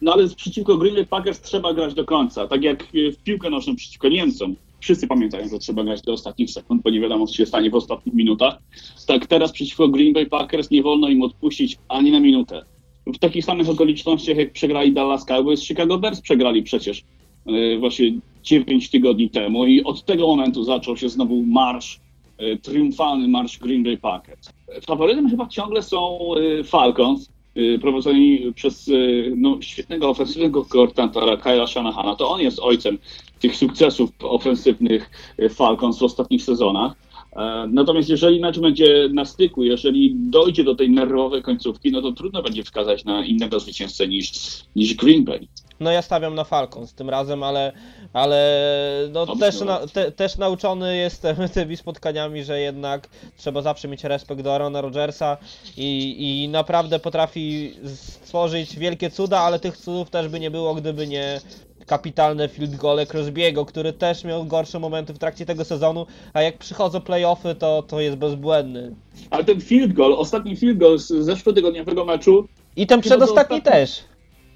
No 0.00 0.12
ale 0.12 0.28
przeciwko 0.28 0.76
Green 0.76 0.94
Bay 0.94 1.06
Packers 1.06 1.40
trzeba 1.40 1.74
grać 1.74 1.94
do 1.94 2.04
końca. 2.04 2.46
Tak 2.46 2.62
jak 2.62 2.82
e, 2.82 3.12
w 3.12 3.18
piłkę 3.22 3.50
nożną 3.50 3.76
przeciwko 3.76 4.08
Niemcom. 4.08 4.56
Wszyscy 4.80 5.06
pamiętają, 5.06 5.48
że 5.48 5.58
trzeba 5.58 5.84
grać 5.84 6.02
do 6.02 6.12
ostatnich 6.12 6.50
sekund, 6.50 6.82
bo 6.82 6.90
nie 6.90 7.00
wiadomo, 7.00 7.26
co 7.26 7.34
się 7.34 7.46
stanie 7.46 7.70
w 7.70 7.74
ostatnich 7.74 8.14
minutach. 8.14 8.58
Tak 9.06 9.26
teraz 9.26 9.52
przeciwko 9.52 9.88
Green 9.88 10.12
Bay 10.12 10.26
Packers 10.26 10.70
nie 10.70 10.82
wolno 10.82 11.08
im 11.08 11.22
odpuścić 11.22 11.78
ani 11.88 12.10
na 12.10 12.20
minutę. 12.20 12.64
W 13.06 13.18
takich 13.18 13.44
samych 13.44 13.68
okolicznościach, 13.68 14.36
jak 14.36 14.52
przegrali 14.52 14.92
Dallas 14.92 15.24
Cowboys, 15.24 15.62
Chicago 15.64 15.98
Bears 15.98 16.20
przegrali 16.20 16.62
przecież 16.62 17.04
e, 17.46 17.78
właśnie 17.78 18.12
9 18.42 18.90
tygodni 18.90 19.30
temu 19.30 19.66
i 19.66 19.84
od 19.84 20.04
tego 20.04 20.26
momentu 20.26 20.64
zaczął 20.64 20.96
się 20.96 21.08
znowu 21.08 21.42
marsz, 21.42 22.00
e, 22.38 22.56
triumfalny 22.56 23.28
marsz 23.28 23.58
Green 23.58 23.82
Bay 23.82 23.96
Packers. 23.96 24.50
Faworytem 24.86 25.30
chyba 25.30 25.46
ciągle 25.46 25.82
są 25.82 26.18
Falcons, 26.64 27.30
prowadzeni 27.80 28.52
przez 28.54 28.88
e, 28.88 28.92
no, 29.36 29.62
świetnego 29.62 30.08
ofensywnego 30.08 30.64
koordynatora 30.64 31.36
Kyla 31.36 31.66
Shanahana. 31.66 32.16
To 32.16 32.30
on 32.30 32.40
jest 32.40 32.58
ojcem 32.58 32.98
tych 33.40 33.56
sukcesów 33.56 34.10
ofensywnych 34.22 35.10
e, 35.38 35.48
Falcons 35.48 35.98
w 35.98 36.02
ostatnich 36.02 36.42
sezonach. 36.42 36.92
E, 37.36 37.66
Natomiast 37.72 38.08
jeżeli 38.08 38.40
mecz 38.40 38.58
będzie 38.58 39.08
na 39.12 39.24
styku, 39.24 39.64
jeżeli 39.64 40.14
dojdzie 40.16 40.64
do 40.64 40.74
tej 40.74 40.90
nerwowej 40.90 41.42
końcówki, 41.42 41.92
no 41.92 42.02
to 42.02 42.12
trudno 42.12 42.42
będzie 42.42 42.64
wskazać 42.64 43.04
na 43.04 43.24
innego 43.24 43.60
zwycięzcę 43.60 44.08
niż, 44.08 44.32
niż 44.76 44.94
Green 44.94 45.24
Bay. 45.24 45.48
No 45.80 45.90
ja 45.90 46.02
stawiam 46.02 46.34
na 46.34 46.44
Falcons 46.44 46.94
tym 46.94 47.10
razem, 47.10 47.42
ale, 47.42 47.72
ale 48.12 48.68
no 49.12 49.36
też, 49.36 49.60
na, 49.60 49.86
te, 49.86 50.12
też 50.12 50.38
nauczony 50.38 50.96
jestem 50.96 51.36
tymi 51.54 51.76
spotkaniami, 51.76 52.44
że 52.44 52.60
jednak 52.60 53.08
trzeba 53.36 53.62
zawsze 53.62 53.88
mieć 53.88 54.04
respekt 54.04 54.42
do 54.42 54.54
Arona 54.54 54.80
Rodgersa 54.80 55.36
i, 55.76 56.16
i 56.44 56.48
naprawdę 56.48 56.98
potrafi 56.98 57.72
stworzyć 57.94 58.76
wielkie 58.78 59.10
cuda, 59.10 59.40
ale 59.40 59.58
tych 59.60 59.76
cudów 59.76 60.10
też 60.10 60.28
by 60.28 60.40
nie 60.40 60.50
było, 60.50 60.74
gdyby 60.74 61.06
nie 61.06 61.40
kapitalne 61.94 62.48
field 62.48 62.76
gole 62.76 63.06
Crosby'ego, 63.06 63.64
który 63.66 63.92
też 63.92 64.24
miał 64.24 64.44
gorsze 64.44 64.78
momenty 64.78 65.12
w 65.12 65.18
trakcie 65.18 65.46
tego 65.46 65.64
sezonu, 65.64 66.06
a 66.32 66.42
jak 66.42 66.58
przychodzą 66.58 67.00
playoffy, 67.00 67.54
to, 67.54 67.82
to 67.82 68.00
jest 68.00 68.16
bezbłędny. 68.16 68.94
Ale 69.30 69.44
ten 69.44 69.60
field 69.60 69.92
goal, 69.92 70.12
ostatni 70.12 70.56
field 70.56 70.78
goal 70.78 70.98
z 70.98 71.08
zeszłotygodniowego 71.08 72.04
meczu, 72.04 72.48
I 72.76 72.86
ten 72.86 73.00
przedostatni 73.00 73.56
ostatni- 73.58 73.72
też. 73.72 74.04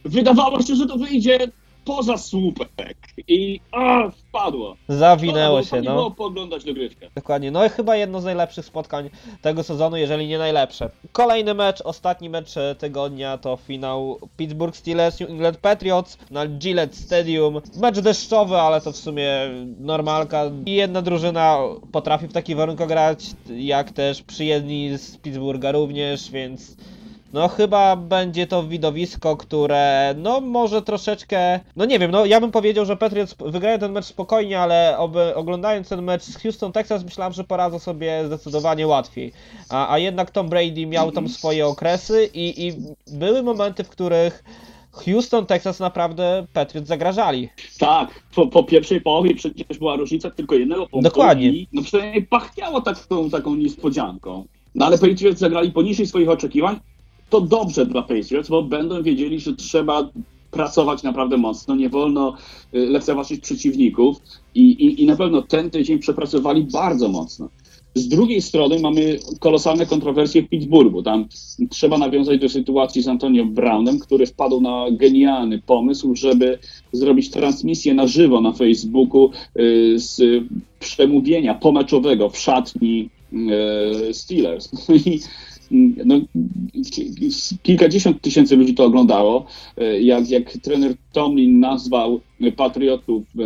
wydawało 0.05 0.63
się, 0.63 0.75
że 0.75 0.87
to 0.87 0.97
wyjdzie 0.99 1.39
poza 1.85 2.19
słupek 2.19 2.97
i 3.29 3.61
a, 3.73 4.11
wpadło. 4.11 4.77
Zawinęło 4.89 5.63
się, 5.63 5.83
no. 5.83 5.95
było 5.95 6.11
pooglądać 6.11 6.65
dogrywkę. 6.65 7.09
Dokładnie, 7.15 7.51
no 7.51 7.67
i 7.67 7.69
chyba 7.69 7.97
jedno 7.97 8.21
z 8.21 8.25
najlepszych 8.25 8.65
spotkań 8.65 9.11
tego 9.43 9.63
sezonu, 9.63 9.97
jeżeli 9.97 10.29
nie 10.29 10.39
najlepsze. 10.39 10.91
Kolejny 11.13 11.55
mecz, 11.55 11.81
ostatni 11.81 12.31
mecz 12.31 12.57
e, 12.57 12.75
tygodnia 12.75 13.39
to 13.39 13.57
finał 13.57 14.19
Pittsburgh 14.37 14.77
Steelers 14.77 15.21
New 15.21 15.31
England 15.31 15.57
Patriots 15.57 16.19
na 16.31 16.47
Gillette 16.47 16.97
Stadium. 16.97 17.61
Mecz 17.81 18.01
deszczowy, 18.01 18.57
ale 18.57 18.81
to 18.81 18.93
w 18.93 18.97
sumie 18.97 19.31
normalka. 19.79 20.43
I 20.67 20.75
jedna 20.75 21.03
drużyna 21.03 21.59
potrafi 21.93 22.29
w 22.29 22.33
takich 22.33 22.57
warunkach 22.57 22.89
grać, 22.89 23.27
jak 23.57 23.93
też 23.93 24.23
przyjedni 24.23 24.99
z 24.99 25.17
Pittsburgha 25.17 25.73
również, 25.73 26.31
więc 26.31 26.77
no 27.35 27.49
chyba 27.49 27.97
będzie 27.97 28.47
to 28.47 28.63
widowisko, 28.63 29.37
które 29.37 30.15
no 30.19 30.41
może 30.41 30.83
troszeczkę, 30.83 31.61
no 31.77 31.85
nie 31.85 31.99
wiem, 31.99 32.11
no 32.11 32.27
ja 32.27 32.41
bym 32.41 32.51
powiedział, 32.51 32.85
że 32.85 32.97
Patriots 32.97 33.35
wygrają 33.47 33.79
ten 33.79 33.93
mecz 33.93 34.05
spokojnie, 34.05 34.61
ale 34.61 34.99
oby, 34.99 35.35
oglądając 35.35 35.89
ten 35.89 36.03
mecz 36.03 36.23
z 36.23 36.43
Houston 36.43 36.73
Texas 36.73 37.05
myślałem, 37.05 37.33
że 37.33 37.45
poradzą 37.45 37.79
sobie 37.79 38.27
zdecydowanie 38.27 38.87
łatwiej. 38.87 39.33
A, 39.69 39.93
a 39.93 39.99
jednak 39.99 40.31
Tom 40.31 40.49
Brady 40.49 40.87
miał 40.87 41.13
tam 41.13 41.29
swoje 41.29 41.67
okresy 41.67 42.31
i, 42.35 42.67
i 42.67 42.73
były 43.07 43.43
momenty, 43.43 43.85
w 43.85 43.89
których 43.89 44.45
Houston 44.93 45.47
Texas 45.47 45.81
naprawdę 45.81 46.47
Patriots 46.53 46.89
zagrażali. 46.89 47.49
Tak, 47.79 48.23
po, 48.35 48.47
po 48.47 48.65
pierwszej 48.65 49.01
połowie 49.01 49.35
przecież 49.35 49.79
była 49.79 49.97
różnica 49.97 50.31
tylko 50.31 50.55
jednego 50.55 50.87
punktu. 50.87 51.11
Dokładnie. 51.11 51.49
I, 51.49 51.69
no 51.73 51.83
przynajmniej 51.83 52.23
pachniało 52.23 52.81
taką, 52.81 53.31
taką 53.31 53.55
niespodzianką. 53.55 54.45
No 54.75 54.87
ale 54.87 54.99
Patriots 54.99 55.39
zagrali 55.39 55.73
poniżej 55.73 56.07
swoich 56.07 56.29
oczekiwań. 56.29 56.81
To 57.31 57.41
dobrze 57.41 57.87
dla 57.87 58.03
Patriots, 58.03 58.49
bo 58.49 58.63
będą 58.63 59.03
wiedzieli, 59.03 59.41
że 59.41 59.57
trzeba 59.57 60.11
pracować 60.51 61.03
naprawdę 61.03 61.37
mocno, 61.37 61.77
nie 61.77 61.89
wolno 61.89 62.37
y, 62.75 62.79
lekceważyć 62.79 63.41
przeciwników 63.41 64.17
i, 64.55 64.61
i, 64.61 65.03
i 65.03 65.07
na 65.07 65.17
pewno 65.17 65.43
ten 65.43 65.71
tydzień 65.71 65.99
przepracowali 65.99 66.65
bardzo 66.73 67.09
mocno. 67.09 67.49
Z 67.95 68.09
drugiej 68.09 68.43
strony 68.43 68.81
mamy 68.81 69.19
kolosalne 69.41 69.87
kontrowersje 69.87 70.43
w 70.43 70.49
Pittsburghu. 70.49 71.03
Tam 71.03 71.29
trzeba 71.71 71.99
nawiązać 71.99 72.41
do 72.41 72.49
sytuacji 72.49 73.03
z 73.03 73.09
Antonio 73.09 73.45
Brownem, 73.45 73.99
który 73.99 74.27
wpadł 74.27 74.61
na 74.61 74.87
genialny 74.91 75.63
pomysł, 75.67 76.17
żeby 76.17 76.59
zrobić 76.93 77.31
transmisję 77.31 77.95
na 77.95 78.07
żywo 78.07 78.41
na 78.41 78.53
Facebooku 78.53 79.31
y, 79.59 79.95
z 79.97 80.21
przemówienia 80.81 81.55
pomeczowego 81.55 82.29
w 82.31 82.39
szatni 82.39 83.11
y, 84.09 84.15
Steelers. 84.15 84.69
no, 86.05 86.21
kilkadziesiąt 87.63 88.21
tysięcy 88.21 88.57
ludzi 88.57 88.75
to 88.75 88.85
oglądało, 88.85 89.47
e, 89.77 90.01
jak, 90.01 90.31
jak 90.31 90.53
trener 90.53 90.95
Tomlin 91.13 91.61
nazwał 91.61 92.21
patriotów 92.57 93.23
e, 93.39 93.43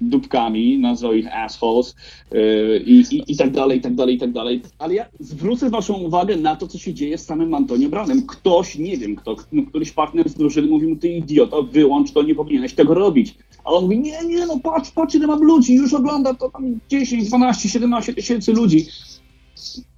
dupkami, 0.00 0.78
nazwał 0.78 1.12
ich 1.12 1.36
assholes 1.36 1.96
e, 2.32 2.38
i, 2.78 3.04
i, 3.10 3.32
i 3.32 3.36
tak 3.36 3.50
dalej, 3.50 3.78
i 3.78 3.80
tak 3.80 3.94
dalej, 3.94 4.14
i 4.14 4.18
tak 4.18 4.32
dalej. 4.32 4.62
Ale 4.78 4.94
ja 4.94 5.06
zwrócę 5.20 5.70
waszą 5.70 5.94
uwagę 5.94 6.36
na 6.36 6.56
to, 6.56 6.66
co 6.66 6.78
się 6.78 6.94
dzieje 6.94 7.18
z 7.18 7.26
samym 7.26 7.54
Antonio 7.54 7.88
Brownem. 7.88 8.26
Ktoś, 8.26 8.78
nie 8.78 8.96
wiem 8.96 9.16
kto, 9.16 9.36
no, 9.52 9.62
któryś 9.62 9.92
partner 9.92 10.28
z 10.28 10.34
drużyny 10.34 10.68
mówi 10.68 10.86
mu, 10.86 10.96
ty 10.96 11.08
idioto, 11.08 11.62
wyłącz 11.62 12.12
to, 12.12 12.22
nie 12.22 12.34
powinieneś 12.34 12.74
tego 12.74 12.94
robić. 12.94 13.34
A 13.64 13.70
on 13.70 13.84
mówi, 13.84 13.98
nie, 13.98 14.24
nie, 14.26 14.46
no 14.46 14.60
patrz, 14.60 14.90
patrz 14.90 15.14
ile 15.14 15.26
mam 15.26 15.42
ludzi, 15.42 15.74
już 15.74 15.94
ogląda 15.94 16.34
to 16.34 16.50
tam 16.50 16.78
10, 16.88 17.28
12, 17.28 17.68
17 17.68 18.14
tysięcy 18.14 18.52
ludzi. 18.52 18.86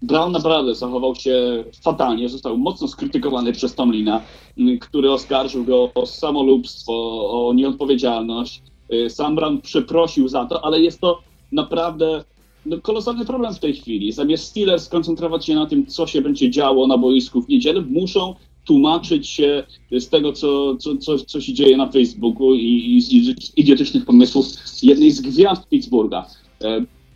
Brown 0.03 0.33
naprawdę 0.33 0.75
zachował 0.75 1.15
się 1.15 1.65
fatalnie, 1.83 2.29
został 2.29 2.59
mocno 2.59 2.89
skrytykowany 2.89 3.53
przez 3.53 3.75
Tomlina, 3.75 4.21
m, 4.59 4.79
który 4.79 5.13
oskarżył 5.13 5.65
go 5.65 5.91
o 5.95 6.07
samolubstwo, 6.07 6.93
o 7.31 7.53
nieodpowiedzialność. 7.53 8.63
Y, 8.93 9.11
Sam 9.11 9.37
Brown 9.37 9.61
przeprosił 9.61 10.29
za 10.29 10.47
to, 10.47 10.65
ale 10.65 10.81
jest 10.81 11.01
to 11.01 11.19
naprawdę 11.53 12.25
no, 12.67 12.81
kolosalny 12.81 13.25
problem 13.25 13.55
w 13.55 13.59
tej 13.59 13.75
chwili. 13.75 14.13
Zamiast 14.13 14.45
Steelers 14.45 14.85
skoncentrować 14.85 15.47
się 15.47 15.55
na 15.55 15.67
tym, 15.67 15.87
co 15.87 16.07
się 16.07 16.23
będzie 16.23 16.51
działo 16.51 16.87
na 16.87 16.99
boisku 16.99 17.43
w 17.43 17.49
niedzielę, 17.49 17.81
muszą 17.81 18.35
tłumaczyć 18.65 19.29
się 19.29 19.65
z 19.93 20.09
tego, 20.09 20.33
co, 20.33 20.77
co, 20.77 20.97
co, 20.97 21.19
co 21.19 21.41
się 21.41 21.53
dzieje 21.53 21.77
na 21.77 21.87
Facebooku 21.93 22.55
i, 22.55 22.97
i 22.97 23.01
z 23.01 23.57
idiotycznych 23.57 24.05
pomysłów 24.05 24.47
jednej 24.83 25.11
z 25.11 25.21
gwiazd 25.21 25.69
Pittsburgha. 25.69 26.27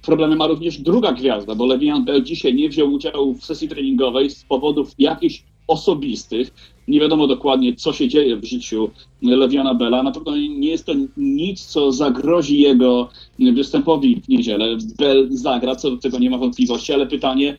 Problemy 0.02 0.36
ma 0.36 0.46
również 0.46 0.78
druga 0.78 1.12
gwiazda, 1.12 1.54
bo 1.54 1.64
Le'Veon 1.64 2.04
Bell 2.04 2.22
dzisiaj 2.22 2.54
nie 2.54 2.68
wziął 2.68 2.92
udziału 2.92 3.34
w 3.34 3.44
sesji 3.44 3.68
treningowej 3.68 4.30
z 4.30 4.44
powodów 4.44 4.94
jakichś 4.98 5.42
osobistych. 5.68 6.54
Nie 6.88 7.00
wiadomo 7.00 7.26
dokładnie, 7.26 7.76
co 7.76 7.92
się 7.92 8.08
dzieje 8.08 8.36
w 8.36 8.44
życiu 8.44 8.90
Le'Veona 9.22 9.76
Bella. 9.76 10.02
Na 10.02 10.12
pewno 10.12 10.36
nie 10.36 10.68
jest 10.68 10.86
to 10.86 10.92
nic, 11.16 11.66
co 11.66 11.92
zagrozi 11.92 12.60
jego 12.60 13.08
występowi 13.38 14.20
w 14.20 14.28
niedzielę. 14.28 14.76
Bell 14.98 15.28
zagra, 15.30 15.76
co 15.76 15.90
do 15.90 15.96
tego 15.96 16.18
nie 16.18 16.30
ma 16.30 16.38
wątpliwości, 16.38 16.92
ale 16.92 17.06
pytanie, 17.06 17.58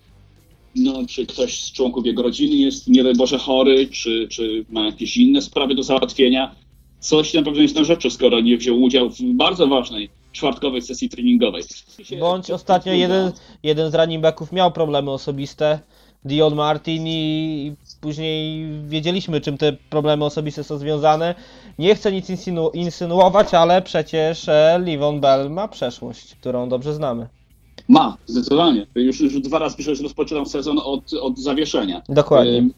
no, 0.76 0.94
czy 1.08 1.26
ktoś 1.26 1.64
z 1.64 1.72
członków 1.72 2.06
jego 2.06 2.24
rodziny 2.24 2.56
jest, 2.56 2.88
nie 2.88 3.04
daj 3.04 3.16
Boże, 3.16 3.38
chory, 3.38 3.88
czy, 3.88 4.28
czy 4.32 4.66
ma 4.70 4.86
jakieś 4.86 5.18
inne 5.18 5.41
sprawy 5.41 5.76
do 5.76 5.84
załatwienia. 5.84 6.56
Coś 7.00 7.34
na 7.34 7.44
pewno 7.44 7.62
jest 7.62 7.76
na 7.76 7.84
rzeczy, 7.84 8.10
skoro 8.10 8.39
nie 8.39 8.58
wziął 8.58 8.82
udziału 8.82 9.10
w 9.10 9.22
bardzo 9.22 9.68
ważnej 9.68 10.10
czwartkowej 10.34 10.81
sesji 10.81 11.09
treningowej. 11.09 11.63
Bądź 12.19 12.51
ostatnio 12.51 12.93
jeden, 12.93 13.31
jeden 13.63 13.91
z 13.91 13.95
running 13.95 14.23
backów 14.23 14.51
miał 14.51 14.71
problemy 14.71 15.11
osobiste, 15.11 15.79
Dion 16.25 16.55
Martin 16.55 17.07
i 17.07 17.73
później 18.01 18.65
wiedzieliśmy 18.88 19.41
czym 19.41 19.57
te 19.57 19.73
problemy 19.73 20.25
osobiste 20.25 20.63
są 20.63 20.77
związane. 20.77 21.36
Nie 21.79 21.95
chcę 21.95 22.11
nic 22.11 22.29
insynu 22.29 22.69
insynuować, 22.69 23.53
ale 23.53 23.81
przecież 23.81 24.49
e, 24.49 24.81
Livon 24.86 25.19
Bell 25.19 25.51
ma 25.51 25.67
przeszłość, 25.67 26.36
którą 26.36 26.69
dobrze 26.69 26.93
znamy. 26.93 27.27
Ma, 27.88 28.17
zdecydowanie. 28.25 28.88
Już, 28.95 29.21
już 29.21 29.39
dwa 29.39 29.59
razy 29.59 29.77
pisze, 29.77 29.95
że 29.95 30.03
rozpoczynał 30.03 30.45
sezon 30.45 30.79
od, 30.84 31.13
od 31.13 31.39
zawieszenia. 31.39 32.01
Dokładnie. 32.09 32.57
Ym, 32.57 32.73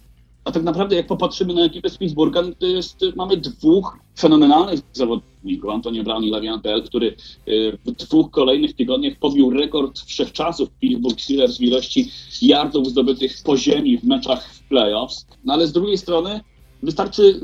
A 0.45 0.51
tak 0.51 0.63
naprawdę, 0.63 0.95
jak 0.95 1.07
popatrzymy 1.07 1.53
na 1.53 1.61
ekipę 1.61 1.89
z 1.89 1.97
no 2.17 2.41
to 2.59 2.65
jest, 2.65 2.99
mamy 3.15 3.37
dwóch 3.37 3.97
fenomenalnych 4.19 4.79
zawodników, 4.93 5.69
Antonio 5.69 6.03
Brown 6.03 6.23
i 6.23 6.31
Le'Veon 6.31 6.61
Bell, 6.61 6.83
który 6.83 7.15
y, 7.47 7.77
w 7.85 7.91
dwóch 7.91 8.31
kolejnych 8.31 8.75
tygodniach 8.75 9.13
pobił 9.19 9.49
rekord 9.49 9.99
wszechczasów 9.99 10.69
Pittsburgh 10.69 11.21
Steelers 11.21 11.57
w 11.57 11.61
ilości 11.61 12.11
yardów 12.41 12.87
zdobytych 12.87 13.35
po 13.43 13.57
ziemi 13.57 13.97
w 13.97 14.03
meczach 14.03 14.53
w 14.53 14.67
playoffs. 14.67 15.25
No 15.43 15.53
ale 15.53 15.67
z 15.67 15.71
drugiej 15.71 15.97
strony 15.97 16.41
wystarczy 16.83 17.39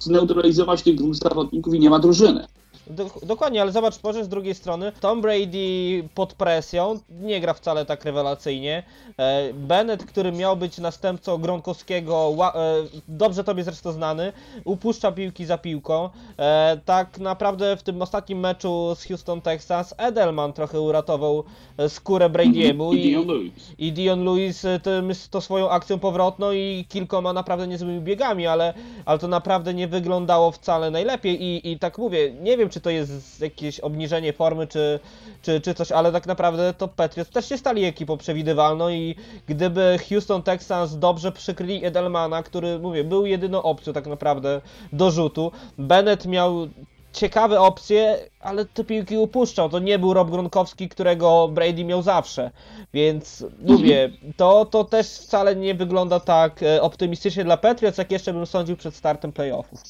zneutralizować 0.00 0.82
tych 0.82 0.94
dwóch 0.94 1.14
zawodników 1.14 1.74
i 1.74 1.80
nie 1.80 1.90
ma 1.90 1.98
drużyny. 1.98 2.46
Dok- 2.90 3.26
dokładnie, 3.26 3.62
ale 3.62 3.72
zobacz, 3.72 4.02
może 4.02 4.24
z 4.24 4.28
drugiej 4.28 4.54
strony 4.54 4.92
Tom 5.00 5.20
Brady 5.20 6.08
pod 6.14 6.34
presją 6.34 6.98
nie 7.10 7.40
gra 7.40 7.54
wcale 7.54 7.86
tak 7.86 8.04
rewelacyjnie. 8.04 8.82
E, 9.18 9.52
Bennett, 9.54 10.04
który 10.04 10.32
miał 10.32 10.56
być 10.56 10.78
następcą 10.78 11.38
Gronkowskiego, 11.38 12.14
ła- 12.36 12.52
e, 12.56 12.74
dobrze 13.08 13.44
tobie 13.44 13.64
zresztą 13.64 13.92
znany, 13.92 14.32
upuszcza 14.64 15.12
piłki 15.12 15.44
za 15.44 15.58
piłką. 15.58 16.08
E, 16.38 16.80
tak 16.84 17.18
naprawdę 17.18 17.76
w 17.76 17.82
tym 17.82 18.02
ostatnim 18.02 18.38
meczu 18.40 18.94
z 18.94 19.04
Houston 19.04 19.40
Texans 19.40 19.94
Edelman 19.98 20.52
trochę 20.52 20.80
uratował 20.80 21.44
skórę 21.88 22.28
Brady'emu 22.30 22.94
I 22.94 23.02
Dion 23.02 23.26
Lewis. 23.28 23.52
i 23.78 23.92
Dion 23.92 24.24
Lewis 24.24 24.66
tym, 24.82 25.12
to 25.30 25.40
swoją 25.40 25.70
akcją 25.70 25.98
powrotną 25.98 26.52
i 26.52 26.84
kilkoma 26.88 27.32
naprawdę 27.32 27.66
niezłymi 27.68 28.00
biegami, 28.00 28.46
ale, 28.46 28.74
ale 29.04 29.18
to 29.18 29.28
naprawdę 29.28 29.74
nie 29.74 29.88
wyglądało 29.88 30.50
wcale 30.50 30.90
najlepiej 30.90 31.42
i, 31.42 31.72
i 31.72 31.78
tak 31.78 31.98
mówię, 31.98 32.32
nie 32.42 32.56
wiem 32.56 32.68
czy 32.68 32.79
to 32.80 32.90
jest 32.90 33.40
jakieś 33.40 33.80
obniżenie 33.80 34.32
formy 34.32 34.66
czy, 34.66 35.00
czy, 35.42 35.60
czy 35.60 35.74
coś, 35.74 35.92
ale 35.92 36.12
tak 36.12 36.26
naprawdę 36.26 36.74
to 36.74 36.88
Patriots 36.88 37.30
też 37.30 37.48
się 37.48 37.58
stali 37.58 37.84
ekipą 37.84 38.16
przewidywalną 38.16 38.88
i 38.88 39.14
gdyby 39.46 39.98
Houston 40.08 40.42
Texans 40.42 40.98
dobrze 40.98 41.32
przykryli 41.32 41.84
Edelmana, 41.84 42.42
który 42.42 42.78
mówię, 42.78 43.04
był 43.04 43.26
jedyną 43.26 43.62
opcją 43.62 43.92
tak 43.92 44.06
naprawdę 44.06 44.60
do 44.92 45.10
rzutu, 45.10 45.52
Bennett 45.78 46.26
miał 46.26 46.68
ciekawe 47.12 47.60
opcje, 47.60 48.18
ale 48.40 48.64
te 48.64 48.84
piłki 48.84 49.16
upuszczał. 49.16 49.68
To 49.68 49.78
nie 49.78 49.98
był 49.98 50.14
Rob 50.14 50.30
Gronkowski, 50.30 50.88
którego 50.88 51.48
Brady 51.48 51.84
miał 51.84 52.02
zawsze. 52.02 52.50
Więc 52.94 53.44
mówię, 53.66 54.10
to, 54.36 54.64
to 54.64 54.84
też 54.84 55.06
wcale 55.06 55.56
nie 55.56 55.74
wygląda 55.74 56.20
tak 56.20 56.62
e, 56.62 56.82
optymistycznie 56.82 57.44
dla 57.44 57.56
Patriots, 57.56 57.98
jak 57.98 58.10
jeszcze 58.12 58.32
bym 58.32 58.46
sądził 58.46 58.76
przed 58.76 58.94
startem 58.94 59.32
playoffów. 59.32 59.80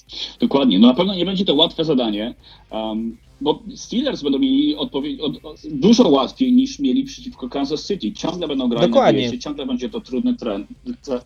Dokładnie. 0.41 0.79
No 0.79 0.89
na 0.89 0.95
pewno 0.95 1.15
nie 1.15 1.27
będzie 1.27 1.45
to 1.45 1.55
łatwe 1.55 1.85
zadanie, 1.85 2.35
um, 2.71 3.17
bo 3.41 3.63
Steelers 3.75 4.23
będą 4.23 4.39
mieli 4.39 4.77
odpowiedź, 4.77 5.21
od, 5.21 5.45
od, 5.45 5.61
dużo 5.71 6.09
łatwiej 6.09 6.53
niż 6.53 6.79
mieli 6.79 7.05
przeciwko 7.05 7.49
Kansas 7.49 7.87
City. 7.87 8.13
Ciągle 8.13 8.49
będą 8.49 8.69
grali 8.69 8.93
na 8.93 9.13
wyjeździe, 9.13 9.39
ciągle 9.39 9.67
będzie 9.67 9.91
to 9.91 10.01
trudny 10.01 10.35
tren, 10.37 10.67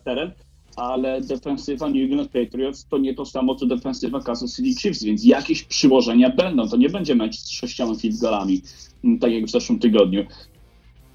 teren, 0.03 0.31
ale 0.75 1.21
defensywa 1.21 1.89
New 1.89 2.03
England 2.03 2.31
Patriots 2.31 2.87
to 2.87 2.97
nie 2.97 3.13
to 3.13 3.25
samo, 3.25 3.55
co 3.55 3.65
defensywa 3.65 4.19
Kansas 4.21 4.55
City 4.55 4.81
Chiefs, 4.81 5.03
więc 5.03 5.25
jakieś 5.25 5.63
przyłożenia 5.63 6.29
będą. 6.29 6.69
To 6.69 6.77
nie 6.77 6.89
będzie 6.89 7.15
mecz 7.15 7.35
z 7.35 7.49
sześcioma 7.49 7.95
field 7.95 8.19
goalami, 8.19 8.61
m, 9.03 9.19
tak 9.19 9.31
jak 9.31 9.45
w 9.45 9.51
zeszłym 9.51 9.79
tygodniu. 9.79 10.25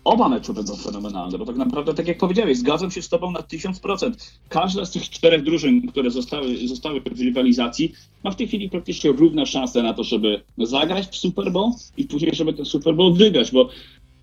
Oba 0.04 0.28
mecze 0.28 0.52
będą 0.54 0.76
fenomenalne, 0.76 1.38
bo 1.38 1.46
tak 1.46 1.56
naprawdę, 1.56 1.94
tak 1.94 2.08
jak 2.08 2.18
powiedziałeś, 2.18 2.58
zgadzam 2.58 2.90
się 2.90 3.02
z 3.02 3.08
Tobą 3.08 3.30
na 3.30 3.40
1000%. 3.40 4.12
Każda 4.48 4.84
z 4.84 4.90
tych 4.90 5.10
czterech 5.10 5.42
drużyn, 5.42 5.88
które 5.88 6.10
zostały, 6.10 6.68
zostały 6.68 7.00
w 7.00 7.20
rywalizacji, 7.20 7.92
ma 8.24 8.30
w 8.30 8.36
tej 8.36 8.48
chwili 8.48 8.70
praktycznie 8.70 9.12
równe 9.12 9.46
szanse 9.46 9.82
na 9.82 9.94
to, 9.94 10.04
żeby 10.04 10.42
zagrać 10.58 11.06
w 11.06 11.16
Super 11.16 11.52
Bowl 11.52 11.72
i 11.96 12.04
później, 12.04 12.34
żeby 12.34 12.52
ten 12.52 12.64
Super 12.64 12.94
Bowl 12.94 13.14
wygrać, 13.14 13.50
bo 13.50 13.68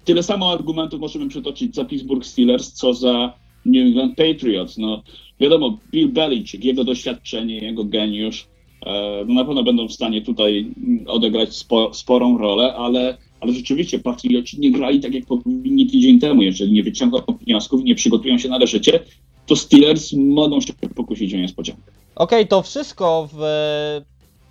tyle 0.05 0.23
samo 0.23 0.51
argumentów 0.51 0.99
możemy 0.99 1.29
przytoczyć 1.29 1.75
za 1.75 1.85
Pittsburgh 1.85 2.25
Steelers, 2.25 2.73
co 2.73 2.93
za 2.93 3.33
New 3.65 3.87
England 3.87 4.15
Patriots. 4.15 4.77
No, 4.77 5.03
wiadomo, 5.39 5.77
Bill 5.91 6.09
Belichick, 6.09 6.63
jego 6.63 6.83
doświadczenie, 6.83 7.57
jego 7.57 7.83
geniusz, 7.83 8.47
e, 8.85 9.23
no 9.27 9.33
na 9.33 9.45
pewno 9.45 9.63
będą 9.63 9.87
w 9.87 9.93
stanie 9.93 10.21
tutaj 10.21 10.67
odegrać 11.07 11.55
spo, 11.55 11.93
sporą 11.93 12.37
rolę, 12.37 12.73
ale, 12.75 13.17
ale 13.39 13.53
rzeczywiście 13.53 13.99
Patrioci 13.99 14.59
nie 14.59 14.71
grali 14.71 14.99
tak, 14.99 15.13
jak 15.13 15.25
powinni 15.25 15.87
tydzień 15.87 16.19
temu. 16.19 16.41
Jeżeli 16.41 16.71
nie 16.71 16.83
wyciągną 16.83 17.19
wniosków, 17.41 17.83
nie 17.83 17.95
przygotują 17.95 18.37
się 18.37 18.49
należycie, 18.49 18.99
to 19.45 19.55
Steelers 19.55 20.13
mogą 20.13 20.61
się 20.61 20.73
pokusić 20.95 21.33
o 21.33 21.37
niespodziankę. 21.37 21.91
Okej, 22.15 22.47
to 22.47 22.61
wszystko 22.61 23.29
w 23.33 23.41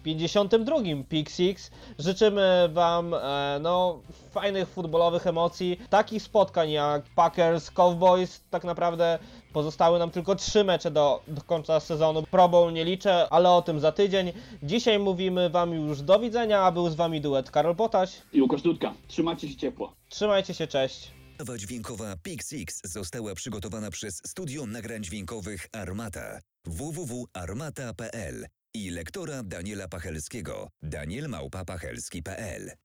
52. 0.06 0.76
Pick 1.08 1.30
Six. 1.30 1.70
Życzymy 1.98 2.68
Wam 2.72 3.14
e, 3.14 3.58
no, 3.62 4.00
fajnych 4.30 4.68
futbolowych 4.68 5.26
emocji, 5.26 5.80
takich 5.90 6.22
spotkań 6.22 6.70
jak 6.70 7.02
Packers, 7.14 7.70
Cowboys. 7.70 8.40
Tak 8.50 8.64
naprawdę 8.64 9.18
pozostały 9.52 9.98
nam 9.98 10.10
tylko 10.10 10.34
trzy 10.34 10.64
mecze 10.64 10.90
do, 10.90 11.22
do 11.28 11.42
końca 11.42 11.80
sezonu. 11.80 12.22
Pro 12.22 12.48
Bowl 12.48 12.72
nie 12.72 12.84
liczę, 12.84 13.28
ale 13.30 13.50
o 13.50 13.62
tym 13.62 13.80
za 13.80 13.92
tydzień. 13.92 14.32
Dzisiaj 14.62 14.98
mówimy 14.98 15.50
Wam 15.50 15.72
już 15.72 16.02
do 16.02 16.18
widzenia, 16.18 16.60
a 16.62 16.72
był 16.72 16.88
z 16.88 16.94
Wami 16.94 17.20
duet 17.20 17.50
Karol 17.50 17.76
Potaś. 17.76 18.22
I 18.32 18.42
Łukasz 18.42 18.62
Dudka, 18.62 18.94
trzymajcie 19.08 19.48
się 19.48 19.56
ciepło. 19.56 19.92
Trzymajcie 20.08 20.54
się, 20.54 20.66
cześć. 20.66 21.10
Nowa 21.38 21.58
dźwiękowa 21.58 22.16
Pixix 22.22 22.80
została 22.84 23.34
przygotowana 23.34 23.90
przez 23.90 24.22
Studio 24.26 24.66
Nagrań 24.66 25.04
Dźwiękowych 25.04 25.68
Armata 25.72 26.40
www.armata.pl 26.66 28.46
i 28.84 28.90
lektora 28.90 29.42
Daniela 29.42 29.88
Pachelskiego. 29.88 30.68
Danielmałpa.pachelski.pl 30.82 32.70